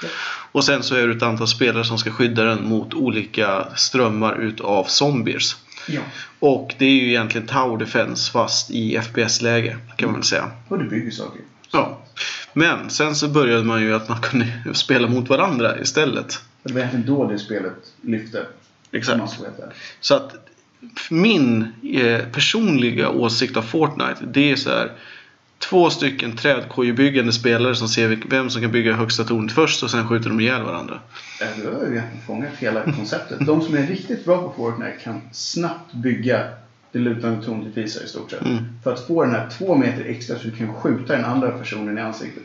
Och 0.58 0.64
sen 0.64 0.84
så 0.84 0.96
är 0.96 1.08
det 1.08 1.14
ett 1.14 1.24
antal 1.24 1.48
spelare 1.48 1.84
som 1.84 1.98
ska 1.98 2.12
skydda 2.12 2.44
den 2.44 2.68
mot 2.68 2.94
olika 2.94 3.68
strömmar 3.76 4.42
utav 4.42 4.84
zombies. 4.84 5.56
Ja, 5.88 6.02
Och 6.40 6.76
det 6.78 6.86
är 6.86 6.92
ju 6.92 7.08
egentligen 7.08 7.48
Tower 7.48 7.78
Defense 7.78 8.32
fast 8.32 8.72
i 8.72 9.00
FPS-läge 9.02 9.78
kan 9.96 10.08
man 10.10 10.16
väl 10.16 10.24
säga. 10.24 10.52
och 10.68 10.80
du 10.80 10.90
bygger 10.90 11.12
saker. 11.12 11.42
Ja. 11.72 12.00
Men 12.54 12.90
sen 12.90 13.16
så 13.16 13.28
började 13.28 13.64
man 13.64 13.82
ju 13.82 13.96
att 13.96 14.10
man 14.10 14.22
kunde 14.22 14.48
spela 14.74 15.08
mot 15.08 15.30
varandra 15.30 15.80
istället. 15.80 16.42
Det 16.64 16.74
var 16.74 16.80
egentligen 16.80 17.06
då 17.06 17.28
det 17.28 17.40
spelet 17.40 17.94
lyfte. 18.02 18.46
Exakt. 18.92 19.40
Så 20.00 20.16
att 20.16 20.36
min 21.10 21.68
eh, 21.94 22.26
personliga 22.26 23.10
åsikt 23.10 23.58
av 23.58 23.62
Fortnite 23.62 24.18
det 24.28 24.52
är 24.52 24.56
så 24.56 24.70
här. 24.70 24.92
Två 25.60 25.90
stycken 25.90 26.36
trädkojebyggande 26.36 27.32
spelare 27.34 27.76
som 27.76 27.88
ser 27.88 28.20
vem 28.30 28.50
som 28.50 28.62
kan 28.62 28.72
bygga 28.72 28.94
högsta 28.94 29.24
tornet 29.24 29.52
först 29.52 29.84
och 29.84 29.92
sen 29.92 30.08
skjuter 30.08 30.30
de 30.30 30.40
ihjäl 30.40 30.62
varandra. 30.64 31.00
Eh, 31.42 31.48
Du 31.64 31.68
har 31.70 31.86
ju 31.86 32.02
fångat 32.28 32.52
hela 32.60 32.84
konceptet. 32.84 33.46
De 33.46 33.62
som 33.62 33.78
är 33.78 33.88
riktigt 33.88 34.26
bra 34.26 34.38
på 34.38 34.54
Fortnite 34.58 34.98
kan 35.04 35.22
snabbt 35.32 35.94
bygga 35.94 36.44
det 36.92 37.00
lutande 37.00 37.46
tornet 37.46 37.78
i 37.78 37.82
visar 37.82 38.04
i 38.04 38.08
stort 38.08 38.32
sett. 38.32 38.42
Mm. 38.42 38.58
För 38.84 38.94
att 38.94 39.08
få 39.08 39.24
den 39.24 39.32
här 39.32 39.50
två 39.58 39.76
meter 39.76 40.06
extra 40.06 40.40
så 40.40 40.44
du 40.44 40.52
kan 40.52 40.74
skjuta 40.74 41.16
den 41.16 41.26
andra 41.26 41.52
personen 41.52 41.98
i 41.98 42.02
ansiktet. 42.02 42.44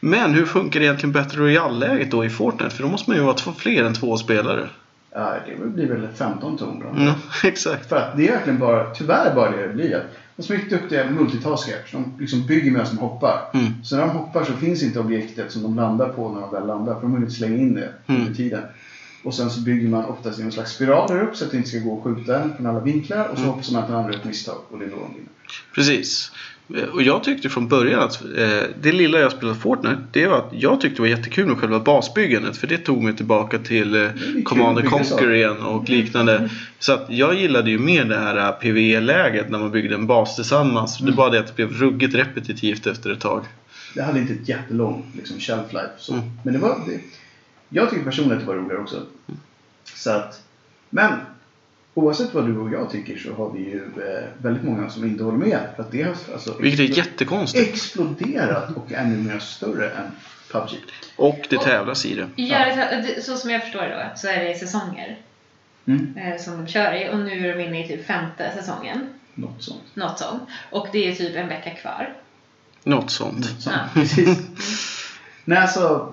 Men 0.00 0.34
hur 0.34 0.46
funkar 0.46 0.80
egentligen 0.80 1.12
Battle 1.12 1.40
Royale-läget 1.40 2.10
då 2.10 2.24
i 2.24 2.30
Fortnite? 2.30 2.74
För 2.76 2.82
då 2.82 2.88
måste 2.88 3.10
man 3.10 3.16
ju 3.18 3.24
vara 3.24 3.34
två, 3.34 3.52
fler 3.52 3.84
än 3.84 3.94
två 3.94 4.16
spelare. 4.16 4.68
Ja, 5.14 5.34
det 5.46 5.66
blir 5.66 5.86
väl 5.88 6.08
15 6.16 6.58
ton 6.58 6.80
då. 6.80 7.00
Mm, 7.00 7.12
exakt. 7.44 7.88
För 7.88 7.96
att 7.96 8.16
det 8.16 8.28
är 8.28 8.32
verkligen 8.32 8.58
bara, 8.58 8.90
tyvärr 8.94 9.34
bara 9.34 9.50
det 9.50 9.66
det 9.66 9.74
blir. 9.74 10.04
De 10.40 10.44
som 10.46 10.54
är 10.54 10.58
riktigt 10.58 10.80
duktiga 10.80 11.10
multitaskers, 11.10 11.92
de 11.92 12.12
liksom 12.18 12.46
bygger 12.46 12.70
medan 12.70 12.86
de 12.94 12.98
hoppar. 12.98 13.50
Mm. 13.54 13.72
Så 13.84 13.96
när 13.96 14.02
de 14.06 14.10
hoppar 14.10 14.44
så 14.44 14.52
finns 14.52 14.82
inte 14.82 15.00
objektet 15.00 15.52
som 15.52 15.62
de 15.62 15.76
landar 15.76 16.08
på 16.08 16.32
när 16.32 16.40
de 16.40 16.50
väl 16.52 16.66
landar. 16.66 16.94
För 16.94 17.02
de 17.02 17.12
har 17.12 17.18
inte 17.18 17.30
slänga 17.30 17.56
in 17.56 17.74
det 17.74 17.88
under 18.06 18.22
Mm. 18.22 18.34
tiden. 18.34 18.62
Och 19.24 19.34
sen 19.34 19.50
så 19.50 19.60
bygger 19.60 19.88
man 19.88 20.04
oftast 20.04 20.38
i 20.38 20.42
en 20.42 20.52
slags 20.52 20.72
spiral 20.72 21.08
där 21.08 21.22
upp 21.22 21.36
så 21.36 21.44
att 21.44 21.50
det 21.50 21.56
inte 21.56 21.68
ska 21.68 21.78
gå 21.78 21.96
att 21.98 22.04
skjuta 22.04 22.38
den 22.38 22.56
från 22.56 22.66
alla 22.66 22.80
vinklar. 22.80 23.24
Och 23.28 23.36
så 23.36 23.42
Mm. 23.42 23.50
hoppas 23.54 23.70
man 23.70 23.82
att 23.82 23.88
den 23.88 23.96
andra 23.96 24.12
gör 24.12 24.18
ett 24.18 24.24
misstag 24.24 24.56
och 24.70 24.78
det 24.78 24.84
är 24.84 24.88
då 24.90 24.96
de 24.96 25.14
vinner. 25.14 25.28
Precis. 25.74 26.32
Eh, 26.76 26.82
Och 26.84 27.02
jag 27.02 27.24
tyckte 27.24 27.48
från 27.48 27.68
början 27.68 28.00
att 28.00 28.22
eh, 28.24 28.62
det 28.82 28.92
lilla 28.92 29.18
jag 29.18 29.32
spelade 29.32 29.58
Fortnite, 29.58 29.98
det 30.10 30.26
var 30.26 30.38
att 30.38 30.48
jag 30.52 30.80
tyckte 30.80 30.96
det 30.96 31.02
var 31.02 31.08
jättekul 31.08 31.46
med 31.46 31.58
själva 31.58 31.78
basbyggandet. 31.80 32.56
För 32.56 32.66
det 32.66 32.78
tog 32.78 33.02
mig 33.02 33.16
tillbaka 33.16 33.58
till 33.58 33.94
eh, 33.94 34.08
Command 34.44 34.88
Conquer 34.88 35.32
igen 35.32 35.62
och 35.62 35.88
liknande. 35.88 36.50
Så 36.78 36.92
att 36.92 37.06
jag 37.08 37.34
gillade 37.34 37.70
ju 37.70 37.78
mer 37.78 38.04
det 38.04 38.18
här 38.18 38.36
eh, 38.36 38.50
PvE-läget 38.52 39.50
när 39.50 39.58
man 39.58 39.70
byggde 39.70 39.94
en 39.94 40.06
bas 40.06 40.36
tillsammans. 40.36 40.98
Det 40.98 41.04
Mm. 41.04 41.16
var 41.16 41.30
det 41.30 41.38
att 41.40 41.46
det 41.46 41.54
blev 41.56 41.72
ruggigt 41.72 42.14
repetitivt 42.14 42.86
efter 42.86 43.10
ett 43.10 43.20
tag. 43.20 43.44
Det 43.94 44.02
hade 44.02 44.18
inte 44.20 44.32
ett 44.32 44.48
jättelångt 44.48 45.04
liksom, 45.16 45.40
shelf 45.40 45.72
life. 45.72 45.90
Så. 45.98 46.12
Mm. 46.12 46.24
Men 46.44 46.52
det 46.54 46.58
var... 46.60 46.80
Det, 46.86 47.00
jag 47.68 47.90
tycker 47.90 48.04
personligen 48.04 48.38
att 48.38 48.44
det 48.46 48.48
var 48.52 48.54
roligare 48.62 48.82
också. 48.82 49.02
Så 49.94 50.10
att... 50.10 50.40
Men 50.90 51.12
oavsett 51.94 52.34
vad 52.34 52.46
du 52.46 52.58
och 52.58 52.72
jag 52.72 52.90
tycker 52.90 53.18
så 53.18 53.34
har 53.34 53.50
vi 53.50 53.58
ju 53.60 53.76
eh, 53.84 54.28
väldigt 54.42 54.64
många 54.64 54.90
som 54.90 55.04
inte 55.04 55.24
håller 55.24 55.38
med. 55.38 55.58
För 55.76 55.82
att 55.82 55.90
det 55.92 56.02
har 56.02 56.14
alltså, 56.32 56.54
Vilket 56.60 56.80
är 56.90 56.96
jättekonstigt. 56.98 57.74
exploderat 57.74 58.76
och 58.76 58.92
är 58.92 59.04
numera 59.04 59.40
större 59.40 59.90
än 59.90 60.10
PubG. 60.52 60.70
Och 61.16 61.46
det 61.50 61.58
tävlas 61.58 62.06
i 62.06 62.14
det. 62.14 62.42
Gör 62.42 62.66
det 62.66 63.22
så, 63.22 63.32
så 63.32 63.38
som 63.38 63.50
jag 63.50 63.62
förstår 63.62 63.80
det 63.82 64.10
då, 64.12 64.18
så 64.18 64.28
är 64.28 64.44
det 64.44 64.54
säsonger 64.58 65.18
Mm. 65.86 66.16
eh, 66.16 66.40
som 66.40 66.56
de 66.64 66.66
kör 66.72 66.94
i 66.94 67.10
och 67.12 67.18
nu 67.18 67.50
är 67.50 67.56
de 67.56 67.64
inne 67.64 67.84
i 67.84 67.88
typ 67.88 68.06
femte 68.06 68.52
säsongen. 68.56 69.08
Något 69.34 69.62
sånt. 69.62 69.82
Något 69.94 70.18
sånt. 70.18 70.42
Och 70.70 70.88
det 70.92 71.08
är 71.10 71.14
typ 71.14 71.36
en 71.36 71.48
vecka 71.48 71.70
kvar. 71.70 72.14
Något 72.84 73.10
sånt. 73.10 73.38
Något 73.38 73.60
sånt. 73.62 73.76
Ja. 73.76 74.00
Precis. 74.00 74.38
Nej, 75.44 75.58
alltså. 75.58 76.12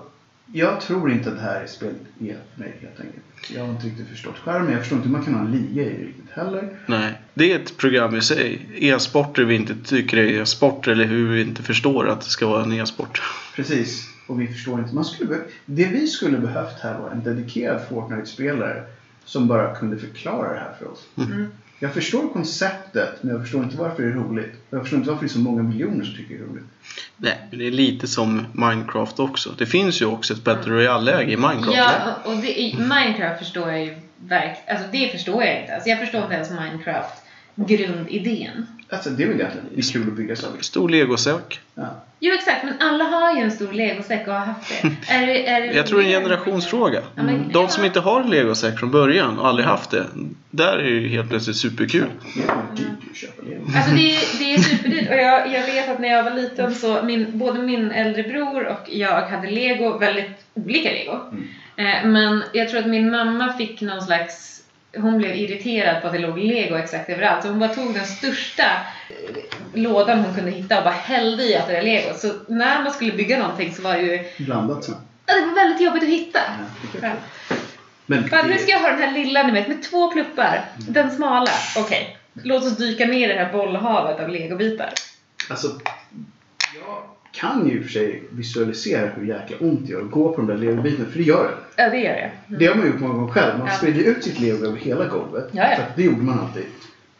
Jag 0.52 0.80
tror 0.80 1.10
inte 1.10 1.28
att 1.28 1.36
det 1.36 1.42
här 1.42 1.60
är 1.62 1.66
spel 1.66 1.94
är 2.20 2.24
för 2.54 2.60
mig 2.60 2.74
helt 2.80 3.00
enkelt. 3.00 3.24
Jag 3.54 3.64
har 3.64 3.70
inte 3.70 3.86
riktigt 3.86 4.08
förstått 4.08 4.38
skärmen. 4.38 4.70
Jag 4.72 4.80
förstår 4.80 4.96
inte 4.96 5.08
hur 5.08 5.16
man 5.16 5.24
kan 5.24 5.34
ha 5.34 5.40
en 5.44 5.50
liga 5.52 5.82
i 5.82 5.88
det 5.96 6.04
riktigt 6.04 6.30
heller. 6.30 6.68
Nej, 6.86 7.12
det 7.34 7.52
är 7.52 7.58
ett 7.58 7.76
program 7.76 8.16
i 8.16 8.22
sig. 8.22 8.68
E-sporter 8.74 9.44
vi 9.44 9.54
inte 9.54 9.74
tycker 9.84 10.16
är 10.16 10.42
e-sport 10.42 10.88
eller 10.88 11.04
hur 11.04 11.28
vi 11.32 11.40
inte 11.42 11.62
förstår 11.62 12.08
att 12.08 12.20
det 12.20 12.26
ska 12.30 12.46
vara 12.46 12.62
en 12.62 12.72
e-sport. 12.72 13.22
Precis. 13.56 14.08
Och 14.26 14.40
vi 14.40 14.46
förstår 14.46 14.78
inte. 14.80 14.94
Man 14.94 15.04
skulle 15.04 15.28
be- 15.28 15.44
det 15.66 15.86
vi 15.86 16.06
skulle 16.06 16.38
behövt 16.38 16.80
här 16.80 16.98
var 16.98 17.10
en 17.10 17.22
dedikerad 17.22 17.80
Fortnite-spelare 17.88 18.82
som 19.24 19.48
bara 19.48 19.74
kunde 19.74 19.98
förklara 19.98 20.52
det 20.54 20.60
här 20.60 20.74
för 20.78 20.92
oss. 20.92 21.04
Mm. 21.16 21.46
Jag 21.80 21.94
förstår 21.94 22.28
konceptet, 22.32 23.22
men 23.22 23.34
jag 23.34 23.42
förstår 23.42 23.64
inte 23.64 23.76
varför 23.76 24.02
det 24.02 24.08
är 24.08 24.12
roligt. 24.12 24.52
Jag 24.70 24.80
förstår 24.80 24.98
inte 24.98 25.10
varför 25.10 25.24
det 25.24 25.30
är 25.30 25.32
så 25.32 25.38
många 25.38 25.62
miljoner 25.62 26.04
som 26.04 26.14
tycker 26.14 26.34
det 26.34 26.40
är 26.40 26.46
roligt. 26.46 26.64
Nej, 27.16 27.36
men 27.50 27.58
det 27.58 27.66
är 27.66 27.70
lite 27.70 28.06
som 28.06 28.46
Minecraft 28.52 29.18
också. 29.18 29.54
Det 29.58 29.66
finns 29.66 30.02
ju 30.02 30.06
också 30.06 30.34
ett 30.34 30.44
Battle 30.44 30.72
Royale-läge 30.72 31.32
i 31.32 31.36
Minecraft. 31.36 31.76
Ja, 31.76 32.14
och 32.24 32.36
det, 32.36 32.60
i 32.60 32.76
Minecraft 32.78 33.38
förstår 33.38 33.70
jag 33.70 33.84
ju 33.84 33.96
verkligen, 34.16 34.76
alltså 34.76 34.86
det 34.92 35.08
förstår 35.12 35.44
jag 35.44 35.60
inte. 35.60 35.74
Alltså 35.74 35.88
jag 35.88 35.98
förstår 35.98 36.22
inte 36.22 36.34
ens 36.34 36.50
Minecraft 36.50 37.22
grundidén. 37.54 38.66
Alltså, 38.90 39.10
det 39.10 39.22
är 39.22 39.26
väl 39.26 39.36
egentligen 39.36 39.66
det 39.74 39.80
är 39.80 39.92
kul 39.92 40.08
att 40.08 40.16
bygga 40.16 40.36
saker. 40.36 40.62
Stor 40.62 40.88
legosäck. 40.88 41.60
Ja. 41.74 41.86
Jo 42.20 42.34
exakt, 42.34 42.64
men 42.64 42.74
alla 42.80 43.04
har 43.04 43.34
ju 43.34 43.40
en 43.42 43.50
stor 43.50 43.72
legosäck 43.72 44.28
och 44.28 44.34
har 44.34 44.40
haft 44.46 44.68
det. 44.82 44.88
Är 45.12 45.26
det, 45.26 45.46
är 45.48 45.60
det 45.60 45.66
Jag 45.66 45.86
tror 45.86 46.02
det 46.02 46.12
är 46.12 46.16
en 46.16 46.22
generationsfråga. 46.22 47.02
Ja, 47.14 47.22
men- 47.22 47.52
De 47.52 47.68
som 47.68 47.84
inte 47.84 48.00
har 48.00 48.20
en 48.20 48.30
legosäck 48.30 48.78
från 48.78 48.90
början 48.90 49.38
och 49.38 49.48
aldrig 49.48 49.66
haft 49.66 49.90
det. 49.90 50.06
Där 50.50 50.72
är 50.78 50.82
det 50.82 50.88
ju 50.90 51.08
helt 51.08 51.28
plötsligt 51.28 51.56
superkul. 51.56 52.06
Alltså 53.76 53.94
det 53.94 54.16
är, 54.16 54.38
det 54.38 54.54
är 54.54 54.58
superdyrt 54.58 55.08
och 55.08 55.16
jag, 55.16 55.52
jag 55.52 55.66
vet 55.66 55.88
att 55.90 55.98
när 55.98 56.08
jag 56.08 56.24
var 56.24 56.30
liten 56.30 56.74
så 56.74 57.02
min, 57.02 57.38
både 57.38 57.62
min 57.62 57.90
äldre 57.90 58.22
bror 58.22 58.66
och 58.66 58.88
jag 58.90 59.22
hade 59.22 59.50
lego, 59.50 59.98
väldigt 59.98 60.30
olika 60.54 60.90
lego. 60.90 61.12
Eh, 61.76 62.06
men 62.08 62.42
jag 62.52 62.68
tror 62.68 62.80
att 62.80 62.86
min 62.86 63.10
mamma 63.10 63.52
fick 63.52 63.80
någon 63.80 64.02
slags 64.02 64.57
hon 65.00 65.18
blev 65.18 65.36
irriterad 65.36 66.00
på 66.02 66.06
att 66.06 66.12
det 66.12 66.18
låg 66.18 66.38
lego 66.38 66.76
exakt 66.76 67.10
överallt 67.10 67.42
så 67.42 67.48
hon 67.48 67.58
bara 67.58 67.74
tog 67.74 67.94
den 67.94 68.06
största 68.06 68.64
lådan 69.74 70.18
hon 70.18 70.34
kunde 70.34 70.50
hitta 70.50 70.78
och 70.78 70.84
bara 70.84 70.94
hällde 70.94 71.42
i 71.44 71.56
allt 71.56 71.66
det 71.66 71.72
där 71.72 71.82
lego. 71.82 72.14
Så 72.18 72.32
när 72.48 72.82
man 72.82 72.92
skulle 72.92 73.12
bygga 73.12 73.38
någonting 73.38 73.74
så 73.74 73.82
var 73.82 73.94
det 73.94 74.00
ju 74.02 74.24
Blandat 74.44 74.84
så. 74.84 74.92
ja, 75.26 75.34
det 75.34 75.46
var 75.46 75.54
väldigt 75.54 75.80
jobbigt 75.80 76.02
att 76.02 76.08
hitta. 76.08 76.40
Ja. 77.02 77.10
Men 78.06 78.28
Fan, 78.28 78.46
nu 78.46 78.52
det- 78.52 78.58
ska 78.58 78.70
jag 78.72 78.78
ha 78.80 78.88
den 78.88 78.98
här 79.02 79.12
lilla 79.12 79.42
ni 79.42 79.52
vet 79.52 79.68
med 79.68 79.82
två 79.82 80.10
pluppar. 80.10 80.64
Den 80.76 81.10
smala. 81.10 81.50
Okej. 81.76 82.16
Låt 82.42 82.64
oss 82.64 82.76
dyka 82.76 83.06
ner 83.06 83.28
i 83.30 83.32
det 83.32 83.38
här 83.44 83.52
bollhavet 83.52 84.20
av 84.20 84.28
legobitar. 84.28 84.92
Alltså, 85.50 85.68
jag 86.74 87.02
kan 87.32 87.68
ju 87.68 87.76
i 87.76 87.80
och 87.80 87.84
för 87.84 87.90
sig 87.92 88.22
visualisera 88.30 89.06
hur 89.06 89.26
jäkla 89.26 89.56
ont 89.60 89.86
det 89.86 89.92
gör 89.92 90.00
att 90.02 90.10
gå 90.10 90.28
på 90.32 90.36
de 90.36 90.46
där 90.46 90.56
legobitarna, 90.56 91.08
för 91.10 91.18
det 91.18 91.24
gör 91.24 91.44
det. 91.76 91.82
Ja, 91.82 91.90
det 91.90 91.98
gör 91.98 92.12
det. 92.46 92.56
Det 92.56 92.66
har 92.66 92.74
man 92.74 92.86
gjort 92.86 93.00
många 93.00 93.14
gånger 93.14 93.32
själv. 93.32 93.58
Man 93.58 93.66
Ja. 93.66 93.72
sprider 93.74 94.00
ut 94.04 94.24
sitt 94.24 94.40
lego 94.40 94.66
över 94.66 94.76
hela 94.76 95.06
golvet. 95.06 95.48
Ja, 95.52 95.62
ja. 95.70 95.76
Att 95.76 95.96
det 95.96 96.02
gjorde 96.02 96.22
man 96.22 96.38
alltid. 96.38 96.64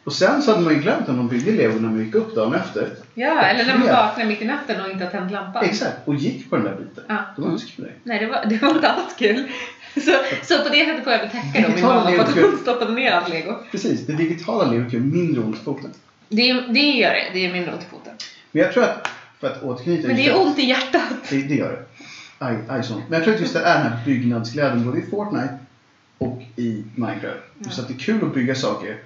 Och 0.03 0.13
sen 0.13 0.41
så 0.41 0.51
hade 0.51 0.63
man 0.63 0.73
ju 0.73 0.79
glömt 0.79 1.09
att 1.09 1.15
man 1.15 1.27
byggde 1.27 1.51
lego 1.51 1.73
när 1.73 1.89
man 1.89 2.05
gick 2.05 2.15
upp 2.15 2.35
dagen 2.35 2.53
efter. 2.53 2.89
Ja, 3.13 3.41
eller 3.41 3.65
när 3.65 3.77
man 3.77 3.87
Ja. 3.87 3.93
vaknar 3.93 4.25
mitt 4.25 4.41
i 4.41 4.45
natten 4.45 4.81
och 4.81 4.91
inte 4.91 5.03
har 5.03 5.11
tänt 5.11 5.31
lampan. 5.31 5.65
Exakt, 5.65 6.07
och 6.07 6.15
gick 6.15 6.49
på 6.49 6.55
den 6.55 6.65
där 6.65 6.75
biten. 6.75 7.03
Ja. 7.07 7.15
Det 7.35 7.41
var 7.41 7.49
inte 7.51 7.65
så 7.65 7.75
kul. 7.75 7.91
Nej, 8.03 8.19
det 8.19 8.25
var, 8.27 8.45
det 8.49 8.61
var 8.61 8.69
inte 8.69 8.89
alls 8.89 9.15
kul. 9.17 9.43
Så, 9.93 10.11
så 10.43 10.63
på 10.63 10.69
det 10.69 10.85
sättet 10.85 11.03
får 11.03 11.13
jag 11.13 11.19
väl 11.19 11.29
tacka 11.29 11.67
då 11.67 11.75
min 11.75 11.85
mamma 11.85 12.11
för 12.11 12.19
att 12.19 12.35
hon 12.51 12.57
stoppade 12.61 12.91
ner 12.93 13.11
allt 13.11 13.29
lego. 13.29 13.55
Precis, 13.71 14.05
det 14.07 14.13
digitala 14.13 14.71
legot 14.71 14.93
gör 14.93 14.99
mindre 14.99 15.41
ont 15.41 15.55
i 15.55 15.59
foten. 15.59 15.91
Det, 16.29 16.53
det 16.69 16.79
gör 16.79 17.09
det. 17.13 17.23
Det 17.33 17.45
är 17.45 17.53
mindre 17.53 17.71
ont 17.73 17.81
i 17.81 17.85
foten. 17.91 18.13
Men 18.51 18.61
jag 18.63 18.73
tror 18.73 18.83
att, 18.83 19.07
för 19.39 19.47
att 19.47 19.63
återknyta 19.63 20.07
Men 20.07 20.15
det 20.15 20.27
är 20.27 20.41
ont 20.41 20.59
i 20.59 20.65
hjärtat. 20.65 21.13
Det, 21.29 21.41
det 21.41 21.55
gör 21.55 21.71
det. 21.71 21.85
Aj, 22.45 22.57
aj 22.67 22.83
sånt. 22.83 23.03
Men 23.09 23.17
jag 23.17 23.23
tror 23.23 23.33
att 23.35 23.41
just 23.41 23.53
det 23.53 23.59
är 23.59 23.83
den 23.83 23.91
här 23.91 24.05
byggnadsglädjen 24.05 24.85
både 24.85 24.99
i 24.99 25.01
Fortnite 25.01 25.57
och 26.17 26.41
i 26.55 26.83
Minecraft. 26.95 27.43
Just 27.59 27.79
att 27.79 27.87
det 27.87 27.93
är 27.93 27.97
kul 27.97 28.25
att 28.25 28.33
bygga 28.33 28.55
saker. 28.55 28.97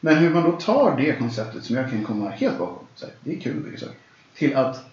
Men 0.00 0.16
hur 0.16 0.30
man 0.30 0.42
då 0.42 0.52
tar 0.52 0.96
det 0.96 1.12
konceptet 1.12 1.64
som 1.64 1.76
jag 1.76 1.90
kan 1.90 2.04
komma 2.04 2.30
helt 2.30 2.58
bakom. 2.58 2.86
Så 2.94 3.06
här, 3.06 3.14
det 3.20 3.36
är 3.36 3.40
kul 3.40 3.56
att 3.56 3.64
bygga 3.64 3.78
saker. 3.78 3.94
Till 4.34 4.56
att 4.56 4.84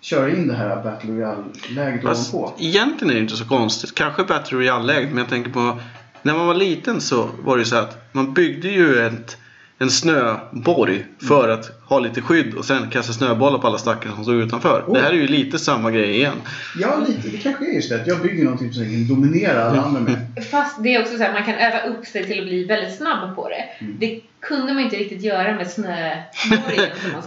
köra 0.00 0.30
in 0.30 0.48
det 0.48 0.54
här 0.54 0.82
Battle 0.82 1.10
Royale-läget 1.10 2.04
ovanpå. 2.04 2.54
egentligen 2.58 3.10
är 3.10 3.14
det 3.14 3.20
inte 3.20 3.36
så 3.36 3.44
konstigt. 3.44 3.94
Kanske 3.94 4.24
Battle 4.24 4.58
Royale-läget, 4.58 5.08
men 5.08 5.18
jag 5.18 5.28
tänker 5.28 5.50
på 5.50 5.80
när 6.22 6.34
man 6.34 6.46
var 6.46 6.54
liten 6.54 7.00
så 7.00 7.30
var 7.42 7.58
det 7.58 7.64
så 7.64 7.76
att 7.76 8.14
man 8.14 8.34
byggde 8.34 8.68
ju 8.68 9.06
ett, 9.06 9.36
en 9.78 9.90
snöborg 9.90 11.06
för 11.28 11.48
att 11.48 11.70
ha 11.84 11.98
lite 11.98 12.20
skydd 12.20 12.54
och 12.54 12.64
sen 12.64 12.90
kasta 12.90 13.12
snöbollar 13.12 13.58
på 13.58 13.66
alla 13.66 13.78
stackare 13.78 14.12
som 14.14 14.24
stod 14.24 14.34
utanför. 14.34 14.84
Oh. 14.86 14.94
Det 14.94 15.00
här 15.00 15.10
är 15.10 15.14
ju 15.14 15.26
lite 15.26 15.58
samma 15.58 15.90
grej 15.90 16.16
igen. 16.16 16.36
Ja, 16.78 17.04
lite. 17.08 17.28
Det 17.28 17.38
kanske 17.38 17.64
är 17.70 17.74
just 17.74 17.90
det. 17.90 18.00
att 18.00 18.06
Jag 18.06 18.22
bygger 18.22 18.44
någonting 18.44 18.72
som 18.72 18.82
jag 18.82 18.92
kan 18.92 19.08
dominera 19.08 19.64
alla 19.64 19.82
andra 19.82 20.00
med. 20.00 20.44
Fast 20.50 20.82
det 20.82 20.94
är 20.94 21.02
också 21.02 21.16
så 21.16 21.24
att 21.24 21.32
man 21.32 21.44
kan 21.44 21.54
öva 21.54 21.82
upp 21.82 22.06
sig 22.06 22.26
till 22.26 22.38
att 22.38 22.46
bli 22.46 22.64
väldigt 22.64 22.96
snabb 22.96 23.36
på 23.36 23.48
det. 23.48 23.84
Mm. 23.84 23.96
Det 23.98 24.20
kunde 24.48 24.74
man 24.74 24.82
inte 24.82 24.96
riktigt 24.96 25.22
göra 25.22 25.54
med 25.54 25.70
snöborgen 25.70 26.22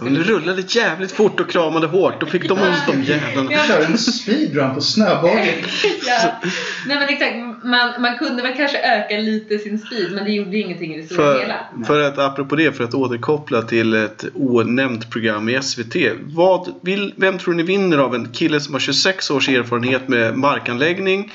De 0.00 0.18
rullade 0.18 0.62
jävligt 0.68 1.12
fort 1.12 1.40
och 1.40 1.50
kramade 1.50 1.86
hårt. 1.86 2.20
Då 2.20 2.26
fick 2.26 2.48
de 2.48 2.58
ont 2.58 2.86
de 2.86 3.02
jävlarna. 3.02 3.52
Ja. 3.52 3.64
Kör 3.68 3.84
en 3.84 3.98
speedrun 3.98 4.74
på 4.74 4.80
snöbollen. 4.80 5.46
ja. 6.06 6.40
Nej 6.86 6.98
men 6.98 7.08
exakt, 7.08 7.64
man, 7.64 8.02
man 8.02 8.18
kunde 8.18 8.42
väl 8.42 8.56
kanske 8.56 8.78
öka 8.78 9.16
lite 9.16 9.58
sin 9.58 9.78
speed 9.78 10.12
men 10.12 10.24
det 10.24 10.30
gjorde 10.30 10.58
ingenting 10.58 10.94
i 10.94 11.00
det 11.00 11.06
stora 11.06 11.34
För, 11.34 11.40
hela. 11.40 11.84
för 11.86 12.00
att 12.00 12.18
apropå 12.18 12.56
det, 12.56 12.72
för 12.72 12.84
att 12.84 12.94
återkoppla 12.94 13.62
till 13.62 13.94
ett 13.94 14.24
onämnt 14.34 15.10
program 15.10 15.48
i 15.48 15.62
SVT. 15.62 15.96
Vad 16.20 16.74
vill, 16.82 17.14
vem 17.16 17.38
tror 17.38 17.54
ni 17.54 17.62
vinner 17.62 17.98
av 17.98 18.14
en 18.14 18.32
kille 18.32 18.60
som 18.60 18.74
har 18.74 18.80
26 18.80 19.30
års 19.30 19.48
erfarenhet 19.48 20.08
med 20.08 20.36
markanläggning? 20.36 21.32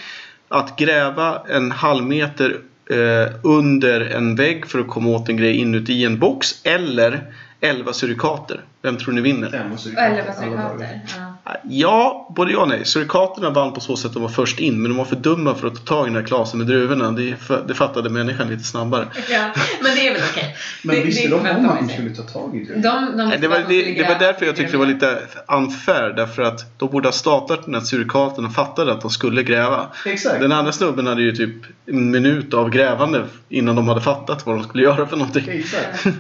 Att 0.48 0.78
gräva 0.80 1.42
en 1.50 1.72
halv 1.72 2.04
meter 2.04 2.62
eh, 2.90 3.34
under 3.44 4.02
en 4.02 4.36
vägg 4.36 4.66
för 4.68 4.80
att 4.80 4.88
komma 4.88 5.10
åt 5.10 5.30
en 5.30 5.38
grej 5.38 5.56
inuti 5.58 6.06
en 6.06 6.20
box. 6.20 6.48
Eller 6.64 7.34
11 7.62 7.94
surikater. 7.94 8.62
Vem 8.82 8.98
tror 8.98 9.14
ni 9.14 9.22
vinner? 9.22 9.54
Elva 9.56 9.78
surikater, 9.78 10.08
Eller 10.12 10.24
vad 10.26 10.36
alla 10.38 10.56
dagar. 10.70 10.78
surikater. 10.78 11.00
Ja. 11.18 11.25
Ja, 11.64 12.28
både 12.36 12.52
ja 12.52 12.60
och 12.62 12.68
nej. 12.68 12.86
Surikaterna 12.86 13.50
vann 13.50 13.74
på 13.74 13.80
så 13.82 13.98
sätt 13.98 14.06
att 14.06 14.14
de 14.14 14.22
var 14.22 14.30
först 14.30 14.60
in. 14.60 14.82
Men 14.82 14.92
de 14.92 14.98
var 14.98 15.06
för 15.06 15.16
dumma 15.16 15.56
för 15.56 15.68
att 15.68 15.76
ta 15.76 15.96
tag 15.96 16.08
i 16.08 16.10
den 16.10 16.16
här 16.22 16.28
klasen 16.28 16.58
med 16.58 16.68
druvorna. 16.68 17.12
Det, 17.12 17.36
det 17.68 17.74
fattade 17.74 18.10
människan 18.10 18.48
lite 18.50 18.64
snabbare. 18.64 19.08
ja, 19.30 19.50
men 19.82 19.96
det 19.96 20.08
är 20.08 20.14
väl 20.14 20.22
okej. 20.32 20.56
Men 20.84 20.96
Det- 20.96 21.02
visste 21.04 21.28
det 21.28 21.30
de 21.44 21.50
om 21.56 21.70
att 21.70 21.80
de 21.80 21.90
skulle 21.90 22.16
ta 22.16 22.22
tag 22.24 22.56
i 22.56 22.64
det? 22.66 22.74
De, 22.74 23.18
de 23.18 23.30
Nej, 23.30 23.38
det, 23.42 23.48
var, 23.48 23.60
de 23.68 23.82
det, 23.82 23.94
det 24.04 24.08
var 24.10 24.20
därför 24.20 24.46
jag 24.46 24.56
tyckte 24.56 24.72
det 24.72 24.78
var 24.78 24.86
lite 24.86 25.20
unfair. 25.48 26.14
Därför 26.16 26.42
att 26.42 26.80
de 26.80 26.90
borde 26.90 27.08
ha 27.08 27.14
startat 27.14 27.66
den 27.66 27.74
här 27.74 27.82
surikaten 27.82 28.46
och 28.46 28.54
fattade 28.54 28.92
att 28.92 29.02
de 29.02 29.10
skulle 29.10 29.44
gräva. 29.44 29.88
Exakt. 30.06 30.40
Den 30.40 30.52
andra 30.52 30.72
snubben 30.72 31.08
hade 31.08 31.22
ju 31.22 31.32
typ 31.32 31.56
en 31.86 32.12
minut 32.12 32.54
av 32.54 32.70
grävande 32.70 33.24
innan 33.50 33.76
de 33.76 33.88
hade 33.88 34.02
fattat 34.02 34.46
vad 34.46 34.56
de 34.56 34.64
skulle 34.64 34.84
göra 34.84 35.08
för 35.08 35.18
någonting. 35.18 35.44
Exakt. 35.50 36.06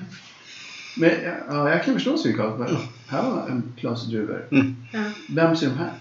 Men 0.95 1.11
ja, 1.49 1.69
jag 1.69 1.83
kan 1.83 1.93
förstå 1.93 2.17
surikater. 2.17 2.57
men 2.57 2.77
Här 3.07 3.23
var 3.23 3.47
en 3.49 3.73
klase 3.79 4.09
druvor. 4.09 4.47
Mm. 4.51 4.75
Ja. 4.93 4.99
Vem 5.29 5.55
ser 5.55 5.67
de 5.67 5.77
här? 5.77 5.91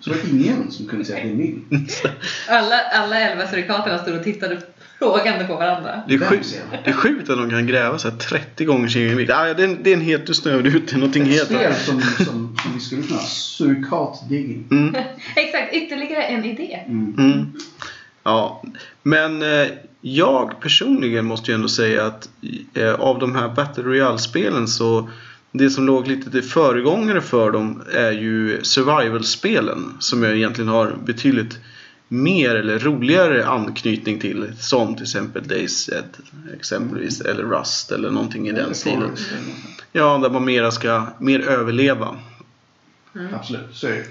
Så 0.00 0.10
var 0.10 0.16
det 0.16 0.30
ingen 0.30 0.70
som 0.70 0.86
kunde 0.86 1.04
säga 1.04 1.18
att 1.18 1.24
det 1.24 1.30
är 1.30 1.34
min. 1.34 1.64
Alla, 2.48 2.80
alla 2.92 3.18
elva 3.18 3.46
surikaterna 3.46 3.98
stod 3.98 4.16
och 4.16 4.24
tittade 4.24 4.62
frågande 4.98 5.44
på 5.44 5.56
varandra. 5.56 6.02
Det 6.08 6.14
är, 6.14 6.18
sjukt, 6.18 6.62
det 6.84 6.90
är 6.90 6.94
sjukt 6.94 7.30
att 7.30 7.38
de 7.38 7.50
kan 7.50 7.66
gräva 7.66 7.98
så 7.98 8.10
här 8.10 8.16
30 8.16 8.64
gånger 8.64 8.88
sin 8.88 9.02
egen 9.02 9.16
vikt. 9.16 9.30
Ah, 9.30 9.54
det, 9.54 9.62
är 9.62 9.68
en, 9.68 9.82
det 9.82 9.90
är 9.90 9.94
en 9.94 10.00
het 10.00 10.26
du 10.26 10.34
snöade 10.34 10.68
ut 10.68 10.88
till 10.88 10.98
någonting 10.98 11.24
helt 11.24 11.50
annat. 11.50 11.78
som, 11.82 12.00
som, 12.00 12.56
som 12.62 12.74
vi 12.74 12.80
skulle 12.80 13.02
kunna 13.02 13.20
ha. 13.20 13.26
Surikatdigging. 13.26 14.68
Mm. 14.70 14.94
Exakt, 15.36 15.74
ytterligare 15.74 16.22
en 16.22 16.44
idé. 16.44 16.80
Mm. 16.86 17.14
Mm. 17.18 17.52
Ja, 18.22 18.62
men 19.02 19.42
eh, 19.42 19.68
jag 20.02 20.60
personligen 20.60 21.24
måste 21.24 21.50
ju 21.50 21.54
ändå 21.54 21.68
säga 21.68 22.06
att 22.06 22.28
eh, 22.74 22.94
av 22.94 23.18
de 23.18 23.34
här 23.34 23.48
Battle 23.48 23.82
Royale-spelen 23.84 24.68
så 24.68 25.08
det 25.52 25.70
som 25.70 25.86
låg 25.86 26.06
lite 26.06 26.30
till 26.30 26.42
föregångare 26.42 27.20
för 27.20 27.50
dem 27.50 27.82
är 27.92 28.12
ju 28.12 28.62
survival-spelen 28.62 29.96
som 29.98 30.22
jag 30.22 30.36
egentligen 30.36 30.68
har 30.68 30.96
betydligt 31.04 31.58
mer 32.08 32.54
eller 32.54 32.78
roligare 32.78 33.46
anknytning 33.46 34.20
till. 34.20 34.52
Som 34.58 34.94
till 34.94 35.02
exempel 35.02 35.48
Days 35.48 35.86
Dead 35.86 36.04
exempelvis 36.54 37.20
eller 37.20 37.42
Rust 37.42 37.92
eller 37.92 38.10
någonting 38.10 38.48
i 38.48 38.52
den 38.52 38.74
stilen. 38.74 39.10
Ja, 39.92 40.18
där 40.18 40.30
man 40.30 40.44
mera 40.44 40.70
ska 40.70 41.06
mer 41.18 41.40
överleva. 41.40 42.16
Absolut, 43.32 43.74
så 43.74 43.86
är 43.86 43.90
det. 43.90 44.06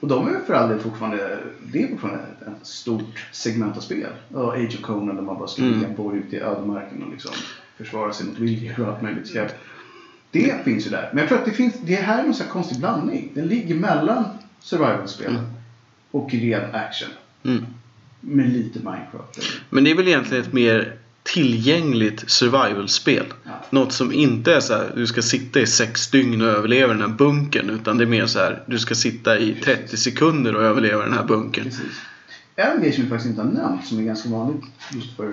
Och 0.00 0.08
de 0.08 0.28
är 0.28 0.40
för 0.46 0.54
all 0.54 0.68
del 0.68 0.78
fortfarande, 0.78 1.38
det 1.72 1.82
är 1.82 1.88
fortfarande 1.88 2.24
stort 2.62 3.26
segment 3.32 3.76
av 3.76 3.80
spel. 3.80 4.10
Och 4.34 4.52
Age 4.54 4.74
of 4.78 4.80
Conan 4.82 5.16
där 5.16 5.22
man 5.22 5.38
bara 5.38 5.48
ska 5.48 5.62
Mm. 5.62 5.94
på 5.96 6.16
ute 6.16 6.36
i 6.36 6.40
ödemarken 6.40 7.02
och 7.02 7.10
liksom 7.12 7.30
försvara 7.76 8.12
sig 8.12 8.26
mot 8.26 8.38
viljor 8.38 8.80
och 8.80 8.88
allt 8.88 9.02
möjligt 9.02 9.26
skräp. 9.28 9.52
Det 10.30 10.64
finns 10.64 10.86
ju 10.86 10.90
där. 10.90 11.08
Men 11.12 11.18
jag 11.18 11.28
tror 11.28 11.38
att 11.38 11.44
det 11.44 11.50
finns, 11.52 11.74
det 11.82 11.94
här 11.94 12.22
är 12.22 12.26
en 12.26 12.34
sån 12.34 12.46
här 12.46 12.52
konstig 12.52 12.78
blandning. 12.78 13.30
Den 13.34 13.46
ligger 13.46 13.74
mellan 13.74 14.24
survival-spelen 14.60 15.36
Mm. 15.36 15.50
och 16.10 16.30
ren 16.32 16.74
action. 16.74 17.08
Mm. 17.44 17.66
Med 18.20 18.48
lite 18.52 18.78
Minecraft. 18.78 19.40
Men 19.70 19.84
det 19.84 19.90
är 19.90 19.94
väl 19.94 20.08
egentligen 20.08 20.44
ett 20.44 20.52
mer 20.52 20.94
tillgängligt 21.22 22.30
survival-spel. 22.30 23.24
Ja. 23.44 23.50
Något 23.70 23.92
som 23.92 24.12
inte 24.12 24.54
är 24.54 24.60
så 24.60 24.72
här, 24.74 24.92
du 24.96 25.06
ska 25.06 25.22
sitta 25.22 25.60
i 25.60 25.66
sex 25.66 26.10
dygn 26.10 26.40
och 26.42 26.48
överleva 26.48 26.92
den 26.92 27.02
här 27.02 27.08
bunkern. 27.08 27.70
Utan 27.70 27.98
det 27.98 28.04
är 28.04 28.08
mer 28.08 28.26
så 28.26 28.38
här, 28.38 28.62
du 28.66 28.78
ska 28.78 28.94
sitta 28.94 29.38
i 29.38 29.54
30 29.64 29.96
sekunder 29.96 30.56
och 30.56 30.62
överleva 30.62 31.02
den 31.04 31.12
här 31.12 31.24
bunkern. 31.24 31.64
Precis. 31.64 31.82
En 32.60 32.80
grej 32.80 32.92
som 32.92 33.04
vi 33.04 33.10
faktiskt 33.10 33.30
inte 33.30 33.42
har 33.42 33.50
nämnt 33.50 33.86
som 33.86 33.98
är 33.98 34.02
ganska 34.02 34.28
vanligt 34.28 34.64
just 34.92 35.16
för 35.16 35.32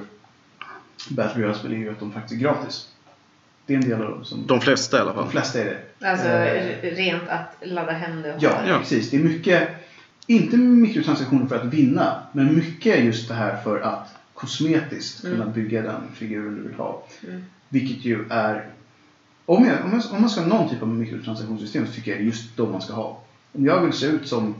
Battle 1.09 1.41
Royale-spel 1.41 1.71
är 1.73 1.77
ju 1.77 1.91
att 1.91 1.99
de 1.99 2.11
faktiskt 2.11 2.33
är 2.41 2.43
gratis. 2.43 2.89
Det 3.65 3.73
är 3.73 3.77
en 3.77 3.89
del 3.89 4.01
av 4.01 4.09
dem 4.11 4.25
som... 4.25 4.47
De 4.47 4.61
flesta 4.61 4.97
i 4.97 4.99
alla 5.01 5.13
De 5.13 5.15
fall. 5.23 5.29
flesta 5.31 5.59
är 5.59 5.65
det. 5.65 6.07
Alltså 6.09 6.27
Eh, 6.27 6.95
rent 6.95 7.29
att 7.29 7.55
ladda 7.61 7.91
hem 7.91 8.21
det 8.21 8.33
och 8.35 8.43
Ja. 8.43 8.59
Ja. 8.67 8.79
precis. 8.79 9.09
Det 9.11 9.17
är 9.17 9.21
mycket, 9.23 9.69
inte 10.27 10.57
mikrotransaktioner 10.57 11.47
för 11.47 11.55
att 11.55 11.65
vinna, 11.65 12.23
men 12.31 12.55
mycket 12.55 13.03
just 13.05 13.27
det 13.27 13.33
här 13.33 13.61
för 13.61 13.79
att 13.81 14.15
kosmetiskt 14.33 15.23
Mm. 15.23 15.37
kunna 15.37 15.51
bygga 15.51 15.81
den 15.81 16.01
figuren 16.13 16.55
du 16.55 16.61
vill 16.61 16.73
ha. 16.77 17.03
Mm. 17.27 17.45
Vilket 17.69 18.05
ju 18.05 18.25
är... 18.29 18.69
Om, 19.45 19.65
jag, 19.65 19.85
om, 19.85 19.91
jag, 19.93 20.13
om 20.13 20.21
man 20.21 20.29
ska 20.29 20.41
ha 20.41 20.47
någon 20.47 20.69
typ 20.69 20.81
av 20.81 20.87
mikrotransaktionssystem 20.87 21.87
så 21.87 21.93
tycker 21.93 22.11
jag 22.11 22.19
det 22.19 22.23
är 22.23 22.25
just 22.25 22.57
de 22.57 22.71
man 22.71 22.81
ska 22.81 22.93
ha. 22.93 23.21
Om 23.53 23.65
jag 23.65 23.81
vill 23.81 23.93
se 23.93 24.05
ut 24.05 24.27
som 24.27 24.55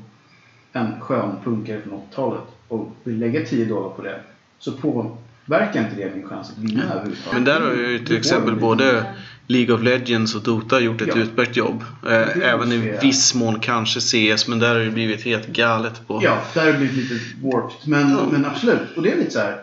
en 0.74 1.02
skön 1.02 1.36
punkare 1.44 1.82
från 1.82 1.94
80-talet 2.12 2.44
och 2.68 2.96
vill 3.04 3.20
lägga 3.20 3.46
10 3.46 3.66
dollar 3.66 3.90
på 3.90 4.02
det. 4.02 4.20
Så 4.60 4.72
på 4.72 5.18
verkar 5.46 5.80
inte 5.84 5.96
det 5.96 6.16
min 6.16 6.28
chans 6.28 6.50
att 6.52 6.58
vinna 6.58 6.84
överhuvudtaget. 6.84 7.34
Men 7.34 7.44
där 7.44 7.62
har 7.62 7.72
ju 7.74 8.00
till 8.06 8.18
exempel 8.18 8.56
både 8.56 9.06
League 9.48 9.76
of 9.76 9.82
Legends 9.84 10.36
och 10.36 10.42
Dota 10.44 10.80
gjort 10.80 11.02
ett 11.02 11.08
Ja. 11.08 11.22
utmärkt 11.22 11.56
jobb. 11.58 11.84
Eh, 12.08 12.50
Även 12.54 12.72
i 12.72 12.98
viss 13.02 13.36
mån 13.36 13.60
kanske 13.60 14.00
CS, 14.00 14.48
men 14.48 14.60
där 14.60 14.76
har 14.76 14.80
det 14.80 14.92
blivit 14.92 15.24
helt 15.24 15.48
galet 15.48 16.08
på... 16.08 16.20
Ja, 16.24 16.38
där 16.54 16.66
har 16.66 16.72
det 16.72 16.78
blivit 16.78 16.96
lite 17.12 17.16
warped. 17.42 17.78
Men, 17.90 18.12
Ja. 18.12 18.28
men 18.32 18.46
absolut. 18.46 18.98
Och 18.98 19.04
det 19.04 19.12
är 19.12 19.18
lite 19.18 19.32
så 19.32 19.40
här. 19.40 19.58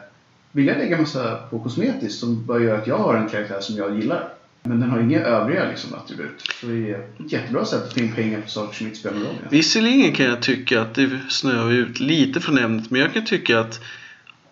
Vill 0.53 0.67
jag 0.67 0.79
lägga 0.79 0.99
massa 1.01 1.37
på 1.51 1.59
kosmetiskt 1.59 2.21
som 2.21 2.47
bara 2.47 2.59
gör 2.61 2.79
att 2.79 2.87
jag 2.87 2.99
har 2.99 3.15
en 3.15 3.29
karaktär 3.29 3.61
som 3.61 3.77
jag 3.77 3.97
gillar. 3.97 4.29
Men 4.63 4.81
den 4.81 4.91
har 4.91 5.01
inga 5.01 5.21
övriga 5.21 5.69
liksom, 5.69 5.95
attribut. 5.95 6.53
Så 6.61 6.67
det 6.67 6.91
är 6.91 6.99
ett 6.99 7.33
jättebra 7.33 7.65
sätt 7.65 7.83
att 7.83 7.95
få 7.95 8.01
in 8.01 8.13
pengar 8.13 8.41
på 8.41 8.49
saker 8.49 8.77
som 8.77 8.87
inte 8.87 8.99
spelar 8.99 9.17
någon 9.17 9.27
roll. 9.27 9.37
Visserligen 9.51 10.13
kan 10.13 10.27
jag 10.27 10.43
tycka 10.43 10.81
att 10.81 10.95
det 10.95 11.21
snöar 11.29 11.73
ut 11.73 12.01
lite 12.01 12.41
från 12.41 12.59
ämnet, 12.59 12.91
men 12.91 13.01
jag 13.01 13.13
kan 13.13 13.25
tycka 13.25 13.61
att 13.61 13.81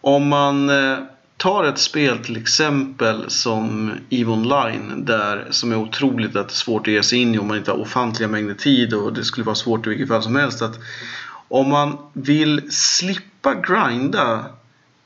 om 0.01 0.29
man 0.29 0.71
eh, 0.71 0.99
tar 1.37 1.65
ett 1.65 1.79
spel 1.79 2.19
till 2.19 2.37
exempel 2.37 3.25
som 3.31 3.93
EVE 4.11 4.31
Online, 4.31 5.05
där, 5.05 5.47
som 5.51 5.73
är 5.73 5.77
otroligt 5.77 6.37
att 6.37 6.49
det 6.49 6.53
är 6.53 6.57
svårt 6.57 6.87
att 6.87 6.93
ge 6.93 7.03
sig 7.03 7.19
in 7.19 7.35
i 7.35 7.39
om 7.39 7.47
man 7.47 7.57
inte 7.57 7.71
har 7.71 7.79
ofantliga 7.79 8.29
mängder 8.29 8.55
tid 8.55 8.95
och 8.95 9.13
det 9.13 9.25
skulle 9.25 9.45
vara 9.45 9.57
svårt 9.57 9.87
i 9.87 9.91
vilket 9.91 10.09
fall 10.09 10.23
som 10.23 10.37
helst. 10.37 10.63
Att 10.63 10.79
om 11.49 11.69
man 11.69 11.99
vill 12.13 12.73
slippa 12.73 13.55
grinda 13.55 14.45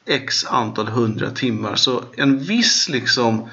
x 0.06 0.44
antal 0.44 0.88
hundra 0.88 1.30
timmar 1.30 1.76
så 1.76 2.04
en 2.16 2.38
viss 2.38 2.88
liksom 2.88 3.48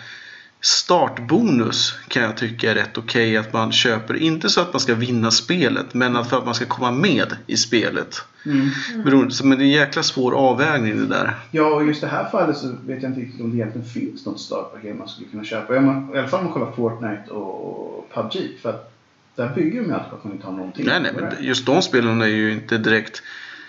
startbonus 0.62 1.94
kan 2.08 2.24
jag 2.24 2.38
tycka 2.38 2.72
är 2.72 2.76
rätt 2.76 2.98
okej 2.98 3.38
att 3.38 3.54
man 3.54 3.72
köper. 3.72 4.16
Inte 4.16 4.50
så 4.50 4.62
att 4.62 4.74
man 4.74 4.80
ska 4.80 4.96
vinna 4.96 5.32
spelet 5.32 5.94
men 5.94 6.16
att 6.16 6.30
för 6.30 6.38
att 6.38 6.46
man 6.46 6.56
ska 6.56 6.66
komma 6.66 6.92
med 6.92 7.36
i 7.48 7.58
spelet. 7.58 8.22
Mm. 8.46 8.70
Beroende, 9.04 9.36
men 9.44 9.58
det 9.58 9.64
är 9.64 9.66
en 9.66 9.72
jäkla 9.72 10.04
svår 10.04 10.32
avvägning 10.32 10.98
det 10.98 11.06
där. 11.06 11.36
Ja, 11.52 11.66
och 11.66 11.86
just 11.86 12.02
det 12.02 12.08
här 12.08 12.30
fallet 12.30 12.58
så 12.58 12.68
vet 12.68 13.04
jag 13.04 13.12
inte 13.12 13.22
riktigt 13.22 13.42
om 13.42 13.52
det 13.52 13.58
egentligen 13.58 13.88
finns 13.88 14.26
något 14.26 14.40
startpaket 14.40 14.98
man 14.98 15.08
skulle 15.08 15.28
kunna 15.28 15.44
köpa. 15.44 15.76
I 15.76 15.78
alla 15.78 16.28
fall 16.28 16.40
om 16.40 16.46
man 16.46 16.54
kollar 16.54 16.72
Fortnite 16.72 17.32
och 17.32 18.10
PubG. 18.14 18.60
För 18.62 18.70
att 18.70 18.94
där 19.36 19.56
bygger 19.56 19.82
de 19.82 19.88
ju 19.88 19.94
alltid 19.94 20.10
på 20.10 20.16
att 20.16 20.24
man 20.24 20.34
inte 20.34 20.46
har 20.46 20.54
någonting. 20.54 20.86
Nej, 20.86 21.02
nej, 21.02 21.12
men 21.16 21.46
just 21.46 21.66
de 21.66 21.82
spelen 21.82 22.22
är 22.22 22.26
ju 22.26 22.52
inte 22.52 22.78
direkt... 22.78 23.24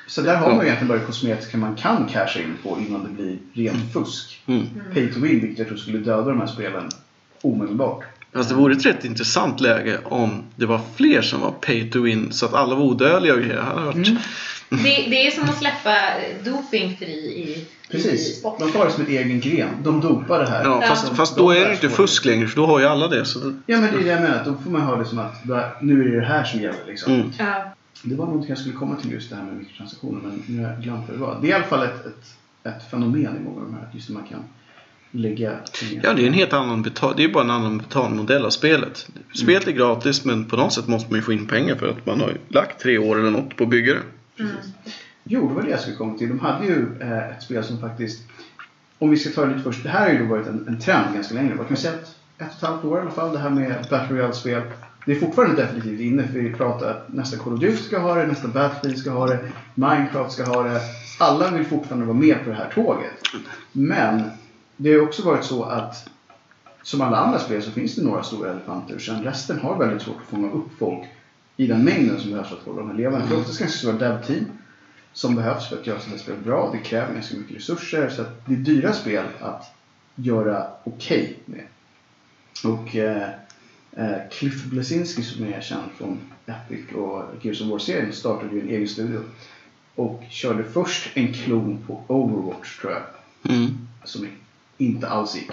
Så 0.06 0.20
där 0.22 0.36
har 0.36 0.48
man 0.48 0.58
ju 0.60 0.64
egentligen 0.66 0.88
bara 0.88 0.98
det 0.98 1.04
kosmetiska 1.04 1.56
man 1.56 1.74
kan 1.76 2.08
casha 2.12 2.40
in 2.40 2.56
på 2.62 2.78
innan 2.88 3.04
det 3.04 3.10
blir 3.10 3.38
rent 3.52 3.92
fusk. 3.92 4.42
Mm. 4.46 4.66
Pay 4.94 5.12
to 5.12 5.20
win, 5.20 5.40
vilket 5.40 5.58
jag 5.58 5.68
tror 5.68 5.76
skulle 5.76 5.98
döda 5.98 6.22
de 6.22 6.40
här 6.40 6.46
spelen 6.46 6.88
omedelbart. 7.42 8.04
Fast 8.34 8.48
det 8.48 8.54
vore 8.54 8.74
ett 8.74 8.86
rätt 8.86 9.04
intressant 9.04 9.60
läge 9.60 9.98
om 10.04 10.42
det 10.56 10.66
var 10.66 10.80
fler 10.96 11.22
som 11.22 11.40
var 11.40 11.50
pay 11.50 11.90
to 11.90 12.02
win 12.02 12.32
så 12.32 12.46
att 12.46 12.54
alla 12.54 12.74
var 12.74 12.82
odödliga 12.84 13.34
och 13.34 13.40
grejer. 13.40 13.62
Varit... 13.84 13.94
Mm. 14.08 14.18
Det, 14.70 15.06
det 15.10 15.26
är 15.26 15.30
som 15.30 15.44
att 15.44 15.58
släppa 15.58 15.96
doping 16.44 16.96
fri 16.96 17.06
i, 17.12 17.50
i 17.52 17.66
Precis. 17.90 18.42
De 18.58 18.72
tar 18.72 18.84
det 18.84 18.90
som 18.90 19.02
ett 19.02 19.08
egen 19.08 19.40
gren. 19.40 19.68
De 19.82 20.00
dopar 20.00 20.38
det 20.38 20.50
här. 20.50 20.64
Ja, 20.64 20.80
fast, 20.88 21.06
De- 21.08 21.16
fast 21.16 21.36
de 21.36 21.42
då 21.42 21.50
är 21.50 21.64
det 21.64 21.72
inte 21.72 21.88
fusk 21.88 22.24
längre 22.24 22.46
för 22.48 22.56
då 22.56 22.66
har 22.66 22.80
ju 22.80 22.86
alla 22.86 23.08
det. 23.08 23.24
Så 23.24 23.38
det... 23.38 23.54
Ja, 23.66 23.78
men 23.80 23.92
det 23.94 23.98
är 24.00 24.04
det 24.04 24.10
jag 24.10 24.20
menar. 24.22 24.36
att 24.36 24.44
Då 24.44 24.54
får 24.64 24.70
man 24.70 24.80
ha 24.80 24.96
det 24.96 25.04
som 25.04 25.18
att 25.18 25.44
då 25.44 25.54
är- 25.54 25.70
nu 25.80 26.00
är 26.04 26.08
det 26.10 26.20
det 26.20 26.26
här 26.26 26.44
som 26.44 26.60
gäller. 26.60 26.84
Liksom. 26.86 27.12
Mm. 27.14 27.32
Ja. 27.38 27.74
Det 28.04 28.14
var 28.14 28.26
någonting 28.26 28.48
jag 28.48 28.58
skulle 28.58 28.74
komma 28.74 28.96
till 28.96 29.12
just 29.12 29.30
det 29.30 29.36
här 29.36 29.44
med 29.44 29.56
mikrotransaktioner 29.56 30.20
men 30.22 30.42
nu 30.46 30.64
har 30.64 30.72
jag 30.72 30.82
glömt 30.82 31.08
vad 31.08 31.16
det 31.16 31.20
var. 31.20 31.38
Det 31.40 31.46
är 31.46 31.50
i 31.50 31.52
alla 31.52 31.64
fall 31.64 31.82
ett, 31.82 32.06
ett, 32.06 32.36
ett 32.62 32.90
fenomen 32.90 33.36
i 33.36 33.40
många 33.44 33.60
av 33.60 33.66
de 33.66 33.74
här. 33.74 33.88
Just 33.92 34.08
när 34.08 34.14
man 34.18 34.28
kan 34.28 34.44
lägga 35.10 35.50
pengar. 35.80 36.02
Ja, 36.04 36.14
det 36.14 36.22
är 36.22 36.26
en 36.26 36.32
helt 36.32 36.52
annan 36.52 36.82
betal... 36.82 37.14
Det 37.16 37.24
är 37.24 37.28
bara 37.28 37.44
en 37.44 37.50
annan 37.50 37.78
betalmodell 37.78 38.44
av 38.44 38.50
spelet. 38.50 39.08
Spelet 39.34 39.68
är 39.68 39.72
gratis 39.72 40.24
men 40.24 40.44
på 40.44 40.56
något 40.56 40.72
sätt 40.72 40.88
måste 40.88 41.10
man 41.10 41.18
ju 41.18 41.22
få 41.22 41.32
in 41.32 41.46
pengar 41.46 41.74
för 41.74 41.88
att 41.88 42.06
man 42.06 42.20
har 42.20 42.36
lagt 42.48 42.80
tre 42.80 42.98
år 42.98 43.18
eller 43.20 43.30
något 43.30 43.56
på 43.56 43.64
att 43.64 43.70
bygga 43.70 43.94
det. 43.94 44.02
Mm. 44.42 44.56
Jo, 45.24 45.48
det 45.48 45.54
var 45.54 45.62
det 45.62 45.70
jag 45.70 45.80
skulle 45.80 45.96
komma 45.96 46.18
till. 46.18 46.28
De 46.28 46.40
hade 46.40 46.66
ju 46.66 46.86
eh, 47.00 47.28
ett 47.28 47.42
spel 47.42 47.64
som 47.64 47.80
faktiskt, 47.80 48.22
om 48.98 49.10
vi 49.10 49.16
ska 49.16 49.30
ta 49.30 49.46
det 49.46 49.52
lite 49.52 49.62
först. 49.62 49.82
Det 49.82 49.88
här 49.88 50.00
har 50.00 50.12
ju 50.12 50.18
då 50.18 50.24
varit 50.24 50.46
en, 50.46 50.68
en 50.68 50.80
trend 50.80 51.14
ganska 51.14 51.34
länge. 51.34 51.54
Vad 51.54 51.66
kan 51.66 51.74
vi 51.74 51.82
säga? 51.82 51.94
Ett, 51.94 52.16
ett 52.38 52.48
och 52.50 52.56
ett 52.56 52.62
halvt 52.62 52.84
år 52.84 52.98
i 52.98 53.00
alla 53.00 53.10
fall. 53.10 53.32
Det 53.32 53.38
här 53.38 53.50
med 53.50 53.86
Battle 53.90 54.16
Royale-spel. 54.16 54.62
Det 55.06 55.12
är 55.12 55.20
fortfarande 55.20 55.62
definitivt 55.62 56.00
inne 56.00 56.28
för 56.28 56.38
vi 56.38 56.52
pratar 56.52 56.90
att 56.90 57.12
nästa 57.12 57.36
Call 57.36 57.52
of 57.52 57.60
Duty 57.60 57.76
ska 57.76 57.98
ha 57.98 58.14
det, 58.14 58.26
nästa 58.26 58.48
Battlefield 58.48 58.98
ska 58.98 59.10
ha 59.10 59.26
det, 59.26 59.38
Minecraft 59.74 60.32
ska 60.32 60.44
ha 60.44 60.62
det. 60.62 60.80
Alla 61.18 61.50
vill 61.50 61.64
fortfarande 61.64 62.06
vara 62.06 62.16
med 62.16 62.44
på 62.44 62.50
det 62.50 62.56
här 62.56 62.70
tåget. 62.74 63.12
Men 63.72 64.22
det 64.76 64.94
har 64.94 65.02
också 65.02 65.22
varit 65.22 65.44
så 65.44 65.64
att 65.64 66.08
som 66.82 67.00
alla 67.00 67.16
andra 67.16 67.38
spel 67.38 67.62
så 67.62 67.70
finns 67.70 67.94
det 67.94 68.04
några 68.04 68.22
stora 68.22 68.50
elefanter. 68.50 68.98
Sen 68.98 69.24
resten 69.24 69.58
har 69.58 69.78
väldigt 69.78 70.02
svårt 70.02 70.16
att 70.22 70.28
fånga 70.28 70.50
upp 70.50 70.78
folk 70.78 71.08
i 71.56 71.66
den 71.66 71.84
mängden 71.84 72.20
som 72.20 72.30
behövs 72.30 72.48
för 72.48 72.56
att 72.56 72.62
hålla 72.62 72.78
dem 72.78 72.90
här 72.90 72.96
levande. 72.96 73.26
För 73.26 73.38
oftast 73.38 73.58
ganska 73.58 73.78
stora 73.78 73.92
dev-team 73.92 74.44
som 75.12 75.36
behövs 75.36 75.68
för 75.68 75.76
att 75.76 75.86
göra 75.86 76.00
sådana 76.00 76.18
spel 76.18 76.36
bra. 76.44 76.70
Det 76.72 76.78
kräver 76.78 77.14
ganska 77.14 77.36
mycket 77.36 77.56
resurser. 77.56 78.08
Så 78.08 78.22
att 78.22 78.46
det 78.46 78.54
är 78.54 78.58
dyra 78.58 78.92
spel 78.92 79.24
att 79.40 79.74
göra 80.14 80.66
okej 80.84 81.38
med. 81.46 81.64
Och 82.64 82.96
eh, 82.96 83.28
Cliff 84.30 84.64
Blesinski 84.64 85.22
som 85.22 85.44
är 85.44 85.60
känd 85.60 85.90
från 85.98 86.18
Epic 86.46 86.94
och 86.94 87.22
Gears 87.42 87.60
of 87.60 87.68
War-serien 87.68 88.12
startade 88.12 88.54
ju 88.54 88.60
en 88.60 88.68
egen 88.68 88.88
studio. 88.88 89.20
Och 89.94 90.22
körde 90.30 90.64
först 90.64 91.10
en 91.14 91.32
klon 91.32 91.78
på 91.86 92.02
Overwatch 92.06 92.80
tror 92.80 92.92
jag. 92.92 93.02
Mm. 93.54 93.88
Som 94.04 94.26
inte 94.82 95.08
alls 95.08 95.34
gick. 95.36 95.50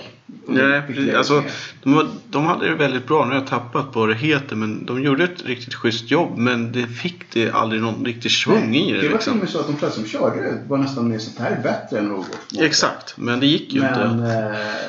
Nej, 0.48 0.82
precis. 0.88 1.14
Alltså, 1.16 1.44
de, 1.84 1.94
var, 1.94 2.08
de 2.30 2.46
hade 2.46 2.70
det 2.70 2.76
väldigt 2.76 3.08
bra. 3.08 3.26
Nu 3.26 3.32
har 3.32 3.36
jag 3.40 3.48
tappat 3.48 3.92
på 3.94 4.00
vad 4.00 4.10
det 4.10 4.16
heter. 4.16 4.56
Men 4.56 4.86
de 4.86 5.04
gjorde 5.04 5.24
ett 5.24 5.46
riktigt 5.46 5.74
schysst 5.74 6.12
jobb. 6.12 6.38
Men 6.38 6.72
det 6.72 6.88
fick 6.88 7.34
det 7.34 7.52
aldrig 7.52 7.82
någon 7.82 8.06
riktig 8.06 8.32
svung 8.32 8.76
i 8.76 8.94
det. 8.94 9.02
Det 9.02 9.10
var 9.10 9.18
till 9.18 9.30
och 9.32 9.36
Liksom. 9.36 9.38
med 9.38 9.50
så 9.50 9.60
att 9.60 9.68
de 9.68 9.78
flesta 9.78 9.96
som 9.96 10.06
körde 10.10 10.42
det 10.42 10.58
var 10.68 10.78
nästan 10.78 11.08
mer 11.10 11.20
så 11.20 11.30
att 11.30 11.38
det 11.38 11.44
här 11.44 11.52
är 11.52 11.64
bättre 11.64 12.00
än 12.00 12.12
Overwatch. 12.12 12.58
Exakt, 12.60 13.18
men 13.18 13.40
det 13.40 13.46
gick 13.48 13.74
ju 13.74 13.82
Men, 13.82 14.12
inte. 14.20 14.34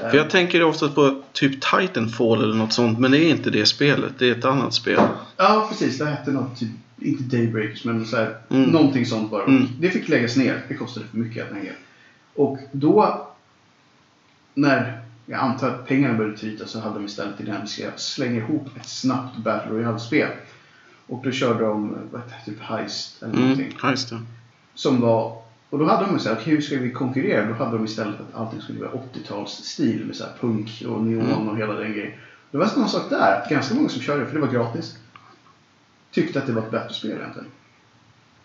eh, 0.05 0.11
För 0.11 0.17
jag 0.17 0.31
tänker 0.31 0.63
ofta 0.63 0.89
på 0.89 1.23
typ 1.33 1.53
Titanfall 1.61 2.43
eller 2.43 2.55
något 2.55 2.73
sånt. 2.73 2.99
Men 2.99 3.11
det 3.11 3.19
är 3.19 3.31
inte 3.31 3.51
det 3.51 3.67
spelet. 3.67 4.13
Det 4.19 4.29
är 4.29 4.33
ett 4.33 4.45
annat 4.45 4.75
spel. 4.75 5.01
Ja, 5.37 5.67
precis. 5.71 5.99
Det 5.99 6.05
hette 6.07 6.31
något 6.31 6.59
typ, 6.61 6.69
inte 6.99 7.37
Daybreakers, 7.37 7.85
men 7.85 8.07
så 8.07 8.17
här, 8.17 8.35
Mm. 8.51 8.71
någonting 8.71 9.07
sånt 9.07 9.31
bara. 9.31 9.45
Mm. 9.45 9.67
Det 9.81 9.91
fick 9.91 10.09
läggas 10.09 10.37
ner. 10.37 10.63
Det 10.69 10.75
kostade 10.75 11.07
för 11.11 11.19
mycket 11.19 11.45
helt 11.45 11.57
enkelt. 11.57 11.77
Och 12.35 12.59
då, 12.73 13.27
när 14.55 15.01
jag 15.27 15.41
antar 15.41 15.69
att 15.69 15.87
pengarna 15.87 16.15
började 16.19 16.37
tryta 16.37 16.67
så 16.67 16.81
hade 16.81 16.95
de 16.95 17.05
istället 17.07 17.41
idén 17.41 17.57
att 17.57 17.63
vi 17.63 17.67
ska 17.69 17.91
slänga 17.97 18.37
ihop 18.37 18.77
ett 18.77 18.87
snabbt 18.89 19.37
Battle 19.37 19.71
Royale-spel. 19.73 20.31
Och 21.07 21.23
då 21.25 21.31
körde 21.31 21.65
de, 21.65 21.97
vad 22.13 22.21
heter 22.23 22.45
typ 22.45 22.61
Heist 22.61 23.23
eller 23.23 23.33
Mm, 23.35 23.43
någonting. 23.49 23.77
just 23.91 24.11
det. 24.11 24.21
Som 24.75 25.01
var, 25.01 25.43
och 25.71 25.79
då 25.79 25.85
hade 25.87 26.07
de 26.07 26.19
så 26.19 26.29
här, 26.29 26.37
okej, 26.37 26.55
hur 26.55 26.61
ska 26.61 26.77
vi 26.79 26.91
konkurrera? 26.93 27.47
Då 27.47 27.55
hade 27.55 27.77
de 27.77 27.85
istället 27.85 28.21
att 28.21 28.35
allting 28.41 28.61
skulle 28.61 28.81
vara 28.81 28.91
80-talsstil 28.91 30.07
med 30.07 30.17
så 30.17 30.25
här 30.25 30.33
punk 30.41 30.83
och 30.89 31.03
neon 31.03 31.27
Mm. 31.33 31.49
och 31.49 31.57
hela 31.59 31.75
den 31.75 31.93
grejen. 31.93 32.13
Det 32.51 32.59
var 32.59 32.67
samma 32.67 32.89
sak 32.89 33.11
där. 33.11 33.47
Ganska 33.51 33.75
många 33.75 33.89
som 33.89 34.03
körde, 34.03 34.27
för 34.27 34.35
det 34.35 34.41
var 34.41 34.49
gratis, 34.53 34.99
tyckte 36.11 36.39
att 36.39 36.47
det 36.47 36.53
var 36.53 36.63
ett 36.63 36.71
bättre 36.71 36.95
spel 36.95 37.11
egentligen. 37.11 37.49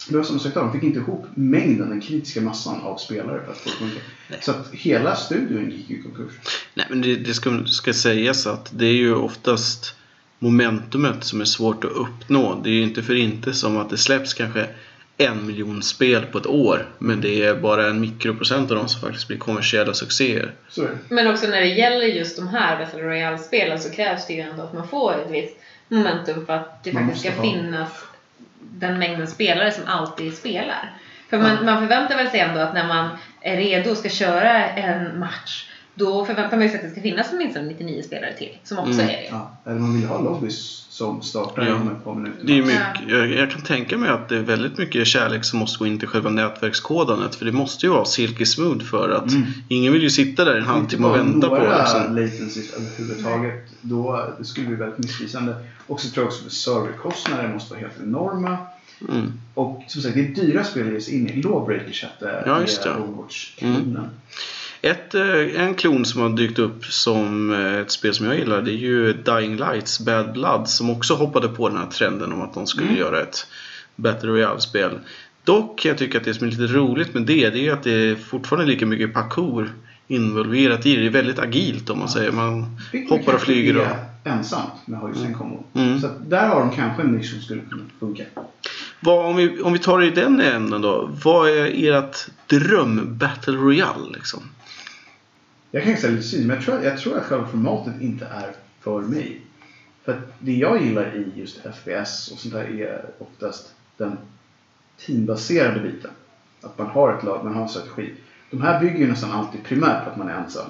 Det 0.09 0.17
var 0.17 0.23
sak 0.23 0.53
där. 0.53 0.61
De 0.61 0.71
fick 0.71 0.83
inte 0.83 0.99
ihop 0.99 1.25
mängden, 1.35 1.89
den 1.89 2.01
kritiska 2.01 2.41
massan 2.41 2.81
av 2.81 2.97
spelare 2.97 3.41
för 3.45 3.51
att 3.51 3.57
få 3.57 3.69
funka. 3.69 3.99
Så 4.41 4.51
att 4.51 4.69
hela 4.71 5.15
studion 5.15 5.71
gick 5.71 5.89
i 5.89 6.01
konkurs. 6.01 6.33
Nej, 6.73 6.85
men 6.89 7.01
det, 7.01 7.15
det 7.15 7.33
ska, 7.33 7.65
ska 7.65 7.93
sägas 7.93 8.47
att 8.47 8.69
det 8.73 8.85
är 8.85 8.93
ju 8.93 9.15
oftast 9.15 9.95
momentumet 10.39 11.23
som 11.23 11.41
är 11.41 11.45
svårt 11.45 11.83
att 11.83 11.91
uppnå. 11.91 12.61
Det 12.63 12.69
är 12.69 12.73
ju 12.73 12.83
inte 12.83 13.03
för 13.03 13.15
inte 13.15 13.53
som 13.53 13.77
att 13.77 13.89
det 13.89 13.97
släpps 13.97 14.33
kanske 14.33 14.67
en 15.17 15.47
miljon 15.47 15.83
spel 15.83 16.25
på 16.25 16.37
ett 16.37 16.47
år. 16.47 16.89
Men 16.97 17.21
det 17.21 17.43
är 17.43 17.55
bara 17.55 17.87
en 17.89 18.01
mikroprocent 18.01 18.71
av 18.71 18.77
dem 18.77 18.87
som 18.87 19.01
faktiskt 19.01 19.27
blir 19.27 19.37
kommersiella 19.37 19.93
succéer. 19.93 20.53
Men 21.09 21.27
också 21.27 21.47
när 21.47 21.61
det 21.61 21.67
gäller 21.67 22.05
just 22.05 22.37
de 22.37 22.47
här 22.47 22.77
Battle 22.85 23.01
Royale-spelen 23.01 23.79
så 23.79 23.89
krävs 23.89 24.27
det 24.27 24.33
ju 24.33 24.39
ändå 24.39 24.63
att 24.63 24.73
man 24.73 24.87
får 24.87 25.11
ett 25.11 25.31
visst 25.31 25.57
momentum 25.87 26.45
för 26.45 26.53
att 26.53 26.83
det 26.83 26.93
Man 26.93 27.03
faktiskt 27.03 27.25
ska 27.25 27.35
ha. 27.35 27.51
finnas 27.51 27.89
den 28.71 28.99
mängden 28.99 29.27
spelare 29.27 29.71
som 29.71 29.83
alltid 29.87 30.37
spelar. 30.37 30.93
För 31.29 31.37
man, 31.37 31.65
man 31.65 31.79
förväntar 31.79 32.17
väl 32.17 32.29
sig 32.29 32.39
ändå 32.39 32.59
att 32.59 32.73
när 32.73 32.87
man 32.87 33.17
är 33.41 33.57
redo 33.57 33.91
och 33.91 33.97
ska 33.97 34.09
köra 34.09 34.69
en 34.69 35.19
match 35.19 35.69
då 35.95 36.25
förväntar 36.25 36.57
man 36.57 36.69
sig 36.69 36.75
att 36.77 36.81
det 36.85 36.89
ska 36.91 37.01
finnas 37.01 37.27
åtminstone 37.33 37.65
99 37.67 38.01
spelare 38.03 38.33
till 38.37 38.57
som 38.63 38.77
också 38.79 38.91
Mm. 38.91 39.05
är 39.05 39.07
det. 39.13 39.27
Ja. 39.29 39.51
Eller 39.65 39.79
man 39.79 39.95
vill 39.95 40.05
ha 40.05 40.21
lobbys 40.21 40.85
som 40.89 41.21
startar 41.21 41.65
Ja. 41.65 41.75
ett 41.97 42.03
par 42.03 42.15
minuter. 42.15 42.39
Det 42.47 42.57
är 42.57 42.61
mycket, 42.63 43.01
jag, 43.07 43.27
jag 43.33 43.51
kan 43.51 43.61
tänka 43.61 43.97
mig 43.97 44.09
att 44.09 44.29
det 44.29 44.35
är 44.37 44.41
väldigt 44.41 44.77
mycket 44.77 45.07
kärlek 45.07 45.45
som 45.45 45.59
måste 45.59 45.79
gå 45.79 45.87
in 45.87 45.99
till 45.99 46.07
själva 46.07 46.29
nätverkskodandet. 46.29 47.35
För 47.35 47.45
det 47.45 47.51
måste 47.51 47.85
ju 47.85 47.91
vara 47.91 48.05
silky 48.05 48.45
smooth 48.45 48.83
för 48.85 49.09
att 49.09 49.31
Mm. 49.31 49.43
ingen 49.67 49.93
vill 49.93 50.01
ju 50.01 50.09
sitta 50.09 50.45
där 50.45 50.55
i 50.55 50.59
en 50.59 50.65
halvtimme 50.65 51.07
och 51.07 51.15
vänta 51.15 51.49
på 51.49 51.55
det. 51.55 51.77
Liksom. 51.79 52.15
latencies 52.15 52.73
överhuvudtaget. 52.73 53.65
Då, 53.81 54.29
det 54.39 54.45
skulle 54.45 54.67
bli 54.67 54.75
väldigt 54.75 54.97
missvisande. 54.99 55.55
Och 55.87 55.99
så 56.01 56.09
tror 56.09 56.23
jag 56.23 56.27
också 56.33 56.45
att 56.45 56.51
serverkostnader 56.51 57.47
måste 57.53 57.73
vara 57.73 57.81
helt 57.81 57.99
enorma. 58.03 58.57
Mm. 59.09 59.31
Och 59.53 59.83
som 59.87 60.01
sagt, 60.01 60.15
det 60.15 60.21
är 60.21 60.35
dyra 60.35 60.63
spel 60.63 60.87
att 60.87 60.93
ge 60.93 61.01
sig 61.01 61.15
in 61.15 61.29
i. 61.29 61.41
Lawbreakers 61.41 62.03
hette 62.03 62.43
Ja, 62.45 62.61
just 62.61 62.83
det. 62.83 62.89
Ett, 64.81 65.15
eh, 65.15 65.61
en 65.61 65.75
klon 65.75 66.05
som 66.05 66.21
har 66.21 66.29
dykt 66.29 66.59
upp 66.59 66.85
som 66.85 67.53
eh, 67.53 67.75
ett 67.75 67.91
spel 67.91 68.13
som 68.13 68.25
jag 68.25 68.37
gillar 68.37 68.61
det 68.61 68.71
är 68.71 68.75
ju 68.77 69.13
Dying 69.13 69.57
Lights 69.57 69.99
Bad 69.99 70.33
Blood 70.33 70.69
som 70.69 70.89
också 70.89 71.13
hoppade 71.13 71.47
på 71.47 71.69
den 71.69 71.77
här 71.77 71.85
trenden 71.87 72.33
om 72.33 72.41
att 72.41 72.53
de 72.53 72.67
skulle 72.67 72.87
Mm. 72.87 72.99
göra 72.99 73.21
ett 73.21 73.47
Battle 73.95 74.29
Royale-spel. 74.29 74.91
Dock 75.43 75.79
kan 75.79 75.89
jag 75.89 75.97
tycka 75.97 76.17
att 76.17 76.23
det 76.23 76.33
som 76.33 76.47
är 76.47 76.51
lite 76.51 76.73
roligt 76.73 77.13
med 77.13 77.23
det, 77.23 77.49
det 77.49 77.67
är 77.67 77.73
att 77.73 77.83
det 77.83 77.91
är 77.91 78.15
fortfarande 78.15 78.71
lika 78.71 78.85
mycket 78.85 79.13
parkour 79.13 79.73
involverat 80.07 80.85
i 80.85 80.95
det. 80.95 81.01
Det 81.01 81.07
är 81.07 81.11
väldigt 81.11 81.39
agilt 81.39 81.89
om 81.89 81.99
man 81.99 82.09
säger. 82.09 82.31
Man 82.31 82.77
Fick 82.91 83.09
hoppar 83.09 83.33
och 83.33 83.41
flyger. 83.41 83.77
Och, 83.77 83.85
ensamt 84.23 84.87
med 84.87 84.99
ju 85.15 85.21
sin 85.21 85.33
kombo. 85.33 85.63
Mm. 85.73 85.99
Så 85.99 86.09
där 86.27 86.47
har 86.47 86.59
de 86.59 86.71
kanske 86.71 87.01
en 87.01 87.07
nisch 87.11 87.31
som 87.31 87.41
skulle 87.41 87.61
kunna 87.61 87.83
funka. 87.99 88.23
Vad, 89.05 89.25
om, 89.25 89.35
vi, 89.35 89.61
om 89.61 89.73
vi 89.73 89.79
tar 89.79 89.99
det 89.99 90.05
i 90.05 90.09
den 90.09 90.41
änden 90.41 90.81
då. 90.81 91.09
Vad 91.23 91.49
är 91.49 91.93
ert 91.93 92.27
dröm 92.47 93.17
Battle 93.17 93.53
Royale 93.53 94.11
liksom? 94.13 94.39
Jag 95.71 95.83
kan 95.83 95.97
säga 95.97 96.11
lite 96.11 96.23
synd, 96.23 96.47
men 96.47 96.55
jag 96.55 96.65
tror, 96.65 96.83
jag 96.83 96.99
tror 96.99 97.17
att 97.17 97.23
själva 97.23 97.47
formatet 97.47 98.01
inte 98.01 98.25
är 98.25 98.55
för 98.81 99.01
mig. 99.01 99.41
För 100.03 100.21
det 100.39 100.53
jag 100.53 100.83
gillar 100.83 101.15
i 101.15 101.39
just 101.39 101.57
FPS 101.57 102.31
och 102.31 102.39
sånt 102.39 102.53
där 102.53 102.81
är 102.81 103.05
oftast 103.17 103.73
den 103.97 104.17
teambaserade 104.97 105.79
biten. 105.79 106.11
Att 106.61 106.77
man 106.77 106.87
har 106.87 107.17
ett 107.17 107.23
lag, 107.23 107.43
man 107.43 107.55
har 107.55 107.61
en 107.61 107.69
strategi. 107.69 108.13
De 108.51 108.61
här 108.61 108.79
bygger 108.79 108.97
ju 108.99 109.07
nästan 109.07 109.31
alltid 109.31 109.63
primärt 109.63 110.03
på 110.03 110.09
att 110.09 110.17
man 110.17 110.29
är 110.29 110.33
ensam. 110.33 110.69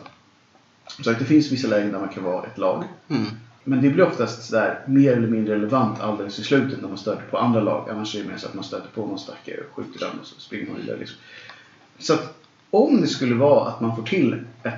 Så 0.87 1.11
att 1.11 1.19
det 1.19 1.25
finns 1.25 1.51
vissa 1.51 1.67
lägen 1.67 1.91
där 1.91 1.99
man 1.99 2.09
kan 2.09 2.23
vara 2.23 2.45
ett 2.45 2.57
lag. 2.57 2.83
Mm. 3.07 3.25
Men 3.67 3.81
det 3.81 3.89
blir 3.89 4.03
oftast 4.03 4.43
sådär 4.43 4.79
mer 4.87 5.11
eller 5.11 5.27
mindre 5.27 5.55
relevant 5.55 5.99
alldeles 5.99 6.39
i 6.39 6.43
slutet 6.43 6.81
när 6.81 6.87
man 6.89 6.97
stöter 6.97 7.23
på 7.31 7.37
andra 7.37 7.61
lag. 7.61 7.89
Annars 7.89 8.15
är 8.15 8.23
det 8.23 8.29
mer 8.29 8.37
så 8.37 8.47
att 8.47 8.53
man 8.53 8.63
stöter 8.63 8.89
på 8.93 9.07
någon 9.07 9.19
stackare 9.19 9.57
och 9.57 9.75
skjuter 9.75 9.99
den 9.99 10.19
och 10.19 10.25
så 10.25 10.39
springer 10.39 10.67
man 10.71 10.81
vidare. 10.81 10.97
Liksom. 10.97 11.17
Så 11.99 12.13
att 12.13 12.37
om 12.69 13.01
det 13.01 13.07
skulle 13.07 13.35
vara 13.35 13.69
att 13.69 13.81
man 13.81 13.95
får 13.95 14.03
till 14.03 14.33
ett 14.63 14.73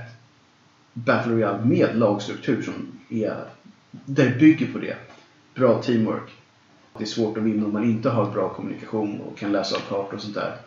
Battle 0.94 1.32
Royale 1.32 1.66
med 1.66 1.90
lagstruktur 1.98 2.62
som 2.62 2.74
är, 3.10 3.44
där 3.92 4.30
det 4.30 4.40
bygger 4.40 4.74
på 4.74 4.80
det. 4.80 4.96
Bra 5.56 5.82
teamwork. 5.82 6.32
Det 6.98 7.04
är 7.04 7.08
svårt 7.08 7.38
att 7.38 7.44
vinna 7.44 7.66
om 7.66 7.74
man 7.74 7.84
inte 7.84 8.10
har 8.10 8.32
bra 8.32 8.50
kommunikation 8.50 9.22
och 9.22 9.38
kan 9.38 9.52
läsa 9.52 9.76
av 9.76 9.80
kartor 9.80 10.14
och 10.14 10.22
sånt 10.22 10.36
där. 10.36 10.58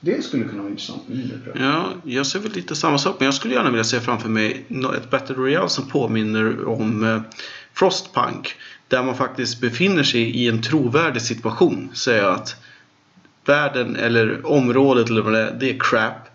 Det 0.00 0.24
skulle 0.24 0.44
kunna 0.44 0.62
vara 0.62 0.70
intressant 0.70 1.06
tror 1.06 1.52
jag. 1.54 1.66
Ja, 1.66 1.84
jag 2.04 2.26
ser 2.26 2.38
väl 2.38 2.52
lite 2.52 2.76
samma 2.76 2.98
sak. 2.98 3.16
Men 3.18 3.24
jag 3.24 3.34
skulle 3.34 3.54
gärna 3.54 3.70
vilja 3.70 3.84
se 3.84 4.00
framför 4.00 4.28
mig 4.28 4.66
ett 4.96 5.10
Battle 5.10 5.34
Royale 5.36 5.68
som 5.68 5.88
påminner 5.88 6.68
om 6.68 7.04
eh, 7.04 7.20
Frostpunk. 7.74 8.54
Där 8.88 9.02
man 9.02 9.16
faktiskt 9.16 9.60
befinner 9.60 10.02
sig 10.02 10.20
i 10.20 10.48
en 10.48 10.62
trovärdig 10.62 11.22
situation. 11.22 11.90
Säger 11.94 12.24
att 12.24 12.56
världen 13.44 13.96
eller 13.96 14.46
området 14.46 15.10
eller 15.10 15.22
vad 15.22 15.32
det 15.32 15.40
är, 15.40 15.56
det 15.60 15.70
är 15.70 15.78
crap. 15.78 16.28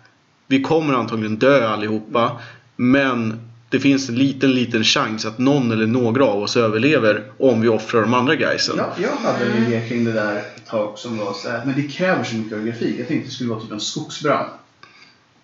Vi 0.46 0.62
kommer 0.62 0.94
antagligen 0.94 1.36
dö 1.36 1.68
allihopa. 1.68 2.40
Men 2.76 3.40
det 3.70 3.80
finns 3.80 4.08
en 4.08 4.14
liten, 4.14 4.52
liten 4.54 4.84
chans 4.84 5.26
att 5.26 5.38
någon 5.38 5.70
eller 5.72 5.86
några 5.86 6.24
av 6.24 6.42
oss 6.42 6.56
överlever 6.56 7.24
om 7.38 7.60
vi 7.60 7.68
offrar 7.68 8.00
de 8.00 8.14
andra 8.14 8.34
guysen. 8.34 8.74
Ja, 8.78 8.94
jag 8.98 9.16
hade 9.16 9.44
en 9.44 9.66
idé 9.66 9.88
kring 9.88 10.04
det 10.04 10.12
där 10.12 10.36
ett 10.36 10.66
tag 10.66 10.98
som 10.98 11.18
var 11.18 11.32
så 11.32 11.50
här, 11.50 11.64
men 11.64 11.74
det 11.74 11.82
kräver 11.82 12.24
så 12.24 12.36
mycket 12.36 12.64
grafik. 12.64 12.96
Jag 12.98 13.08
tänkte 13.08 13.28
det 13.28 13.32
skulle 13.32 13.50
vara 13.50 13.60
typ 13.60 13.72
en 13.72 13.80
skogsbrand. 13.80 14.48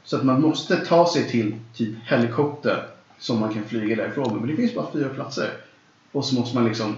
Så 0.04 0.16
att 0.16 0.24
man 0.24 0.40
måste 0.40 0.76
ta 0.76 1.12
sig 1.12 1.30
till 1.30 1.54
typ 1.76 1.94
helikopter 2.04 2.86
som 3.18 3.40
man 3.40 3.54
kan 3.54 3.64
flyga 3.64 3.96
därifrån. 3.96 4.38
Men 4.38 4.48
det 4.48 4.56
finns 4.56 4.74
bara 4.74 4.92
fyra 4.92 5.08
platser. 5.08 5.50
Och 6.12 6.24
så 6.24 6.34
måste 6.34 6.54
man 6.56 6.64
liksom, 6.68 6.96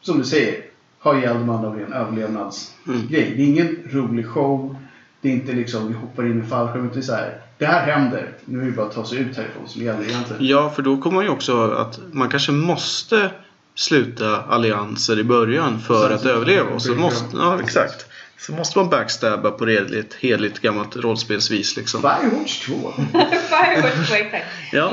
som 0.00 0.18
du 0.18 0.24
säger, 0.24 0.64
ha 1.02 1.18
ihjäl 1.18 1.34
de 1.34 1.50
andra 1.50 1.68
av 1.68 1.80
en 1.80 1.92
överlevnadsgrej. 1.92 2.96
Mm. 2.96 3.06
Det 3.10 3.16
är 3.42 3.46
ingen 3.46 3.76
rolig 3.90 4.26
show. 4.26 4.76
Det 5.20 5.28
är 5.28 5.32
inte 5.32 5.52
liksom 5.52 5.88
vi 5.88 5.94
hoppar 5.94 6.26
in 6.26 6.44
i 6.44 6.46
fallskärm. 6.46 6.84
utan 6.84 6.94
Det 6.94 7.00
är 7.00 7.02
så 7.02 7.12
här, 7.14 7.40
det 7.58 7.66
här 7.66 7.92
händer. 7.92 8.32
Nu 8.44 8.60
är 8.62 8.64
det 8.66 8.72
bara 8.72 8.86
att 8.86 8.94
ta 8.94 9.04
sig 9.04 9.18
ut 9.18 9.36
härifrån 9.36 9.68
som 9.68 9.82
gäller 9.82 10.02
egentligen. 10.04 10.46
Ja, 10.46 10.70
för 10.70 10.82
då 10.82 10.96
kommer 10.96 11.14
man 11.14 11.24
ju 11.24 11.30
också 11.30 11.70
att 11.70 12.00
man 12.12 12.28
kanske 12.30 12.52
måste 12.52 13.30
sluta 13.74 14.42
allianser 14.42 15.18
i 15.18 15.24
början 15.24 15.80
för 15.80 16.06
Sen 16.06 16.14
att 16.14 16.20
så- 16.22 16.28
överleva. 16.28 16.70
Och 16.70 16.82
så 16.82 16.94
måste, 16.94 17.36
ja, 17.36 17.60
exakt. 17.62 18.06
Så 18.38 18.52
måste 18.52 18.78
man 18.78 18.88
backstabba 18.90 19.50
på 19.50 19.66
redligt, 19.66 20.14
heligt 20.14 20.60
gammalt 20.60 20.96
rollspelsvis 20.96 21.76
liksom. 21.76 22.00
Firewatch 22.00 22.66
2. 22.66 22.72
Firewatch 23.12 24.08
2, 24.08 24.14
exakt. 24.14 24.44
Ja, 24.72 24.92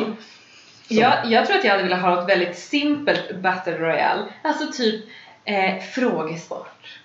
Jag, 0.90 1.32
jag 1.32 1.46
tror 1.46 1.58
att 1.58 1.64
jag 1.64 1.72
hade 1.72 1.84
velat 1.84 2.02
ha 2.02 2.22
ett 2.22 2.30
väldigt 2.30 2.58
simpelt 2.58 3.36
Battle 3.36 3.78
Royale. 3.78 4.26
Alltså 4.42 4.72
typ 4.72 5.06
eh, 5.46 5.80
frågesport. 5.80 7.00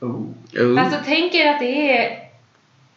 Oh. 0.00 0.26
oh. 0.58 0.84
Alltså 0.84 0.98
tänk 1.04 1.34
er 1.34 1.50
att 1.50 1.60
det 1.60 1.98
är 1.98 2.24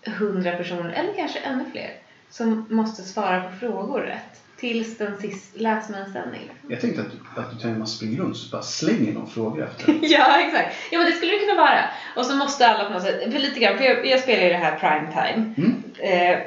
100 0.03 0.51
personer, 0.51 0.93
eller 0.93 1.13
kanske 1.15 1.39
ännu 1.39 1.65
fler, 1.71 1.93
som 2.29 2.65
måste 2.69 3.03
svara 3.03 3.41
på 3.41 3.55
frågor 3.55 4.01
rätt. 4.01 4.41
Tills 4.57 4.97
den 4.97 5.17
sista 5.17 5.59
läsmansändning. 5.59 6.51
Jag 6.67 6.81
tänkte 6.81 7.01
att, 7.01 7.37
att 7.37 7.51
du 7.51 7.57
tänker 7.57 7.77
man 7.77 7.87
springer 7.87 8.19
runt 8.19 8.35
och 8.35 8.51
bara 8.51 8.61
slänger 8.61 9.13
någon 9.13 9.29
fråga 9.29 9.65
efter. 9.65 9.99
ja, 10.01 10.41
exakt. 10.41 10.75
Ja, 10.91 10.99
men 10.99 11.07
det 11.07 11.15
skulle 11.15 11.31
det 11.31 11.39
kunna 11.39 11.55
vara. 11.55 11.85
Och 12.15 12.25
så 12.25 12.35
måste 12.35 12.67
alla 12.67 12.85
på 12.85 12.93
något 12.93 13.03
sätt, 13.03 13.33
för 13.33 13.39
lite 13.39 13.59
grann, 13.59 13.77
för 13.77 13.85
jag, 13.85 14.07
jag 14.07 14.19
spelar 14.19 14.43
ju 14.43 14.49
det 14.49 14.57
här 14.57 14.79
prime 14.79 15.07
time. 15.11 15.53
Mm. 15.57 15.83
Eh, 15.97 16.39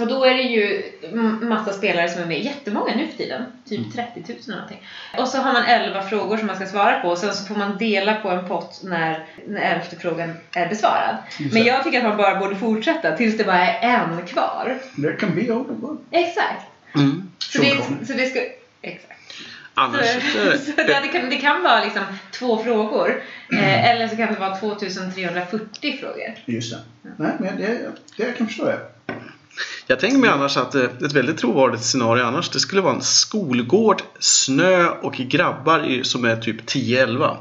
och 0.00 0.06
då 0.06 0.24
är 0.24 0.34
det 0.34 0.42
ju 0.42 0.92
massa 1.40 1.72
spelare 1.72 2.08
som 2.08 2.22
är 2.22 2.26
med, 2.26 2.40
jättemånga 2.40 2.94
nu 2.96 3.06
för 3.06 3.16
tiden. 3.16 3.44
Typ 3.68 3.94
30 3.94 4.22
000 4.28 4.38
eller 4.44 4.54
någonting. 4.54 4.82
Och 5.18 5.28
så 5.28 5.38
har 5.38 5.52
man 5.52 5.64
11 5.64 6.02
frågor 6.02 6.36
som 6.36 6.46
man 6.46 6.56
ska 6.56 6.66
svara 6.66 7.00
på 7.00 7.08
och 7.08 7.18
sen 7.18 7.34
så 7.34 7.44
får 7.44 7.54
man 7.54 7.78
dela 7.78 8.14
på 8.14 8.28
en 8.30 8.48
pott 8.48 8.80
när, 8.84 9.26
när 9.46 9.60
elfte 9.60 9.96
frågan 9.96 10.34
är 10.54 10.68
besvarad. 10.68 11.16
Men 11.38 11.50
det. 11.50 11.60
jag 11.60 11.84
tycker 11.84 11.98
att 11.98 12.04
man 12.04 12.16
bara 12.16 12.40
borde 12.40 12.56
fortsätta 12.56 13.16
tills 13.16 13.38
det 13.38 13.44
bara 13.44 13.66
är 13.66 13.80
en 13.82 14.26
kvar. 14.26 14.78
There 14.96 15.16
can 15.16 15.34
be 15.34 15.52
only 15.52 15.86
one. 15.86 15.98
Exakt. 16.10 16.66
Mm. 16.94 17.30
Så 17.38 17.62
det, 17.62 18.06
så 18.06 18.12
det 18.12 18.26
ska... 18.26 18.40
Exakt. 18.82 19.18
Annars... 19.74 20.06
Så, 20.06 20.58
så 20.64 20.72
det, 20.76 21.00
det, 21.02 21.08
kan, 21.08 21.30
det 21.30 21.36
kan 21.36 21.62
vara 21.62 21.84
liksom 21.84 22.02
två 22.30 22.62
frågor. 22.62 23.22
Eh, 23.52 23.90
eller 23.90 24.08
så 24.08 24.16
kan 24.16 24.34
det 24.34 24.40
vara 24.40 24.56
2340 24.56 25.98
frågor. 26.00 26.34
Just 26.44 26.72
det. 26.72 26.78
Nej, 27.16 27.32
men 27.38 27.56
det, 27.56 27.66
det 28.16 28.24
jag 28.26 28.36
kan 28.36 28.46
förstå 28.46 28.64
det. 28.64 28.80
Jag 29.86 30.00
tänker 30.00 30.18
mig 30.18 30.30
annars 30.30 30.56
att 30.56 30.74
eh, 30.74 30.82
ett 30.84 31.12
väldigt 31.12 31.38
trovärdigt 31.38 31.82
scenario 31.84 32.22
annars 32.24 32.50
det 32.50 32.60
skulle 32.60 32.80
vara 32.80 32.94
en 32.94 33.02
skolgård, 33.02 34.02
snö 34.18 34.88
och 34.88 35.14
grabbar 35.14 35.90
i- 35.90 36.04
som 36.04 36.24
är 36.24 36.36
typ 36.36 36.66
10-11. 36.66 37.36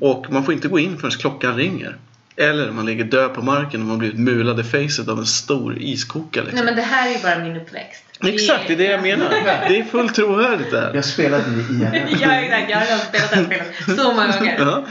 Och 0.00 0.26
man 0.30 0.44
får 0.44 0.54
inte 0.54 0.68
gå 0.68 0.78
in 0.78 0.98
förrän 0.98 1.10
klockan 1.10 1.56
ringer. 1.56 1.96
Eller 2.36 2.70
man 2.72 2.86
ligger 2.86 3.04
död 3.04 3.34
på 3.34 3.42
marken 3.42 3.80
och 3.80 3.86
man 3.86 3.98
blivit 3.98 4.18
mulad 4.18 4.60
i 4.60 4.62
facet 4.64 5.08
av 5.08 5.18
en 5.18 5.26
stor 5.26 5.78
iskokare. 5.78 6.44
Nej 6.44 6.50
Liksom. 6.52 6.66
men 6.66 6.76
det 6.76 6.82
här 6.82 7.08
är 7.08 7.12
ju 7.12 7.22
bara 7.22 7.38
min 7.38 7.56
uppväxt. 7.56 8.04
Exakt, 8.24 8.64
det 8.66 8.72
är 8.72 8.76
det 8.76 8.84
jag 8.84 9.02
menar. 9.02 9.30
Det 9.68 9.78
är 9.78 9.84
fullt 9.84 10.14
trovärdigt 10.14 10.70
där. 10.70 10.94
Jag 10.94 11.04
spelade 11.04 11.42
i 11.42 11.54
IRL. 11.54 12.16
ja 12.20 12.32
exakt, 12.32 12.70
jag 12.70 12.76
har 12.78 12.98
spelat 12.98 13.30
det 13.30 13.36
här 13.36 13.44
spelet 13.44 13.98
så 14.00 14.12
många 14.12 14.38
gånger. 14.38 14.56
Ja. 14.58 14.84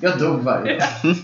Jag 0.00 0.18
dog 0.18 0.40
varje 0.44 0.78
dag. 0.78 0.88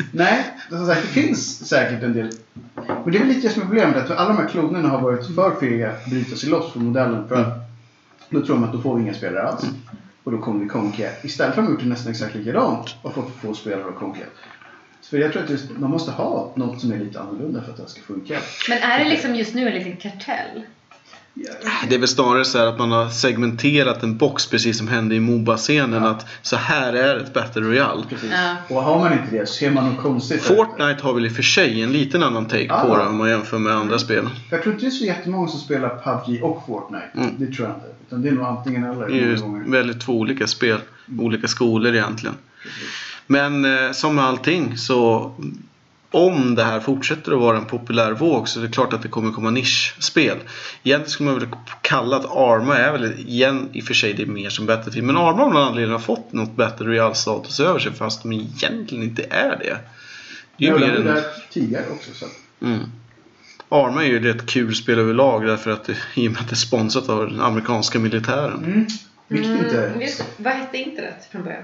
Nej, 0.12 0.44
som 0.68 0.86
sagt, 0.86 1.02
det 1.02 1.08
finns 1.22 1.68
säkert 1.68 2.02
en 2.02 2.12
del. 2.12 2.30
Men 2.74 3.12
det 3.12 3.18
är 3.18 3.24
väl 3.24 3.28
lite 3.28 3.48
som 3.48 3.62
är 3.62 3.66
problemet. 3.66 3.96
Att 3.96 4.18
alla 4.18 4.28
de 4.28 4.38
här 4.38 4.48
klonerna 4.48 4.88
har 4.88 5.00
varit 5.00 5.26
för 5.26 5.60
fega 5.60 5.90
att 5.90 6.06
bryta 6.06 6.36
sig 6.36 6.48
loss 6.48 6.72
från 6.72 6.84
modellen. 6.84 7.28
För 7.28 7.36
att 7.36 7.70
då 8.30 8.40
tror 8.40 8.56
de 8.56 8.64
att 8.64 8.72
då 8.72 8.80
får 8.80 8.96
vi 8.96 9.02
inga 9.02 9.14
spelare 9.14 9.42
alls. 9.42 9.64
Och 10.24 10.32
då 10.32 10.38
kommer 10.38 10.60
vi 10.60 10.68
konka. 10.68 11.10
Istället 11.22 11.54
för 11.54 11.62
att 11.62 11.68
de 11.68 11.72
gjort 11.72 11.82
det 11.82 11.88
nästan 11.88 12.10
exakt 12.10 12.34
likadant 12.34 12.94
och 13.02 13.14
fått 13.14 13.30
få 13.42 13.54
spelare 13.54 13.84
och 13.84 13.96
konka. 13.96 14.22
För 15.10 15.18
jag 15.18 15.32
tror 15.32 15.42
att 15.42 15.50
just, 15.50 15.70
man 15.70 15.90
måste 15.90 16.10
ha 16.10 16.52
något 16.56 16.80
som 16.80 16.92
är 16.92 16.98
lite 16.98 17.20
annorlunda 17.20 17.62
för 17.62 17.70
att 17.70 17.76
det 17.76 17.88
ska 17.88 18.00
funka. 18.00 18.38
Men 18.68 18.78
är 18.78 19.04
det 19.04 19.10
liksom 19.10 19.34
just 19.34 19.54
nu 19.54 19.68
en 19.68 19.74
liten 19.74 19.96
kartell? 19.96 20.62
Det 21.88 21.94
är 21.94 21.98
väl 21.98 22.08
snarare 22.08 22.44
så 22.44 22.58
här 22.58 22.66
att 22.66 22.78
man 22.78 22.90
har 22.92 23.08
segmenterat 23.08 24.02
en 24.02 24.16
box 24.16 24.46
precis 24.46 24.78
som 24.78 24.88
hände 24.88 25.14
i 25.14 25.20
Moba-scenen. 25.20 26.02
Ja. 26.02 26.08
Att 26.10 26.26
så 26.42 26.56
här 26.56 26.92
är 26.92 27.16
ett 27.16 27.34
Battle 27.34 27.62
Royale. 27.62 28.02
Precis. 28.08 28.30
Ja. 28.32 28.56
Och 28.76 28.82
har 28.82 28.98
man 28.98 29.12
inte 29.12 29.36
det 29.36 29.46
så 29.46 29.54
ser 29.54 29.70
man 29.70 29.90
något 29.90 30.02
konstigt. 30.02 30.42
Fortnite 30.42 31.02
har 31.02 31.14
väl 31.14 31.26
i 31.26 31.28
och 31.28 31.32
för 31.32 31.42
sig 31.42 31.82
en 31.82 31.92
liten 31.92 32.22
annan 32.22 32.46
take 32.46 32.64
Ja. 32.64 32.80
på 32.80 32.96
det 32.96 33.06
om 33.06 33.16
man 33.16 33.28
jämför 33.28 33.58
med 33.58 33.72
andra 33.72 33.98
spel. 33.98 34.28
Jag 34.50 34.62
tror 34.62 34.74
inte 34.74 34.84
det 34.86 34.88
är 34.88 34.90
så 34.90 35.04
jättemånga 35.04 35.48
som 35.48 35.60
spelar 35.60 35.88
PubG 35.88 36.42
och 36.44 36.64
Fortnite. 36.66 37.10
Mm. 37.14 37.30
Det 37.38 37.46
tror 37.46 37.68
jag 37.68 37.76
inte. 37.76 37.86
Utan 38.06 38.22
det 38.22 38.28
är 38.28 38.32
nog 38.32 38.44
antingen 38.46 38.84
eller. 38.84 39.06
Det 39.06 39.12
är 39.12 39.26
ju 39.26 39.70
väldigt 39.70 40.00
två 40.00 40.12
olika 40.12 40.46
spel. 40.46 40.78
Olika 41.18 41.48
skolor 41.48 41.94
egentligen. 41.94 42.34
Men 43.26 43.64
eh, 43.64 43.92
som 43.92 44.16
med 44.16 44.24
allting 44.24 44.76
så 44.78 45.32
om 46.10 46.54
det 46.54 46.64
här 46.64 46.80
fortsätter 46.80 47.32
att 47.32 47.38
vara 47.38 47.56
en 47.56 47.64
populär 47.64 48.12
våg 48.12 48.48
så 48.48 48.60
är 48.60 48.62
det 48.62 48.72
klart 48.72 48.92
att 48.92 49.02
det 49.02 49.08
kommer 49.08 49.32
komma 49.32 49.50
nischspel. 49.50 50.38
Egentligen 50.82 51.10
skulle 51.10 51.30
man 51.30 51.38
väl 51.38 51.48
kalla 51.82 52.16
att 52.16 52.24
Arma 52.24 52.76
är 52.76 52.92
väl 52.92 53.28
igen 53.28 53.68
i 53.72 53.80
och 53.80 53.84
för 53.84 53.94
sig 53.94 54.14
det 54.14 54.22
är 54.22 54.26
mer 54.26 54.50
som 54.50 54.66
Battlefield. 54.66 55.06
Men 55.06 55.16
Arma 55.16 55.42
av 55.42 55.52
någon 55.52 55.62
anledning 55.62 55.92
har 55.92 55.98
fått 55.98 56.32
något 56.32 56.56
Battle 56.56 56.86
Royale-status 56.86 57.60
över 57.60 57.78
sig 57.78 57.92
fast 57.92 58.22
de 58.22 58.32
egentligen 58.32 59.04
inte 59.04 59.26
är 59.30 59.58
det. 59.58 59.76
Det 60.56 60.66
är 60.66 60.72
ju 60.72 60.78
mer 60.78 60.96
en... 60.96 61.04
där 61.04 61.24
tidigare 61.50 61.84
också. 61.90 62.10
Så. 62.14 62.26
Mm. 62.66 62.80
Arma 63.68 64.04
är 64.04 64.08
ju 64.08 64.16
ett 64.16 64.36
rätt 64.36 64.46
kul 64.46 64.74
spel 64.74 64.98
överlag 64.98 65.46
därför 65.46 65.70
att 65.70 65.84
det, 65.84 65.96
i 66.14 66.28
och 66.28 66.32
med 66.32 66.40
att 66.40 66.48
det 66.48 66.54
är 66.54 66.56
sponsrat 66.56 67.08
av 67.08 67.30
den 67.30 67.40
amerikanska 67.40 67.98
militären. 67.98 68.64
Mm. 68.64 68.86
Vilket 69.28 69.50
inte... 69.50 69.86
Mm, 69.86 70.00
just, 70.00 70.24
vad 70.36 70.52
hette 70.52 70.78
internet 70.78 71.28
från 71.32 71.42
början? 71.42 71.62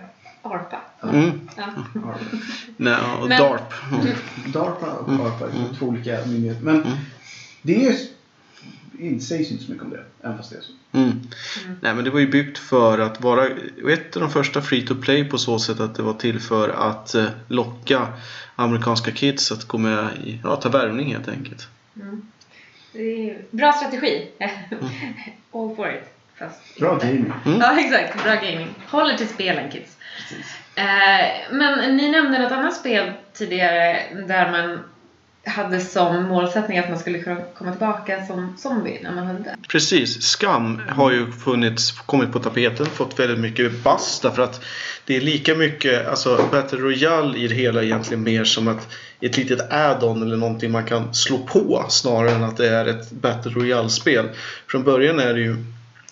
ARPA? 0.53 0.81
Mm. 1.03 1.41
Ja. 1.57 1.65
Nej, 2.77 2.97
och 3.21 3.29
Men- 3.29 3.43
DARP. 3.43 3.73
Mm. 3.93 4.07
DARPA 4.53 4.87
och 4.93 5.09
Mm. 5.09 5.21
ARPA 5.27 5.45
är 5.47 5.51
Mm. 5.51 5.75
två 5.79 5.87
olika 5.87 6.19
myndigheter. 6.27 6.63
Men 6.65 6.77
Mm. 6.77 6.93
det 7.63 7.87
är 7.87 7.97
det 8.99 9.21
sägs 9.21 9.51
inte 9.51 9.65
så 9.65 9.71
mycket 9.73 9.85
om 9.87 9.91
det. 9.91 10.05
Även 10.23 10.37
fast 10.37 10.51
det 10.51 10.57
är 10.57 10.61
så. 10.61 10.73
Mm. 10.99 11.21
Nej 11.81 11.95
men 11.95 12.05
det 12.05 12.11
var 12.11 12.21
ju 12.21 12.27
byggt 12.31 12.59
för 12.59 12.99
att 12.99 13.21
vara 13.21 13.47
ett 13.91 14.17
av 14.17 14.23
de 14.23 14.31
första 14.31 14.63
free 14.63 14.87
to 14.87 14.95
play 14.95 15.25
på 15.25 15.39
så 15.39 15.59
sätt 15.59 15.81
att 15.81 15.95
det 15.95 16.03
var 16.03 16.15
till 16.15 16.41
för 16.41 16.69
att 16.69 17.15
eh, 17.15 17.27
locka 17.49 18.09
amerikanska 18.57 19.11
kids 19.13 19.53
att 19.53 19.65
gå 19.65 19.79
med 19.79 20.09
i, 20.25 20.41
ja 20.45 20.57
ta 20.57 20.69
värvning 20.69 21.13
helt 21.15 21.29
enkelt. 21.29 21.69
Mm. 21.97 22.23
Det 22.93 23.31
är 23.31 23.43
bra 23.51 23.73
strategi. 23.73 24.29
All 25.53 25.77
for 25.77 25.91
it. 25.91 26.03
Fast 26.39 26.79
Bra 26.79 26.99
gaming. 26.99 27.33
Mm. 27.47 27.61
Ja, 27.61 27.81
exakt. 27.81 28.25
Bra 28.25 28.35
gaming. 28.35 28.69
Håller 28.89 29.17
till 29.17 29.29
spelen, 29.29 29.71
kids. 29.71 29.97
Eh, 30.75 31.53
men 31.53 31.97
ni 31.97 32.11
nämnde 32.11 32.39
något 32.39 32.53
annat 32.53 32.77
spel 32.77 33.13
tidigare 33.33 34.03
där 34.29 34.51
man 34.51 34.79
hade 35.47 35.81
som 35.81 36.23
målsättning 36.23 36.79
att 36.79 36.89
man 36.89 36.99
skulle 36.99 37.19
kunna 37.19 37.41
komma 37.59 37.71
tillbaka 37.71 38.27
som 38.27 38.57
zombie 38.59 39.01
när 39.03 39.13
man 39.13 39.27
hade 39.27 39.39
dött. 39.39 39.69
Precis. 39.69 40.23
Skam 40.23 40.83
har 40.89 41.13
ju 41.13 41.33
funnits, 41.33 41.91
kommit 41.91 42.33
på 42.33 42.39
tapeten, 42.39 42.87
fått 42.87 43.19
väldigt 43.19 43.39
mycket 43.39 43.83
bass 43.85 44.21
därför 44.23 44.43
att 44.43 44.65
det 45.05 45.17
är 45.17 45.21
lika 45.21 45.55
mycket, 45.55 46.07
alltså 46.07 46.49
Battle 46.53 46.79
Royale 46.79 47.39
i 47.39 47.49
det 47.49 47.55
hela 47.55 47.83
egentligen 47.83 48.23
mer 48.23 48.45
som 48.45 48.69
att 48.69 48.89
ett 49.21 49.37
litet 49.37 49.73
add-on 49.73 50.23
eller 50.23 50.37
någonting 50.37 50.71
man 50.71 50.85
kan 50.85 51.15
slå 51.15 51.39
på 51.39 51.87
snarare 51.89 52.31
än 52.31 52.45
att 52.45 52.57
det 52.57 52.69
är 52.69 52.87
ett 52.87 53.11
Battle 53.11 53.53
Royale-spel. 53.53 54.29
Från 54.67 54.85
början 54.85 55.19
är 55.19 55.35
det 55.35 55.41
ju 55.41 55.57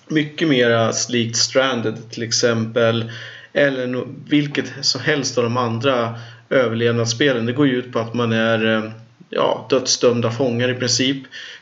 mycket 0.08 0.48
mera 0.48 0.92
likt 1.08 1.36
Stranded 1.36 2.10
till 2.10 2.22
exempel 2.22 3.10
eller 3.52 3.86
no- 3.86 4.14
vilket 4.28 4.72
som 4.80 5.00
helst 5.00 5.38
av 5.38 5.44
de 5.44 5.56
andra 5.56 6.14
överlevnadsspelen. 6.50 7.46
Det 7.46 7.52
går 7.52 7.66
ju 7.66 7.76
ut 7.76 7.92
på 7.92 7.98
att 7.98 8.14
man 8.14 8.32
är 8.32 8.76
eh, 8.76 8.90
ja, 9.30 9.66
dödsdömda 9.70 10.30
fångar 10.30 10.68
i 10.68 10.74
princip. 10.74 11.18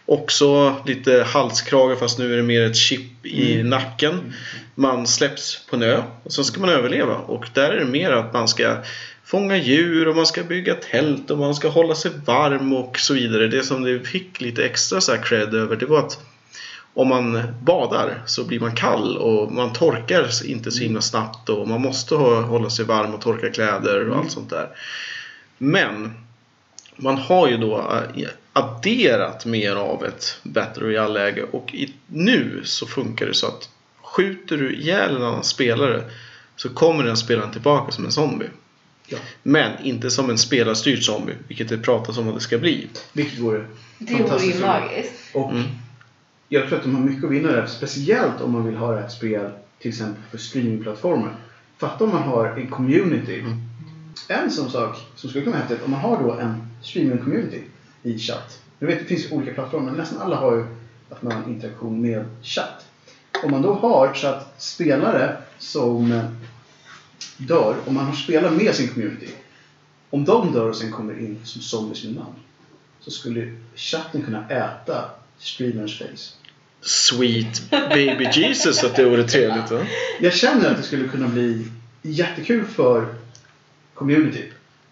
Också 0.07 0.77
lite 0.87 1.27
halskrage 1.29 1.99
fast 1.99 2.19
nu 2.19 2.33
är 2.33 2.37
det 2.37 2.43
mer 2.43 2.63
ett 2.63 2.77
chip 2.77 3.27
i 3.27 3.63
nacken. 3.63 4.35
Man 4.75 5.07
släpps 5.07 5.67
på 5.71 5.77
en 5.77 5.83
ö 5.83 6.03
och 6.23 6.33
så 6.33 6.45
ska 6.45 6.61
man 6.61 6.71
överleva. 6.71 7.15
Och 7.15 7.49
där 7.55 7.71
är 7.71 7.79
det 7.79 7.85
mer 7.85 8.11
att 8.11 8.33
man 8.33 8.49
ska 8.49 8.77
fånga 9.25 9.57
djur 9.57 10.09
och 10.09 10.17
man 10.17 10.27
ska 10.27 10.43
bygga 10.43 10.75
tält 10.75 11.31
och 11.31 11.39
man 11.39 11.55
ska 11.55 11.69
hålla 11.69 11.95
sig 11.95 12.11
varm 12.27 12.73
och 12.73 12.99
så 12.99 13.15
vidare. 13.15 13.49
Det 13.49 13.63
som 13.63 13.83
det 13.83 14.01
fick 14.01 14.41
lite 14.41 14.65
extra 14.65 15.01
så 15.01 15.13
här 15.13 15.23
cred 15.23 15.55
över 15.55 15.77
det 15.77 15.87
var 15.87 15.99
att 15.99 16.19
om 16.95 17.09
man 17.09 17.43
badar 17.63 18.23
så 18.27 18.45
blir 18.45 18.61
man 18.61 18.75
kall 18.75 19.17
och 19.17 19.53
man 19.53 19.73
torkar 19.73 20.45
inte 20.45 20.71
så 20.71 20.83
himla 20.83 21.01
snabbt 21.01 21.49
och 21.49 21.69
man 21.69 21.81
måste 21.81 22.15
ha, 22.15 22.41
hålla 22.41 22.71
sig 22.71 22.85
varm 22.85 23.15
och 23.15 23.21
torka 23.21 23.51
kläder 23.51 24.09
och 24.09 24.17
allt 24.17 24.31
sånt 24.31 24.51
där. 24.51 24.69
Men 25.59 26.11
man 26.97 27.19
har 27.19 27.49
ju 27.49 27.57
då 27.57 27.79
eh, 28.17 28.29
adderat 28.53 29.47
mer 29.47 29.77
av 29.77 30.05
ett 30.05 30.39
Battle 30.43 30.83
Royale-läge 30.83 31.43
och 31.43 31.75
nu 32.07 32.61
så 32.65 32.87
funkar 32.87 33.27
det 33.27 33.35
så 33.35 33.47
att 33.47 33.69
skjuter 34.03 34.57
du 34.57 34.75
ihjäl 34.77 35.17
en 35.17 35.23
annan 35.23 35.45
spelare 35.45 36.05
så 36.57 36.69
kommer 36.69 37.05
den 37.05 37.17
spelaren 37.17 37.53
tillbaka 37.53 37.93
som 37.93 38.05
en 38.05 38.13
zombie. 38.13 38.49
Ja. 39.07 39.19
Men 39.43 39.73
inte 39.85 40.11
som 40.11 40.31
en 40.31 40.39
spelarstyrd 40.39 41.05
zombie, 41.05 41.35
vilket 41.49 41.69
det 41.69 41.79
pratas 41.79 42.19
om 42.19 42.29
att 42.29 42.35
det 42.35 42.41
ska 42.41 42.59
bli. 42.59 42.89
Vilket 43.13 43.39
vore 43.39 43.65
Det 43.99 44.13
vore 44.13 44.23
ju 44.23 44.29
fantastiskt 44.29 44.61
magiskt. 44.61 45.13
Och 45.33 45.51
Mm. 45.51 45.65
Jag 46.53 46.69
tror 46.69 46.79
att 46.79 46.85
de 46.85 46.95
har 46.95 47.03
mycket 47.03 47.25
att 47.25 47.31
vinna 47.31 47.53
där. 47.53 47.67
Speciellt 47.67 48.41
om 48.41 48.53
man 48.53 48.67
vill 48.67 48.77
ha 48.77 49.01
ett 49.01 49.13
spel 49.13 49.51
till 49.79 49.89
exempel 49.89 50.23
för 50.31 50.39
streamingplattformar. 50.39 51.37
Fatta 51.77 52.05
om 52.05 52.11
man 52.11 52.23
har 52.23 52.47
en 52.47 52.67
community. 52.67 53.41
Mm. 53.41 53.61
En 54.29 54.51
sån 54.51 54.71
sak 54.71 54.97
som 55.17 55.31
skulle 55.31 55.45
kunna 55.45 55.57
vara 55.57 55.67
häftigt 55.67 55.85
om 55.85 55.91
man 55.91 56.01
har 56.01 56.23
då 56.23 56.33
en 56.33 56.67
streaming-community 56.83 57.63
i 58.03 58.19
chatt. 58.19 58.61
Jag 58.79 58.87
vet 58.87 58.99
det 58.99 59.05
finns 59.05 59.33
olika 59.33 59.55
plattformar 59.55 59.87
men 59.87 59.95
nästan 59.95 60.19
alla 60.23 60.37
har 60.37 60.57
ju 60.57 60.65
att 61.11 61.23
man 61.23 61.33
har 61.33 61.49
interaktion 61.49 62.01
med 62.01 62.25
chatt. 62.43 62.87
Om 63.45 63.51
man 63.51 63.63
då 63.63 63.75
har 63.75 64.15
så 64.15 64.27
att 64.27 64.63
spelare 64.63 65.37
som 65.59 66.13
eh, 66.13 66.25
dör, 67.37 67.77
om 67.87 67.95
man 67.95 68.05
har 68.05 68.15
spelat 68.15 68.53
med 68.53 68.75
sin 68.75 68.89
community. 68.89 69.29
Om 70.11 70.25
de 70.25 70.53
dör 70.53 70.69
och 70.69 70.77
sen 70.77 70.93
kommer 70.93 71.19
in 71.19 71.41
som 71.45 71.63
zombies 71.63 72.05
med 72.05 72.15
namn. 72.15 72.35
Så 73.01 73.11
skulle 73.11 73.57
chatten 73.75 74.23
kunna 74.23 74.49
äta 74.49 75.11
streamerns 75.39 75.99
face. 75.99 76.42
Sweet 76.83 77.71
baby 77.71 78.29
Jesus 78.33 78.85
att 78.85 78.97
det 78.97 79.05
vore 79.05 79.25
trevligt 79.25 79.71
va? 79.71 79.87
Jag 80.21 80.33
känner 80.33 80.71
att 80.71 80.77
det 80.77 80.83
skulle 80.83 81.09
kunna 81.09 81.29
bli 81.29 81.67
jättekul 82.03 82.65
för 82.65 83.07
community. 83.95 84.43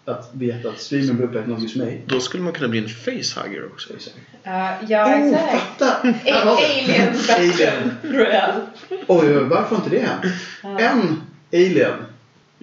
Att 0.05 0.29
veta 0.33 0.69
att 0.69 0.79
streamern 0.79 1.17
blir 1.17 1.27
uppäten 1.27 1.53
av 1.53 1.61
just 1.61 1.75
mig. 1.75 2.01
Då 2.05 2.19
skulle 2.19 2.43
man 2.43 2.53
kunna 2.53 2.67
bli 2.67 2.79
en 2.79 2.89
facehugger 2.89 3.65
också. 3.65 3.89
Ja, 4.43 4.77
ja 4.87 5.05
Oh, 5.05 5.27
exakt. 5.27 5.51
fatta! 5.51 5.95
Alien 7.35 7.91
Royale. 8.03 8.61
Oj, 9.07 9.33
varför 9.33 9.75
inte 9.75 9.89
det 9.89 9.99
hänt? 9.99 10.25
En 10.81 11.21
alien. 11.53 11.93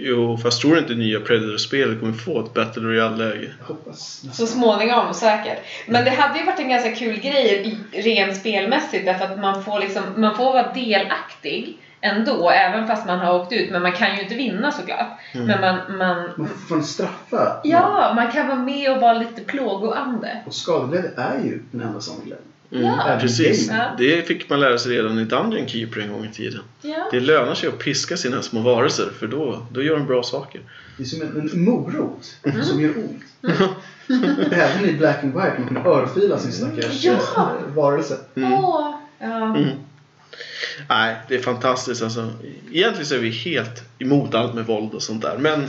Jo, 0.00 0.36
fast 0.36 0.60
tror 0.60 0.74
du 0.74 0.78
inte 0.78 0.94
nya 0.94 1.20
Predator-spelet 1.20 2.00
kommer 2.00 2.12
få 2.12 2.40
ett 2.44 2.54
Battle 2.54 2.82
Royale-läge? 2.82 3.50
Hoppas 3.62 4.24
Så 4.32 4.46
småningom 4.46 5.14
säkert. 5.14 5.58
Men 5.86 6.04
det 6.04 6.10
hade 6.10 6.38
ju 6.38 6.44
varit 6.44 6.58
en 6.58 6.68
ganska 6.68 6.94
kul 6.94 7.20
grej 7.20 7.78
rent 7.92 8.36
spelmässigt 8.36 9.04
därför 9.04 9.24
att 9.24 9.38
man 9.38 9.62
får, 9.62 9.80
liksom, 9.80 10.02
man 10.16 10.36
får 10.36 10.52
vara 10.52 10.72
delaktig 10.72 11.78
ändå 12.00 12.50
även 12.50 12.86
fast 12.86 13.06
man 13.06 13.18
har 13.18 13.40
åkt 13.40 13.52
ut. 13.52 13.70
Men 13.70 13.82
man 13.82 13.92
kan 13.92 14.16
ju 14.16 14.22
inte 14.22 14.34
vinna 14.34 14.72
såklart. 14.72 15.08
Mm. 15.34 15.46
Men 15.46 15.60
man, 15.60 15.98
man, 15.98 16.30
Man 16.36 16.48
får 16.68 16.80
straffa. 16.80 17.60
ja, 17.64 18.12
man 18.16 18.32
kan 18.32 18.48
vara 18.48 18.58
med 18.58 18.92
och 18.92 19.00
vara 19.00 19.12
lite 19.12 19.40
plågoande. 19.40 20.42
Och 20.46 20.54
skadeglädje 20.54 21.12
är 21.16 21.44
ju 21.44 21.62
den 21.70 21.80
enda 21.80 22.00
som 22.00 22.14
glädje. 22.20 22.44
Mm, 22.72 22.84
Ja. 22.84 23.18
Precis. 23.20 23.68
Ja. 23.70 23.84
Det 23.98 24.22
fick 24.26 24.50
man 24.50 24.60
lära 24.60 24.78
sig 24.78 24.92
redan 24.96 25.18
i 25.18 25.24
Dungeon 25.24 25.68
Keeper 25.68 26.00
en 26.00 26.12
gång 26.12 26.24
i 26.24 26.32
tiden. 26.34 26.60
Ja. 26.82 27.08
Det 27.12 27.20
lönar 27.20 27.54
sig 27.54 27.68
att 27.68 27.78
piska 27.78 28.16
sina 28.16 28.42
små 28.42 28.60
varelser 28.60 29.08
för 29.18 29.26
då, 29.26 29.66
då 29.72 29.82
gör 29.82 29.96
de 29.96 30.06
bra 30.06 30.22
saker. 30.22 30.60
Det 30.96 31.02
är 31.02 31.06
som 31.06 31.22
en, 31.22 31.50
en 31.54 31.64
morot 31.64 32.34
Mm. 32.42 32.64
som 32.64 32.80
gör 32.80 32.94
ont. 32.98 33.22
Även 34.52 34.84
i 34.88 34.92
Black 34.92 35.24
and 35.24 35.34
White 35.34 35.54
man 35.58 35.68
kan 35.68 35.86
örfila 35.92 36.38
sin 36.38 36.52
stackars 36.52 37.04
Ja. 37.04 37.12
eh, 37.12 37.74
varelse. 37.74 38.16
Mm. 38.34 38.52
Åh, 38.52 38.94
ja. 39.18 39.44
Mm. 39.56 39.68
Nej, 40.88 41.16
det 41.28 41.34
är 41.34 41.42
fantastiskt 41.42 42.02
alltså. 42.02 42.30
Egentligen 42.72 43.06
så 43.06 43.14
är 43.14 43.18
vi 43.18 43.30
helt 43.30 43.82
emot 43.98 44.34
allt 44.34 44.54
med 44.54 44.66
våld 44.66 44.94
och 44.94 45.02
sånt 45.02 45.22
där. 45.22 45.36
Men 45.38 45.66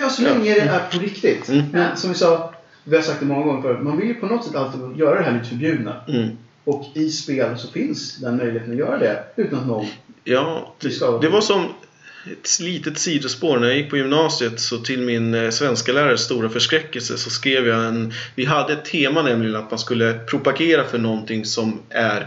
Ja, 0.00 0.08
så 0.08 0.22
länge 0.22 0.54
det 0.54 0.60
är 0.60 0.78
på 0.92 0.98
riktigt. 0.98 1.48
Mm. 1.48 1.64
Men 1.72 1.96
som 1.96 2.10
vi 2.10 2.16
sa, 2.16 2.54
vi 2.90 2.96
har 2.96 3.02
sagt 3.02 3.20
det 3.20 3.26
många 3.26 3.44
gånger 3.46 3.62
förut, 3.62 3.78
man 3.82 3.96
vill 3.96 4.08
ju 4.08 4.14
på 4.14 4.26
något 4.26 4.44
sätt 4.44 4.54
alltid 4.54 4.96
göra 4.98 5.18
det 5.18 5.24
här 5.24 5.32
lite 5.32 5.46
förbjudna. 5.48 5.96
mm, 6.08 6.28
Och 6.64 6.84
i 6.94 7.10
spel 7.10 7.58
så 7.58 7.68
finns 7.68 8.16
den 8.16 8.36
möjligheten 8.36 8.72
att 8.72 8.78
göra 8.78 8.98
det 8.98 9.24
utan 9.36 9.58
att 9.58 9.66
någon... 9.66 9.86
ja, 10.24 10.74
Vi 10.82 10.90
ska- 10.90 11.10
det, 11.10 11.18
det 11.26 11.28
var 11.28 11.40
som 11.40 11.64
ett 12.32 12.60
litet 12.60 12.98
sidospår. 12.98 13.58
När 13.58 13.68
jag 13.68 13.76
gick 13.76 13.90
på 13.90 13.96
gymnasiet 13.96 14.60
så 14.60 14.78
till 14.78 15.00
min 15.02 15.34
eh, 15.34 15.50
svenska 15.50 15.92
lärares 15.92 16.20
stora 16.20 16.48
förskräckelse 16.48 17.16
så 17.18 17.30
skrev 17.30 17.66
jag 17.66 17.84
en... 17.86 18.12
Vi 18.34 18.44
hade 18.44 18.72
ett 18.72 18.84
tema 18.84 19.22
nämligen 19.22 19.56
att 19.56 19.70
man 19.70 19.78
skulle 19.78 20.14
propagera 20.14 20.84
för 20.84 20.98
någonting 20.98 21.44
som 21.44 21.78
är 21.90 22.26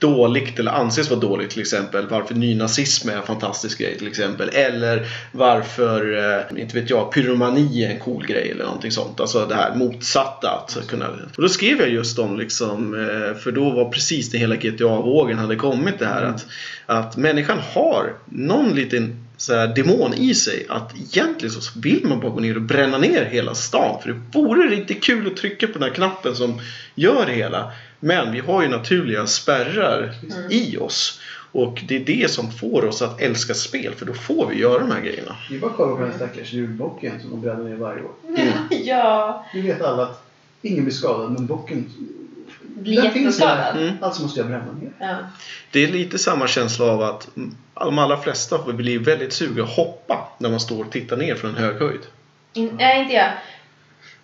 dåligt 0.00 0.58
eller 0.58 0.72
anses 0.72 1.10
vara 1.10 1.20
dåligt 1.20 1.50
till 1.50 1.60
exempel. 1.60 2.06
Varför 2.08 2.34
nynazism 2.34 3.08
är 3.08 3.16
en 3.16 3.22
fantastisk 3.22 3.78
grej 3.78 3.98
till 3.98 4.08
exempel. 4.08 4.48
Eller 4.48 5.06
varför, 5.32 6.18
eh, 6.52 6.60
inte 6.60 6.80
vet 6.80 6.90
jag, 6.90 7.12
pyromani 7.12 7.84
är 7.84 7.90
en 7.90 7.98
cool 7.98 8.26
grej 8.26 8.50
eller 8.50 8.64
någonting 8.64 8.90
sånt. 8.90 9.20
Alltså 9.20 9.46
det 9.46 9.54
här 9.54 9.74
motsatta. 9.74 10.50
Att 10.50 10.86
kunna... 10.88 11.08
Och 11.36 11.42
då 11.42 11.48
skrev 11.48 11.80
jag 11.80 11.90
just 11.90 12.18
om 12.18 12.38
liksom, 12.38 12.94
eh, 12.94 13.38
för 13.38 13.52
då 13.52 13.70
var 13.70 13.90
precis 13.90 14.30
det 14.30 14.38
hela 14.38 14.56
GTA-vågen 14.56 15.38
hade 15.38 15.56
kommit 15.56 15.98
det 15.98 16.06
här 16.06 16.22
att, 16.22 16.46
att 16.86 17.16
människan 17.16 17.58
har 17.74 18.14
någon 18.24 18.74
liten 18.74 19.26
så 19.36 19.54
här, 19.54 19.68
demon 19.68 20.14
i 20.14 20.34
sig 20.34 20.66
att 20.68 20.94
egentligen 20.96 21.50
så 21.50 21.80
vill 21.80 22.06
man 22.06 22.20
bara 22.20 22.30
gå 22.30 22.40
ner 22.40 22.56
och 22.56 22.62
bränna 22.62 22.98
ner 22.98 23.24
hela 23.24 23.54
stan. 23.54 24.02
För 24.02 24.08
det 24.08 24.38
vore 24.38 24.68
riktigt 24.68 25.04
kul 25.04 25.26
att 25.26 25.36
trycka 25.36 25.66
på 25.66 25.72
den 25.72 25.82
här 25.82 25.94
knappen 25.94 26.34
som 26.34 26.60
gör 26.94 27.26
det 27.26 27.32
hela. 27.32 27.72
Men 28.00 28.32
vi 28.32 28.40
har 28.40 28.62
ju 28.62 28.68
naturliga 28.68 29.26
spärrar 29.26 30.14
i 30.50 30.76
oss. 30.78 31.20
Och 31.52 31.82
det 31.88 31.96
är 31.96 32.00
det 32.00 32.30
som 32.30 32.50
får 32.50 32.84
oss 32.84 33.02
att 33.02 33.20
älska 33.20 33.54
spel, 33.54 33.94
för 33.94 34.06
då 34.06 34.14
får 34.14 34.46
vi 34.46 34.58
göra 34.58 34.78
de 34.78 34.90
här 34.90 35.00
grejerna. 35.00 35.36
Det 35.48 35.54
är 35.54 35.58
bara 35.58 35.70
att 35.70 35.76
kolla 35.76 35.96
på 35.96 36.02
den 36.02 36.14
stackars 36.16 36.52
julbocken 36.52 37.20
som 37.20 37.30
de 37.30 37.40
bränner 37.40 37.64
ner 37.64 37.76
varje 37.76 38.02
år. 38.02 38.12
ja. 38.70 39.46
Vi 39.54 39.60
vet 39.60 39.82
alla 39.82 40.02
att 40.02 40.22
ingen 40.62 40.84
blir 40.84 40.94
skadad, 40.94 41.32
men 41.32 41.46
bocken... 41.46 41.90
Blir 42.74 43.04
jätteskadad. 43.04 43.76
Mm. 43.76 43.94
Alltså 44.00 44.22
måste 44.22 44.40
jag 44.40 44.48
bränna 44.48 44.72
ner. 44.72 44.92
Ja. 44.98 45.16
Det 45.70 45.84
är 45.84 45.88
lite 45.88 46.18
samma 46.18 46.46
känsla 46.46 46.84
av 46.84 47.02
att 47.02 47.28
de 47.74 47.98
allra 47.98 48.16
flesta 48.16 48.72
blir 48.72 48.98
väldigt 48.98 49.32
sugna 49.32 49.62
att 49.62 49.76
hoppa 49.76 50.28
när 50.38 50.50
man 50.50 50.60
står 50.60 50.84
och 50.84 50.92
tittar 50.92 51.16
ner 51.16 51.34
från 51.34 51.50
en 51.50 51.56
hög 51.56 51.76
höjd. 51.76 52.00
In, 52.52 52.70
nej, 52.78 53.02
inte 53.02 53.14
jag. 53.14 53.32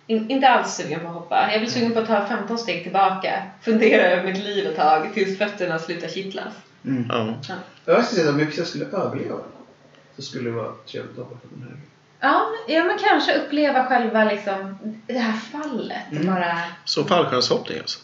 In, 0.07 0.29
inte 0.29 0.47
alls 0.47 0.75
sugen 0.75 0.99
på 0.99 1.07
att 1.07 1.13
hoppa. 1.13 1.49
Jag 1.51 1.61
blir 1.61 1.71
sugen 1.71 1.93
på 1.93 1.99
att 1.99 2.07
ta 2.07 2.27
15 2.27 2.57
steg 2.57 2.83
tillbaka. 2.83 3.43
Fundera 3.61 4.03
över 4.03 4.23
mitt 4.23 4.43
liv 4.43 4.67
ett 4.67 4.75
tag 4.75 5.13
tills 5.13 5.37
fötterna 5.37 5.79
slutar 5.79 6.07
kittlas. 6.07 6.53
Mm. 6.85 7.05
Ja. 7.09 7.33
Jag 7.85 8.05
skulle 8.05 8.21
säga 8.21 8.29
att 8.29 8.35
om 8.35 8.51
jag 8.57 8.67
skulle 8.67 8.85
överleva 8.85 9.39
så 10.15 10.21
skulle 10.21 10.49
det 10.49 10.55
vara 10.55 10.73
trevligt 10.91 11.11
att 11.11 11.17
hoppa 11.17 11.39
från 11.39 11.59
den 11.59 11.69
här. 11.69 11.77
Ja, 12.19 12.47
ja, 12.67 12.83
men 12.83 12.97
kanske 12.97 13.37
uppleva 13.37 13.85
själva 13.85 14.23
liksom, 14.23 14.77
det 15.07 15.17
här 15.19 15.33
fallet. 15.33 16.11
Mm. 16.11 16.25
Bara, 16.25 16.57
Så 16.85 17.03
fallskärmshoppning 17.03 17.77
alltså. 17.79 17.99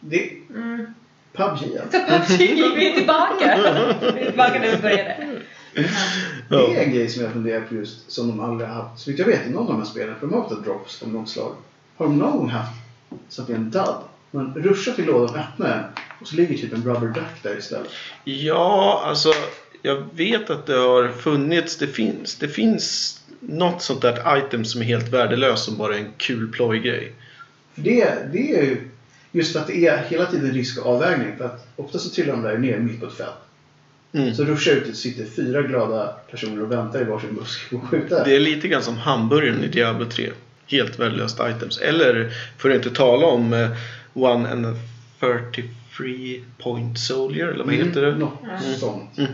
Det 0.00 0.30
mm. 0.50 0.94
PubG 1.32 1.78
alltså. 1.80 1.98
Så 1.98 2.06
PubG, 2.06 2.38
vi 2.38 2.90
är 2.90 2.94
tillbaka. 2.94 3.58
Vi 4.14 4.20
är 4.20 4.26
tillbaka 4.26 4.58
där 4.58 4.76
vi 4.76 4.82
började. 4.82 5.40
Det 6.48 6.76
är 6.76 6.84
en 6.84 6.92
grej 6.94 7.08
som 7.08 7.22
jag 7.22 7.32
funderar 7.32 7.60
på 7.60 7.74
just 7.74 8.10
som 8.10 8.28
de 8.28 8.40
aldrig 8.40 8.68
har 8.68 8.82
haft, 8.82 9.02
så 9.02 9.10
vitt 9.10 9.18
jag 9.18 9.26
vet, 9.26 9.46
i 9.46 9.50
någon 9.50 9.62
av 9.62 9.72
de 9.72 9.78
här 9.78 9.84
spelen. 9.84 10.14
För 10.14 10.26
de 10.26 10.34
har 10.34 10.42
ofta 10.42 10.54
drops 10.54 11.02
av 11.02 11.08
något 11.08 11.28
slag. 11.28 11.54
Har 11.96 12.06
de 12.06 12.18
någon 12.18 12.38
gång 12.38 12.48
haft 12.48 12.72
så 13.28 13.42
att 13.42 13.48
det 13.48 13.54
är 13.54 13.56
en 13.56 13.70
dud 13.70 13.82
Man 14.30 14.54
ruschar 14.54 14.92
till 14.92 15.04
lådan, 15.04 15.36
öppnar 15.36 15.68
den 15.68 15.84
och 16.20 16.26
så 16.26 16.36
ligger 16.36 16.56
typ 16.56 16.72
en 16.72 16.82
rubber 16.82 17.08
duck 17.08 17.42
där 17.42 17.58
istället. 17.58 17.90
Ja, 18.24 19.02
alltså 19.04 19.32
jag 19.82 20.04
vet 20.12 20.50
att 20.50 20.66
det 20.66 20.76
har 20.76 21.08
funnits, 21.08 21.76
det 21.76 21.86
finns, 21.86 22.36
det 22.36 22.48
finns 22.48 23.16
något 23.40 23.82
sånt 23.82 24.02
där 24.02 24.38
item 24.38 24.64
som 24.64 24.80
är 24.80 24.84
helt 24.84 25.08
värdelöst 25.08 25.64
som 25.64 25.76
bara 25.76 25.96
är 25.96 26.00
en 26.00 26.12
kul 26.16 26.52
plojgrej. 26.52 27.12
Det, 27.74 28.32
det 28.32 28.54
är 28.54 28.62
ju 28.62 28.88
just 29.32 29.52
för 29.52 29.60
att 29.60 29.66
det 29.66 29.86
är 29.86 30.04
hela 30.04 30.26
tiden 30.26 30.52
risk 30.52 30.78
och 30.78 30.86
avvägning. 30.86 31.36
För 31.36 31.44
att 31.44 31.66
ofta 31.76 31.98
så 31.98 32.10
trillar 32.10 32.32
de 32.32 32.42
där 32.42 32.58
ner 32.58 32.78
mitt 32.78 33.00
på 33.00 33.06
ett 33.06 33.16
fält. 33.16 33.45
Mm. 34.12 34.34
Så 34.34 34.44
ruschar 34.44 34.72
ut 34.72 34.88
och 34.88 34.94
sitter 34.96 35.24
fyra 35.24 35.62
glada 35.62 36.16
personer 36.30 36.62
och 36.62 36.72
väntar 36.72 37.00
i 37.00 37.04
varsin 37.04 37.34
buske 37.34 37.76
på 37.76 37.82
att 37.84 37.90
skjuta. 37.90 38.24
Det 38.24 38.36
är 38.36 38.40
lite 38.40 38.68
grann 38.68 38.82
som 38.82 38.96
hamburgaren 38.96 39.64
i 39.64 39.68
Diablo 39.68 40.06
3. 40.10 40.32
Helt 40.66 40.98
värdelöst 40.98 41.40
items. 41.56 41.78
Eller 41.78 42.30
för 42.58 42.70
att 42.70 42.76
inte 42.76 42.90
tala 42.90 43.26
om 43.26 43.52
eh, 43.52 43.70
One 44.14 44.48
and 44.50 44.66
a 44.66 44.74
33 45.20 46.40
point 46.58 46.98
soldier, 46.98 47.46
eller 47.46 47.64
vad 47.64 47.74
heter 47.74 48.02
det? 48.02 48.16
Något 48.16 48.42
Mm. 48.42 48.74
sånt. 48.78 49.18
Mm. 49.18 49.30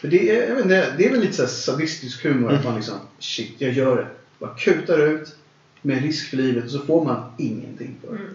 För 0.00 0.08
det, 0.08 0.30
är, 0.30 0.48
jag 0.48 0.54
vet 0.54 0.64
inte, 0.64 0.94
det 0.98 1.06
är 1.06 1.10
väl 1.10 1.20
lite 1.20 1.32
så 1.32 1.46
sadistisk 1.46 2.24
humor 2.24 2.48
Mm. 2.48 2.58
att 2.58 2.64
man 2.64 2.74
liksom 2.76 2.94
shit, 3.18 3.54
jag 3.58 3.72
gör 3.72 3.96
det. 3.96 4.06
Bara 4.38 4.54
kutar 4.54 5.06
ut 5.06 5.36
med 5.82 6.02
risk 6.02 6.30
för 6.30 6.36
livet 6.36 6.64
och 6.64 6.70
så 6.70 6.78
får 6.78 7.04
man 7.04 7.32
ingenting 7.38 7.96
för 8.00 8.12
det. 8.12 8.18
Mm. 8.22 8.34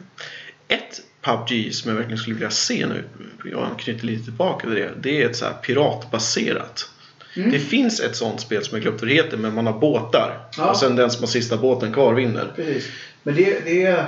Ett 0.67 1.01
PubG 1.23 1.73
som 1.73 1.89
jag 1.89 1.95
verkligen 1.95 2.17
skulle 2.17 2.35
vilja 2.35 2.49
se 2.49 2.85
nu, 2.85 3.03
jag 3.43 3.63
anknyter 3.63 4.05
lite 4.05 4.23
tillbaka 4.23 4.67
till 4.67 4.75
det, 4.75 4.91
det 5.01 5.23
är 5.23 5.29
ett 5.29 5.35
så 5.35 5.45
här 5.45 5.53
piratbaserat. 5.53 6.89
Mm. 7.35 7.51
Det 7.51 7.59
finns 7.59 7.99
ett 7.99 8.15
sånt 8.15 8.41
spel 8.41 8.63
som 8.63 8.75
jag 8.75 8.83
glömt 8.83 9.01
vad 9.01 9.09
det 9.09 9.15
heter, 9.15 9.37
men 9.37 9.53
man 9.53 9.65
har 9.65 9.79
båtar. 9.79 10.39
Ja. 10.57 10.69
Och 10.69 10.77
sen 10.77 10.95
den 10.95 11.11
som 11.11 11.21
har 11.21 11.27
sista 11.27 11.57
båten 11.57 11.93
kvar 11.93 12.13
vinner. 12.13 12.53
Precis. 12.55 12.89
Men 13.23 13.35
det, 13.35 13.65
det 13.65 13.85
är... 13.85 14.05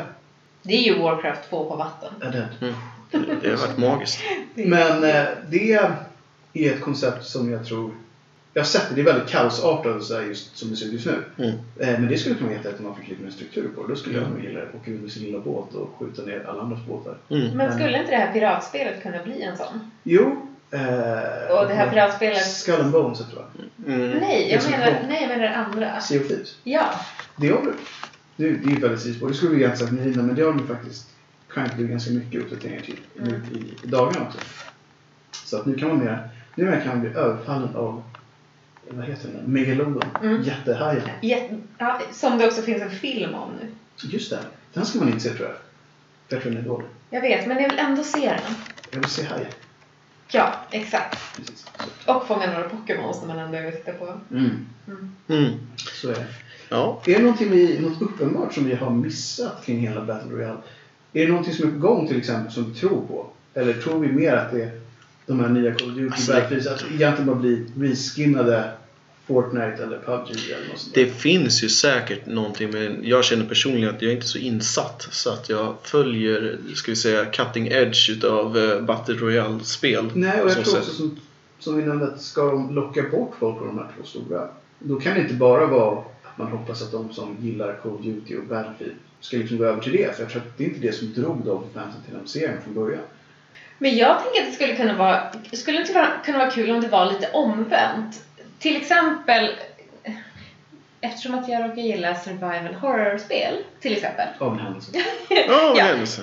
Det 0.62 0.74
är 0.74 0.82
ju 0.82 1.00
Warcraft 1.00 1.50
2 1.50 1.70
på 1.70 1.76
vatten. 1.76 2.14
Ja, 2.22 2.28
det. 2.28 2.50
Mm. 2.62 2.76
Det 3.42 3.50
har 3.50 3.58
varit 3.58 3.78
magiskt. 3.78 4.20
Men 4.56 5.04
eh, 5.04 5.26
det 5.50 5.74
är 5.74 5.96
ett 6.54 6.82
koncept 6.82 7.26
som 7.26 7.52
jag 7.52 7.66
tror... 7.66 7.92
Jag 8.58 8.62
har 8.62 8.66
sett 8.66 8.90
det, 8.90 8.96
det 8.96 9.02
är 9.02 9.06
väldigt 9.06 9.30
kaosartat 9.30 10.04
så 10.04 10.16
här 10.16 10.22
just 10.22 10.58
som 10.58 10.70
det 10.70 10.76
ser 10.76 10.86
ut 10.86 10.94
just 10.94 11.06
nu. 11.06 11.24
Mm. 11.38 11.50
Eh, 11.80 12.00
men 12.00 12.08
det 12.08 12.18
skulle 12.18 12.36
kunna 12.36 12.48
vara 12.48 12.58
jättehäftigt 12.58 12.86
om 12.86 12.92
man 12.92 13.00
fick 13.02 13.10
lite 13.10 13.24
mer 13.24 13.32
struktur 13.32 13.70
på 13.76 13.82
det. 13.84 13.88
Då 13.90 13.96
skulle 13.96 14.16
jag 14.16 14.24
Mm. 14.24 14.36
nog 14.38 14.46
gilla 14.46 14.62
att 14.64 14.76
åka 14.76 14.92
ut 14.92 15.02
med 15.02 15.12
sin 15.12 15.24
lilla 15.24 15.40
båt 15.40 15.74
och 15.74 15.96
skjuta 16.00 16.22
ner 16.22 16.46
alla 16.48 16.62
andras 16.62 16.80
båtar. 16.88 17.18
Mm. 17.30 17.58
Men 17.58 17.74
skulle 17.74 17.98
inte 18.00 18.12
det 18.12 18.18
här 18.18 18.34
piratspelet 18.34 19.04
kunna 19.04 19.24
bli 19.24 19.42
en 19.42 19.58
sån? 19.58 19.92
Jo. 20.04 20.48
Eh, 20.72 20.80
Och 21.58 21.68
det 21.68 21.74
här 21.74 21.90
piratspelet... 21.90 22.46
Skull 22.46 22.82
and 22.82 22.92
Bones 22.92 23.18
tror 23.20 23.44
jag. 23.86 23.94
Mm. 23.94 24.10
Nej, 24.20 24.48
Det 24.48 24.54
jag 24.54 24.72
menar, 24.72 25.00
kom. 25.00 25.10
nej, 25.10 25.22
jag 25.22 25.30
menar 25.30 25.44
det 25.44 25.56
andra. 25.56 26.00
Sea 26.02 26.22
of 26.22 26.28
Thieves. 26.28 26.56
Ja. 26.64 26.84
Det 27.36 27.48
har 27.50 27.62
vi. 27.62 27.72
Det, 28.36 28.50
det 28.58 28.66
är 28.72 28.76
ju 28.76 28.80
väldigt 28.80 29.02
sidospår. 29.02 29.28
Det 29.28 29.34
skulle 29.34 29.52
vi 29.56 29.64
egentligen 29.64 29.90
sagt 29.98 30.16
med 30.16 30.26
men 30.26 30.36
det 30.36 30.42
har 30.42 30.52
de 30.54 30.68
faktiskt 30.68 31.10
kan 31.54 31.70
bli 31.78 31.88
ganska 31.88 32.12
mycket 32.12 32.42
uppdateringar 32.42 32.82
till 32.82 33.00
nu 33.16 33.30
Mm. 33.30 33.42
i, 33.56 33.86
i 33.86 33.88
dagarna 33.88 34.26
också. 34.28 34.40
Så 35.46 35.58
att 35.58 35.66
nu 35.66 35.76
kan 35.76 35.88
man 35.90 35.98
mer, 35.98 36.30
nu 36.56 36.72
kan 36.84 36.88
man 36.88 37.02
bli 37.02 37.10
överfallen 37.10 37.76
av, 37.76 38.04
vad 38.90 39.06
heter 39.06 39.30
den, 39.30 39.52
Megalodon, 39.54 40.04
Mm. 40.24 40.44
jättehajen. 40.44 41.10
Jät- 41.22 41.62
ja. 41.78 42.02
Som 42.12 42.38
det 42.38 42.48
också 42.48 42.62
finns 42.62 42.82
en 42.82 42.90
film 42.90 43.34
om 43.36 43.50
nu. 43.62 43.68
Just 44.10 44.30
det, 44.30 44.40
den 44.74 44.86
ska 44.86 45.00
man 45.00 45.08
inte 45.08 45.20
se 45.20 45.30
tror 45.30 45.48
jag. 45.48 45.56
För 46.30 46.36
jag 46.36 46.42
tror 46.44 46.52
den 46.52 46.62
är 46.64 46.68
dålig. 46.68 46.88
Jag 47.10 47.22
vet, 47.22 47.48
men 47.48 47.58
jag 47.64 47.70
vill 47.70 47.80
ändå 47.80 48.04
se 48.04 48.20
den. 48.30 48.56
Jag 48.92 49.00
vill 49.00 49.10
se 49.10 49.24
hajen. 49.26 49.48
Ja, 50.32 50.54
exakt. 50.72 51.36
Precis. 51.36 51.66
Och 52.06 52.28
fånga 52.28 52.48
några 52.54 52.70
Pokémons 52.70 53.22
när 53.22 53.28
man 53.28 53.40
ändå 53.40 53.58
är 53.58 53.68
ute 53.68 53.92
på. 53.94 54.06
Mm. 54.32 54.66
Mm. 54.88 55.16
Mm. 55.28 55.52
Så 55.78 56.10
är 56.10 56.14
det. 56.14 56.26
Ja. 56.70 57.02
Är 57.06 57.14
det 57.14 57.20
någonting 57.20 57.52
vi, 57.52 57.80
något 57.80 58.02
uppenbart 58.02 58.54
som 58.54 58.66
vi 58.66 58.74
har 58.76 58.90
missat 58.90 59.66
kring 59.66 59.80
hela 59.80 60.02
Battle 60.06 60.32
Royale? 60.32 60.58
Är 61.14 61.22
det 61.26 61.28
någonting 61.28 61.54
som 61.54 61.68
är 61.68 61.72
på 61.74 61.80
gång 61.80 62.08
till 62.08 62.18
exempel 62.18 62.52
som 62.54 62.74
vi 62.74 62.80
tror 62.80 63.06
på? 63.08 63.28
Eller 63.54 63.74
tror 63.74 64.00
vi 64.00 64.12
mer 64.12 64.34
att 64.34 64.52
det 64.52 64.64
är 64.64 64.82
de 65.26 65.40
här 65.40 65.50
nya 65.50 65.74
Call 65.74 65.90
of 65.90 65.96
Duty 65.96 66.12
Alltså, 66.14 66.32
Battlefields, 66.32 66.68
att 66.68 66.80
det 66.90 66.96
egentligen 66.96 67.26
bara 67.28 67.36
blir 67.36 67.66
reskinnade 67.80 68.72
Fortnite 69.28 69.84
eller 69.84 69.98
PubG 69.98 70.30
eller 70.30 70.68
något 70.70 70.80
sånt? 70.80 70.96
Det 70.96 71.06
finns 71.06 71.64
ju 71.64 71.70
säkert 71.70 72.26
någonting 72.26 72.72
men 72.72 73.00
jag 73.04 73.26
känner 73.26 73.46
personligen 73.46 73.96
att 73.96 74.02
jag 74.02 74.12
är 74.12 74.16
inte 74.16 74.28
så 74.28 74.38
insatt 74.38 75.08
så 75.12 75.30
att 75.30 75.50
jag 75.50 75.76
följer, 75.84 76.58
ska 76.76 76.92
vi 76.92 76.96
säga, 76.96 77.26
cutting 77.26 77.68
edge 77.68 78.10
utav 78.10 78.58
eh, 78.58 78.82
Battle 78.82 79.16
Royale-spel. 79.16 80.12
Nej, 80.14 80.42
och 80.42 80.50
jag 80.50 80.54
tror 80.54 80.64
sätt. 80.64 80.78
också 80.78 80.92
som, 80.92 81.20
som 81.60 81.78
vi 81.78 81.84
nämnde 81.84 82.08
att 82.08 82.22
ska 82.22 82.46
de 82.46 82.76
locka 82.76 83.02
bort 83.12 83.36
folk 83.40 83.58
från 83.58 83.68
de 83.68 83.78
här 83.78 83.92
två 83.98 84.04
stora, 84.04 84.50
då 84.80 85.00
kan 85.00 85.14
det 85.14 85.22
inte 85.22 85.34
bara 85.34 85.68
vara 85.68 86.00
att 86.00 86.38
man 86.38 86.48
hoppas 86.48 86.82
att 86.82 86.92
de 86.92 87.14
som 87.14 87.38
gillar 87.42 87.80
Call 87.84 87.92
of 87.92 88.02
Duty 88.02 88.38
och 88.38 88.44
Battlefield 88.44 88.96
ska 89.20 89.38
liksom 89.38 89.58
gå 89.58 89.66
över 89.66 89.82
till 89.82 89.92
det. 89.92 90.16
För 90.16 90.24
jag 90.24 90.32
tror 90.32 90.42
att 90.42 90.58
det 90.58 90.64
är 90.64 90.68
inte 90.68 90.88
det 90.88 90.92
som 90.92 91.14
drog 91.14 91.46
dem 91.46 91.64
för 91.64 91.80
fansen 91.80 92.02
till 92.06 92.14
den 92.14 92.28
serien 92.28 92.62
från 92.64 92.74
början. 92.74 93.02
Men 93.78 93.98
jag 93.98 94.24
tänker 94.24 94.42
att 94.42 94.48
det 94.48 94.54
skulle 94.56 94.76
kunna 94.76 94.98
vara, 94.98 95.32
skulle 95.54 95.82
inte 95.82 95.94
vara, 95.94 96.10
kunna 96.26 96.38
vara 96.38 96.52
kul 96.52 96.72
om 96.72 96.82
det 96.82 96.88
var 96.88 97.12
lite 97.12 97.30
omvänt. 97.34 98.24
Till 98.60 98.76
exempel, 98.78 99.50
eftersom 101.02 101.36
att 101.40 101.48
jag 101.50 101.64
råkar 101.64 101.82
gilla 101.82 102.16
survival 102.16 102.74
horror-spel, 102.82 103.54
till 103.82 103.94
exempel. 103.94 104.28
Av 104.40 104.54
en 104.54 104.60
händelse. 104.60 104.92
Ja, 105.30 105.74
Ja. 105.78 105.84
händelse. 105.84 106.22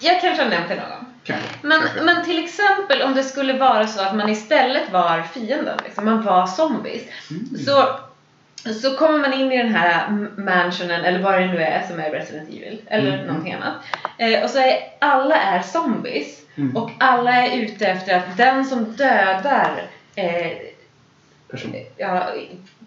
Jag 0.00 0.20
kanske 0.20 0.42
har 0.42 0.50
nämnt 0.50 0.68
det 0.68 0.74
någon 0.74 0.90
gång. 0.90 1.06
Kanske. 1.24 1.48
Men, 1.62 1.80
Kanske. 1.80 2.02
men 2.02 2.24
till 2.24 2.44
exempel 2.44 3.02
om 3.02 3.14
det 3.14 3.22
skulle 3.22 3.52
vara 3.52 3.86
så 3.86 4.02
att 4.02 4.16
man 4.16 4.28
istället 4.28 4.92
var 4.92 5.22
fienden, 5.22 5.78
liksom, 5.84 6.04
man 6.04 6.22
var 6.22 6.46
zombies. 6.46 7.02
Mm. 7.30 7.58
Så, 7.64 7.88
så 8.80 8.96
kommer 8.96 9.18
man 9.18 9.32
in 9.32 9.52
i 9.52 9.58
den 9.58 9.74
här 9.74 10.08
mansionen, 10.36 11.04
eller 11.04 11.18
vad 11.18 11.34
det 11.40 11.46
nu 11.46 11.62
är 11.62 11.82
som 11.88 12.00
är 12.00 12.10
Resident 12.10 12.48
Evil, 12.48 12.80
eller 12.86 13.12
Mm. 13.14 13.26
någonting 13.26 13.52
annat. 13.52 13.74
Eh, 14.18 14.44
och 14.44 14.50
så 14.50 14.58
är 14.58 14.76
alla 14.98 15.36
är 15.36 15.62
zombies. 15.62 16.38
Mm. 16.56 16.76
Och 16.76 16.90
alla 17.00 17.32
är 17.32 17.56
ute 17.56 17.86
efter 17.86 18.16
att 18.16 18.36
den 18.36 18.64
som 18.64 18.84
dödar 18.84 19.82
eh, 20.14 20.52
Person. 21.52 21.74
ja, 21.96 22.28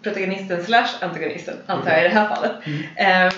protagonisten 0.02 0.64
slash 0.64 0.88
antagonisten, 1.00 1.54
antar 1.66 1.90
jag 1.90 2.00
i 2.00 2.08
det 2.08 2.14
här 2.14 2.34
fallet. 2.34 2.52
Mm. 2.64 3.26
Eh, 3.26 3.32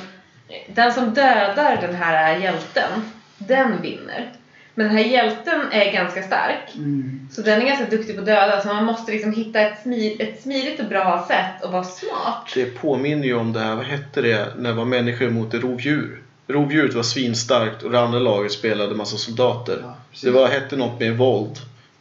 den 0.67 0.93
som 0.93 1.15
dödar 1.15 1.79
den 1.81 1.95
här 1.95 2.39
hjälten, 2.39 2.91
den 3.39 3.83
vinner. 3.83 4.33
Men 4.75 4.87
den 4.87 4.97
här 4.97 5.05
hjälten 5.05 5.61
är 5.73 5.93
ganska 5.93 6.23
stark. 6.23 6.75
Mm. 6.75 7.29
Så 7.33 7.43
den 7.43 7.63
är 7.63 7.67
ganska 7.67 7.87
duktig 7.87 8.15
på 8.15 8.21
att 8.21 8.27
döda, 8.27 8.61
så 8.61 8.69
man 8.69 8.85
måste 8.85 9.13
liksom 9.13 9.33
hitta 9.33 9.61
ett, 9.61 9.83
smid, 9.83 10.21
ett 10.21 10.43
smidigt 10.43 10.81
och 10.81 10.87
bra 10.87 11.25
sätt 11.29 11.65
och 11.65 11.73
vara 11.73 11.85
smart. 11.85 12.51
Det 12.55 12.65
påminner 12.65 13.25
ju 13.25 13.35
om 13.35 13.53
det 13.53 13.61
här, 13.61 13.75
vad 13.75 13.85
hette 13.85 14.23
det, 14.23 14.47
när 14.57 14.71
det 14.71 14.77
var 14.77 14.85
människor 14.85 15.31
mot 15.31 15.55
ett 15.55 15.63
rovdjur. 15.63 16.23
Rovdjuret 16.47 16.95
var 16.95 17.03
svinstarkt 17.03 17.83
och 17.83 17.91
det 17.91 18.01
andra 18.01 18.19
laget 18.19 18.53
spelade 18.53 18.95
massa 18.95 19.17
soldater. 19.17 19.79
Ja, 19.83 19.95
det 20.23 20.31
var, 20.31 20.49
hette 20.49 20.77
något 20.77 21.01
med 21.01 21.17
våld. 21.17 21.59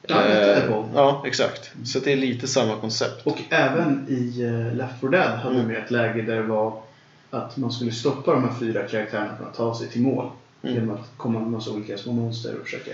Ja, 0.08 0.22
det 0.22 0.64
Eh. 0.68 0.86
Ja, 0.94 1.24
exakt. 1.28 1.72
Så 1.86 2.00
det 2.00 2.14
är 2.14 2.18
lite 2.18 2.48
samma 2.48 2.76
koncept. 2.76 3.28
Och 3.28 3.38
även 3.50 4.06
i 4.10 4.44
uh, 4.46 4.76
Left 4.76 5.02
4 5.02 5.10
Dead 5.10 5.40
hade 5.40 5.56
Mm. 5.56 5.68
vi 5.68 5.76
ett 5.76 5.92
läge 5.92 6.22
där 6.22 6.36
det 6.36 6.44
var 6.44 6.82
att 7.30 7.58
man 7.58 7.72
skulle 7.72 7.92
stoppa 7.92 8.32
de 8.32 8.44
här 8.44 8.54
fyra 8.60 8.84
karaktärerna 8.88 9.38
från 9.38 9.48
att 9.48 9.56
ta 9.56 9.76
sig 9.76 9.88
till 9.88 10.02
mål. 10.02 10.30
Mm. 10.62 10.76
Genom 10.76 10.96
att 10.96 11.12
komma 11.18 11.40
med 11.40 11.50
massa 11.50 11.72
olika 11.72 11.98
små 11.98 12.14
monster 12.14 12.56
och 12.60 12.64
försöka 12.66 12.92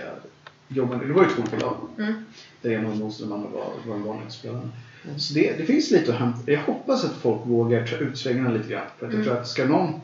jobba. 0.67 0.95
Det 0.95 1.13
var 1.13 1.23
ju 1.23 1.29
två 1.29 1.41
olika 1.41 1.57
lag. 1.65 1.75
Mm. 1.97 2.25
Där 2.61 2.69
ena 2.71 2.87
var 2.89 2.95
monster 2.95 3.23
och 3.23 3.29
de 3.29 3.35
andra 3.35 3.49
var, 3.49 3.65
var 3.87 3.93
de 3.95 4.03
vanliga 4.03 4.29
spelarna. 4.29 4.69
Så 5.17 5.33
det, 5.33 5.53
det 5.57 5.65
finns 5.65 5.91
lite 5.91 6.13
att 6.13 6.19
hämta. 6.19 6.51
Jag 6.51 6.61
hoppas 6.61 7.03
att 7.05 7.11
folk 7.13 7.41
vågar 7.45 7.87
ta 7.87 7.95
ut 7.95 8.17
svängarna 8.17 8.49
lite 8.49 8.69
grann. 8.69 8.81
För 8.99 9.05
att 9.07 9.13
jag 9.13 9.21
Mm. 9.21 9.25
tror 9.25 9.41
att 9.41 9.47
ska 9.47 9.65
någon 9.65 10.01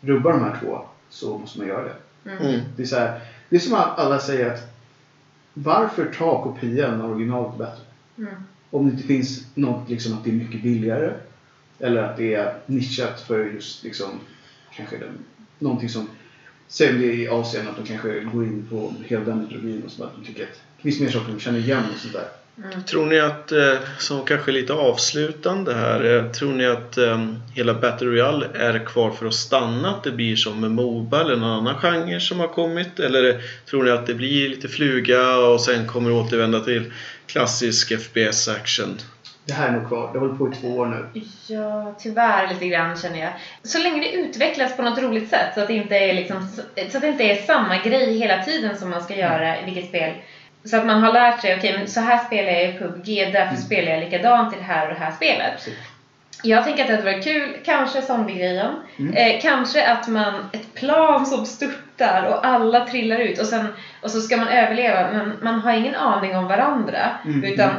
rubba 0.00 0.30
de 0.30 0.40
här 0.44 0.58
två 0.62 0.78
så 1.10 1.38
måste 1.38 1.58
man 1.58 1.68
göra 1.68 1.84
det. 1.84 2.30
Mm. 2.30 2.46
Mm. 2.46 2.60
Det 2.76 2.82
är, 2.82 2.86
så 2.86 2.96
här, 2.96 3.20
det 3.48 3.56
är 3.56 3.60
som 3.60 3.74
alla 3.96 4.18
säger 4.18 4.50
att 4.54 4.60
varför 5.54 6.12
ta 6.12 6.44
kopian 6.44 6.98
när 6.98 7.10
originalet 7.10 7.58
bättre? 7.58 7.82
Mm. 8.18 8.34
Om 8.70 8.86
det 8.86 8.92
inte 8.92 9.04
finns 9.04 9.46
något 9.54 9.90
liksom 9.90 10.12
att 10.12 10.24
det 10.24 10.30
är 10.30 10.34
mycket 10.34 10.62
billigare. 10.62 11.14
Eller 11.78 12.02
att 12.02 12.16
det 12.16 12.34
är 12.34 12.54
nischat 12.66 13.20
för 13.20 13.44
just 13.44 13.84
liksom 13.84 14.08
kanske 14.72 14.96
den, 14.98 15.18
någonting 15.58 15.88
som 15.88 16.08
Säg 16.68 16.92
om 16.92 16.98
det 16.98 17.04
är 17.04 17.12
i 17.12 17.28
Asien 17.28 17.68
att 17.68 17.76
de 17.76 17.84
kanske 17.84 18.20
går 18.20 18.44
in 18.44 18.66
på 18.70 18.92
hela 19.04 19.24
den 19.24 19.38
mytologin 19.38 19.82
och 19.84 19.90
så 19.90 20.04
att 20.04 20.16
de 20.16 20.24
tycker 20.24 20.42
att 20.42 20.62
det 20.76 20.82
finns 20.82 21.00
mer 21.00 21.08
saker 21.08 21.32
de 21.32 21.38
känner 21.38 21.58
igen 21.58 21.84
och 21.92 21.98
sånt 21.98 22.14
där. 22.14 22.28
Mm. 22.64 22.82
Tror 22.82 23.06
ni 23.06 23.20
att, 23.20 23.52
eh, 23.52 23.74
som 23.98 24.24
kanske 24.24 24.52
lite 24.52 24.72
avslutande 24.72 25.74
här, 25.74 26.16
eh, 26.16 26.30
tror 26.32 26.52
ni 26.52 26.66
att 26.66 26.98
eh, 26.98 27.26
hela 27.54 27.74
Battle 27.74 28.06
Royale 28.06 28.46
är 28.54 28.86
kvar 28.86 29.10
för 29.10 29.26
att 29.26 29.34
stanna? 29.34 29.90
Att 29.90 30.04
det 30.04 30.10
blir 30.10 30.36
som 30.36 30.60
med 30.60 30.70
Moba 30.70 31.20
eller 31.20 31.36
någon 31.36 31.50
annan 31.50 31.80
genre 31.80 32.20
som 32.20 32.40
har 32.40 32.48
kommit? 32.48 33.00
Eller 33.00 33.40
tror 33.70 33.84
ni 33.84 33.90
att 33.90 34.06
det 34.06 34.14
blir 34.14 34.48
lite 34.48 34.68
fluga 34.68 35.36
och 35.36 35.60
sen 35.60 35.86
kommer 35.86 36.12
återvända 36.12 36.60
till 36.60 36.92
klassisk 37.26 38.00
FPS 38.00 38.48
action? 38.48 38.98
Det 39.44 39.52
här 39.52 39.68
är 39.68 39.72
nog 39.72 39.88
kvar. 39.88 40.10
Det 40.12 40.18
håller 40.18 40.34
på 40.34 40.48
i 40.48 40.56
två 40.56 40.68
år 40.68 40.86
nu. 40.86 41.22
Ja, 41.46 41.94
tyvärr 41.98 42.48
lite 42.48 42.66
grann 42.66 42.96
känner 42.96 43.20
jag. 43.20 43.32
Så 43.62 43.78
länge 43.78 44.00
det 44.00 44.12
utvecklas 44.12 44.76
på 44.76 44.82
något 44.82 44.98
roligt 44.98 45.30
sätt 45.30 45.54
så 45.54 45.60
att 45.60 45.66
det 45.66 45.74
inte 45.74 45.96
är, 45.96 46.14
liksom, 46.14 46.48
så 46.90 46.96
att 46.96 47.02
det 47.02 47.08
inte 47.08 47.24
är 47.24 47.42
samma 47.42 47.78
grej 47.82 48.18
hela 48.18 48.44
tiden 48.44 48.76
som 48.76 48.90
man 48.90 49.02
ska 49.02 49.16
göra 49.16 49.60
i 49.60 49.64
vilket 49.64 49.88
spel. 49.88 50.14
Så 50.64 50.76
att 50.76 50.86
man 50.86 51.02
har 51.02 51.12
lärt 51.12 51.40
sig, 51.40 51.56
okej 51.56 51.74
men 51.78 51.88
så 51.88 52.00
här 52.00 52.18
spelar 52.24 52.52
jag 52.52 52.64
i 52.64 52.78
PubG, 52.78 53.06
därför 53.32 53.40
Mm. 53.40 53.56
spelar 53.56 53.92
jag 53.92 54.00
likadant 54.00 54.54
i 54.54 54.56
det 54.56 54.62
här 54.62 54.88
och 54.88 54.94
det 54.94 55.00
här 55.00 55.10
spelet. 55.10 55.54
Precis. 55.56 55.74
Jag 56.42 56.64
tänker 56.64 56.82
att 56.82 56.88
det 56.88 56.96
hade 56.96 57.12
varit 57.12 57.24
kul, 57.24 57.56
kanske 57.64 58.02
zombiegrejen. 58.02 58.74
Mm. 58.98 59.14
Eh, 59.14 59.40
kanske 59.42 59.86
att 59.86 60.08
man, 60.08 60.34
ett 60.52 60.74
plan 60.74 61.26
som 61.26 61.46
störtar 61.46 62.22
och 62.24 62.46
alla 62.46 62.86
trillar 62.86 63.18
ut 63.18 63.40
och, 63.40 63.46
sen, 63.46 63.66
och 64.02 64.10
så 64.10 64.20
ska 64.20 64.36
man 64.36 64.48
överleva 64.48 65.10
men 65.12 65.32
man 65.42 65.60
har 65.60 65.72
ingen 65.72 65.94
aning 65.94 66.36
om 66.36 66.48
varandra. 66.48 67.10
Mm. 67.24 67.44
Utan 67.44 67.70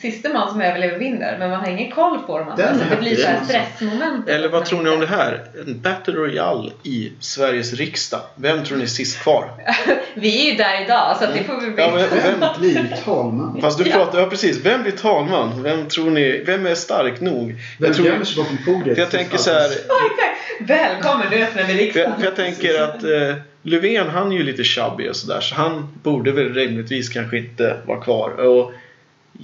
sista 0.00 0.28
man 0.28 0.50
som 0.50 0.60
överlever 0.60 0.98
vinner 0.98 1.36
men 1.38 1.50
man 1.50 1.60
har 1.60 1.68
ingen 1.70 1.90
koll 1.90 2.18
på 2.18 2.38
dem 2.38 2.48
andra. 2.48 2.64
Den 2.66 2.78
Så 2.78 2.84
är 2.84 2.90
det 2.90 2.96
blir 2.96 3.16
så 3.16 3.26
här 3.26 3.34
alltså. 3.38 3.52
stressmoment. 3.52 4.28
Eller 4.28 4.48
vad 4.48 4.64
tror 4.64 4.82
ni 4.82 4.90
om 4.90 5.00
det 5.00 5.06
här? 5.06 5.44
En 5.66 5.80
Battle 5.80 6.14
Royale 6.14 6.70
i 6.82 7.12
Sveriges 7.20 7.72
riksdag. 7.72 8.20
Vem 8.36 8.64
tror 8.64 8.76
ni 8.78 8.82
är 8.82 8.86
sist 8.88 9.18
kvar? 9.22 9.50
Vi 10.14 10.46
är 10.46 10.50
ju 10.50 10.56
där 10.56 10.84
idag 10.84 11.16
så 11.18 11.24
att 11.24 11.34
det 11.34 11.44
får 11.44 11.60
vi 11.60 11.70
bli. 11.70 11.82
Ja, 11.82 11.90
men 11.94 12.40
vem, 12.40 12.48
blir 12.60 12.96
talman? 13.04 13.60
fast 13.60 13.78
du 13.78 13.90
Ja. 13.90 13.96
pratar, 13.96 14.20
ja 14.20 14.26
precis. 14.26 14.64
Vem 14.64 14.82
blir 14.82 14.92
talman? 14.92 15.62
Vem 15.62 15.88
tror 15.88 16.10
ni, 16.10 16.42
vem 16.46 16.66
är 16.66 16.74
stark 16.74 17.20
nog? 17.20 17.46
Vem 17.48 17.56
Jag, 17.86 17.94
tror, 17.94 18.06
gömmer 18.06 18.24
sig 18.24 18.42
bakom 18.42 18.58
podiet? 18.64 18.96
för 18.96 19.02
jag 19.02 19.10
tänker 19.10 19.38
så 19.38 19.50
här, 19.50 19.68
Ja, 19.88 19.94
exakt. 20.10 20.70
Välkommen, 20.70 21.26
nu 21.30 21.42
öppnar 21.42 21.62
vi 21.62 21.72
för 21.72 21.78
riksdagen. 21.78 22.10
jag, 22.10 22.18
för 22.18 22.24
jag 22.24 22.36
tänker 22.36 22.82
att 22.82 23.04
eh, 23.04 23.42
Löfven 23.62 24.08
han 24.08 24.32
är 24.32 24.36
ju 24.36 24.42
lite 24.42 24.64
chubby 24.64 25.08
och 25.08 25.16
sådär 25.16 25.40
så 25.40 25.54
han 25.54 25.88
borde 26.02 26.32
väl 26.32 26.54
rimligtvis 26.54 27.08
kanske 27.08 27.38
inte 27.38 27.76
vara 27.86 28.00
kvar. 28.00 28.30
Och 28.30 28.72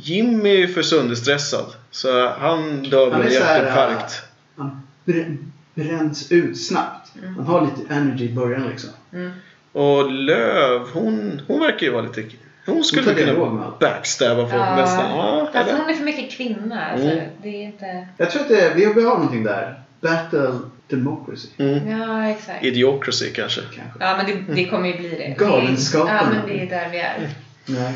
Jimmy 0.02 0.50
är 0.50 0.56
ju 0.58 0.68
för 0.68 0.82
sönderstressad 0.82 1.64
så 1.90 2.28
han 2.28 2.82
dör 2.82 3.10
väl 3.10 3.20
är 3.20 3.40
här, 3.40 3.62
hjärtinfarkt. 3.62 4.22
Han 4.56 4.82
brä- 5.04 5.36
bränns 5.74 6.32
ut 6.32 6.60
snabbt. 6.66 7.12
Han 7.36 7.46
har 7.46 7.60
lite 7.60 7.94
energy 7.94 8.24
i 8.24 8.32
början 8.34 8.68
liksom. 8.68 8.90
Mm. 9.12 9.30
Och 9.72 10.10
Löv, 10.12 10.80
hon, 10.92 11.40
hon 11.46 11.60
verkar 11.60 11.86
ju 11.86 11.92
vara 11.92 12.02
lite... 12.02 12.24
Hon 12.66 12.84
skulle 12.84 13.12
dialog 13.14 13.48
kunna 13.48 13.72
backstabba 13.80 14.42
folk 14.42 14.62
Ja. 14.62 14.76
nästan. 14.76 15.10
Ja, 15.10 15.50
Fast 15.52 15.70
hon 15.70 15.90
är 15.90 15.94
för 15.94 16.04
mycket 16.04 16.30
kvinna. 16.30 16.84
Alltså, 16.86 17.06
Mm. 17.08 17.24
Det 17.42 17.48
är 17.48 17.62
inte... 17.62 18.08
Jag 18.16 18.30
tror 18.30 18.42
att 18.42 18.48
det, 18.48 18.72
vi 18.76 18.86
vi 18.86 19.02
har 19.04 19.14
någonting 19.14 19.44
där. 19.44 19.80
Battle 20.00 20.58
democracy. 20.88 21.48
Mm. 21.58 21.88
Ja, 22.00 22.28
exakt. 22.28 22.64
Idiocracy 22.64 23.30
kanske. 23.32 23.60
Kanske. 23.60 23.98
Ja, 24.00 24.16
men 24.16 24.26
det, 24.26 24.54
det 24.54 24.64
kommer 24.64 24.88
ju 24.88 24.96
bli 24.98 25.08
det. 25.08 25.34
Galenskapen. 25.38 26.16
Ja, 26.16 26.22
men 26.32 26.46
det 26.48 26.62
är 26.62 26.66
där 26.70 26.88
vi 26.90 26.98
är. 26.98 27.30
Nej. 27.68 27.92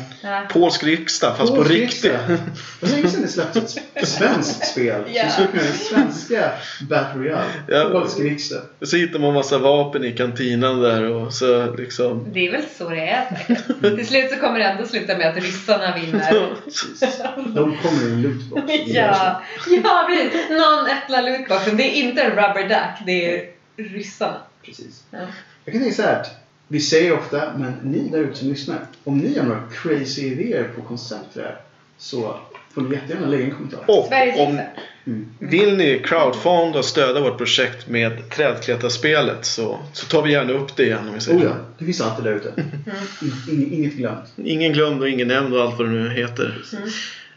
Polsk 0.49 0.83
riksdag 0.83 1.37
fast 1.37 1.49
på 1.51 1.55
Polsk 1.55 1.71
riktigt. 1.71 2.03
riksdag. 2.03 2.37
Det 2.79 2.85
var 2.87 2.89
länge 2.89 3.07
sedan 3.09 3.21
det 3.21 3.27
släpptes 3.27 3.77
ett 3.93 4.07
svenskt 4.07 4.65
spel. 4.71 5.01
Ja. 5.07 5.21
Som 5.23 5.31
skulle 5.31 5.47
kunna 5.47 5.63
vara 5.63 5.73
svenska 5.73 6.51
Battle 6.89 7.21
Royale. 7.21 7.45
Ja. 7.67 7.89
Polsk 7.91 8.19
riksdag. 8.19 8.61
Så 8.81 8.97
hittar 8.97 9.19
man 9.19 9.33
massa 9.33 9.57
vapen 9.57 10.05
i 10.05 10.11
kantinan 10.11 10.81
där 10.81 11.03
och 11.03 11.33
så 11.33 11.75
liksom... 11.75 12.27
Det 12.33 12.47
är 12.47 12.51
väl 12.51 12.63
så 12.77 12.89
det 12.89 13.09
är 13.09 13.25
säkert. 13.47 13.81
Till 13.97 14.07
slut 14.07 14.31
så 14.31 14.35
kommer 14.37 14.59
det 14.59 14.65
ändå 14.65 14.85
sluta 14.87 15.17
med 15.17 15.29
att 15.29 15.43
ryssarna 15.43 15.95
vinner. 15.95 16.49
Precis. 16.65 17.21
De 17.35 17.77
kommer 17.77 18.07
i 18.07 18.11
en 18.11 18.21
lootbox. 18.21 18.63
ja, 18.85 19.41
ja 19.83 20.07
precis. 20.09 20.49
Någon 20.49 20.85
öppnar 20.87 21.21
lootboxen. 21.23 21.77
Det 21.77 21.83
är 21.83 21.93
inte 21.93 22.21
en 22.21 22.29
rubber 22.31 22.69
duck, 22.69 23.05
det 23.05 23.35
är 23.35 23.45
ryssarna. 23.77 24.37
Precis. 24.65 25.03
Ja. 25.11 25.19
Jag 25.65 25.73
kan 25.73 25.81
tänka 25.81 25.95
så 25.95 26.01
här 26.01 26.25
vi 26.71 26.79
säger 26.79 27.13
ofta, 27.13 27.57
men 27.57 27.73
ni 27.83 28.09
där 28.09 28.19
ute 28.19 28.37
som 28.37 28.49
lyssnar. 28.49 28.79
Om 29.03 29.17
ni 29.17 29.37
har 29.37 29.45
några 29.45 29.63
crazy 29.71 30.21
idéer 30.21 30.69
på 30.75 30.81
koncept 30.81 31.33
för 31.33 31.39
det 31.39 31.45
här. 31.45 31.57
Så 31.97 32.39
får 32.73 32.81
ni 32.81 32.95
jättegärna 32.95 33.27
lägga 33.27 33.43
en 33.43 33.51
kommentar. 33.51 33.83
Och 33.87 34.11
om. 34.47 34.59
Mm. 35.05 35.29
vill 35.39 35.77
ni 35.77 35.99
crowdfunda 36.05 36.79
och 36.79 36.85
stödja 36.85 37.21
vårt 37.21 37.37
projekt 37.37 37.87
med 37.87 38.29
trädklättarspelet 38.29 39.45
så, 39.45 39.79
så 39.93 40.05
tar 40.05 40.21
vi 40.21 40.31
gärna 40.31 40.53
upp 40.53 40.75
det 40.75 40.83
igen 40.83 41.07
om 41.07 41.13
vi 41.13 41.19
säger 41.19 41.39
Oh 41.39 41.43
ja, 41.43 41.55
det 41.77 41.85
finns 41.85 42.01
alltid 42.01 42.25
där 42.25 42.33
ute. 42.33 42.53
Mm. 43.21 43.61
In, 43.61 43.73
inget 43.73 43.93
glömt. 43.93 44.33
Ingen 44.35 44.73
glömd 44.73 45.01
och 45.01 45.09
ingen 45.09 45.27
nämnd 45.27 45.53
och 45.53 45.61
allt 45.61 45.77
vad 45.77 45.87
det 45.87 45.93
nu 45.93 46.09
heter. 46.09 46.63
Mm. 46.73 46.89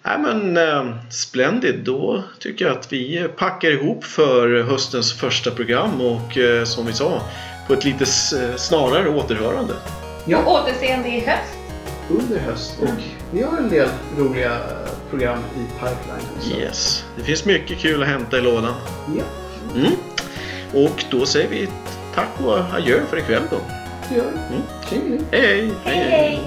Nej 0.03 0.19
men 0.19 0.57
eh, 0.57 1.11
splendid. 1.11 1.81
Då 1.85 2.25
tycker 2.39 2.65
jag 2.65 2.77
att 2.77 2.93
vi 2.93 3.29
packar 3.37 3.71
ihop 3.71 4.05
för 4.05 4.63
höstens 4.63 5.13
första 5.13 5.51
program 5.51 6.01
och 6.01 6.39
eh, 6.39 6.65
som 6.65 6.87
vi 6.87 6.93
sa 6.93 7.23
på 7.67 7.73
ett 7.75 7.85
lite 7.85 8.07
snarare 8.57 9.09
återhörande. 9.09 9.73
Och 9.75 9.81
Ja, 10.31 10.39
återseende 10.47 11.09
i 11.09 11.21
höst. 11.21 11.55
under 12.09 12.39
höst. 12.39 12.73
Och 12.83 12.89
vi 13.31 13.43
har 13.43 13.59
en 13.59 13.69
del 13.69 13.89
roliga 14.19 14.59
program 15.11 15.39
i 15.57 15.73
pipeline. 15.73 16.29
Så. 16.41 16.51
Yes. 16.61 17.05
Det 17.17 17.23
finns 17.23 17.45
mycket 17.45 17.79
kul 17.79 18.03
att 18.03 18.09
hämta 18.09 18.39
i 18.39 18.41
lådan. 18.41 18.75
Ja, 19.19 19.23
Mm. 19.75 19.93
Och 20.75 21.05
då 21.11 21.27
säger 21.27 21.49
vi 21.49 21.69
tack 22.15 22.29
och 22.45 22.59
adjö 22.75 23.01
för 23.11 23.17
ikväll 23.19 23.43
då. 23.51 23.57
det 24.09 24.15
gör 24.17 24.25
vi. 24.91 24.97
Mm. 25.07 25.25
Hej 25.31 25.41
hej! 25.43 25.71
Hej 25.85 25.97
hej! 26.11 26.41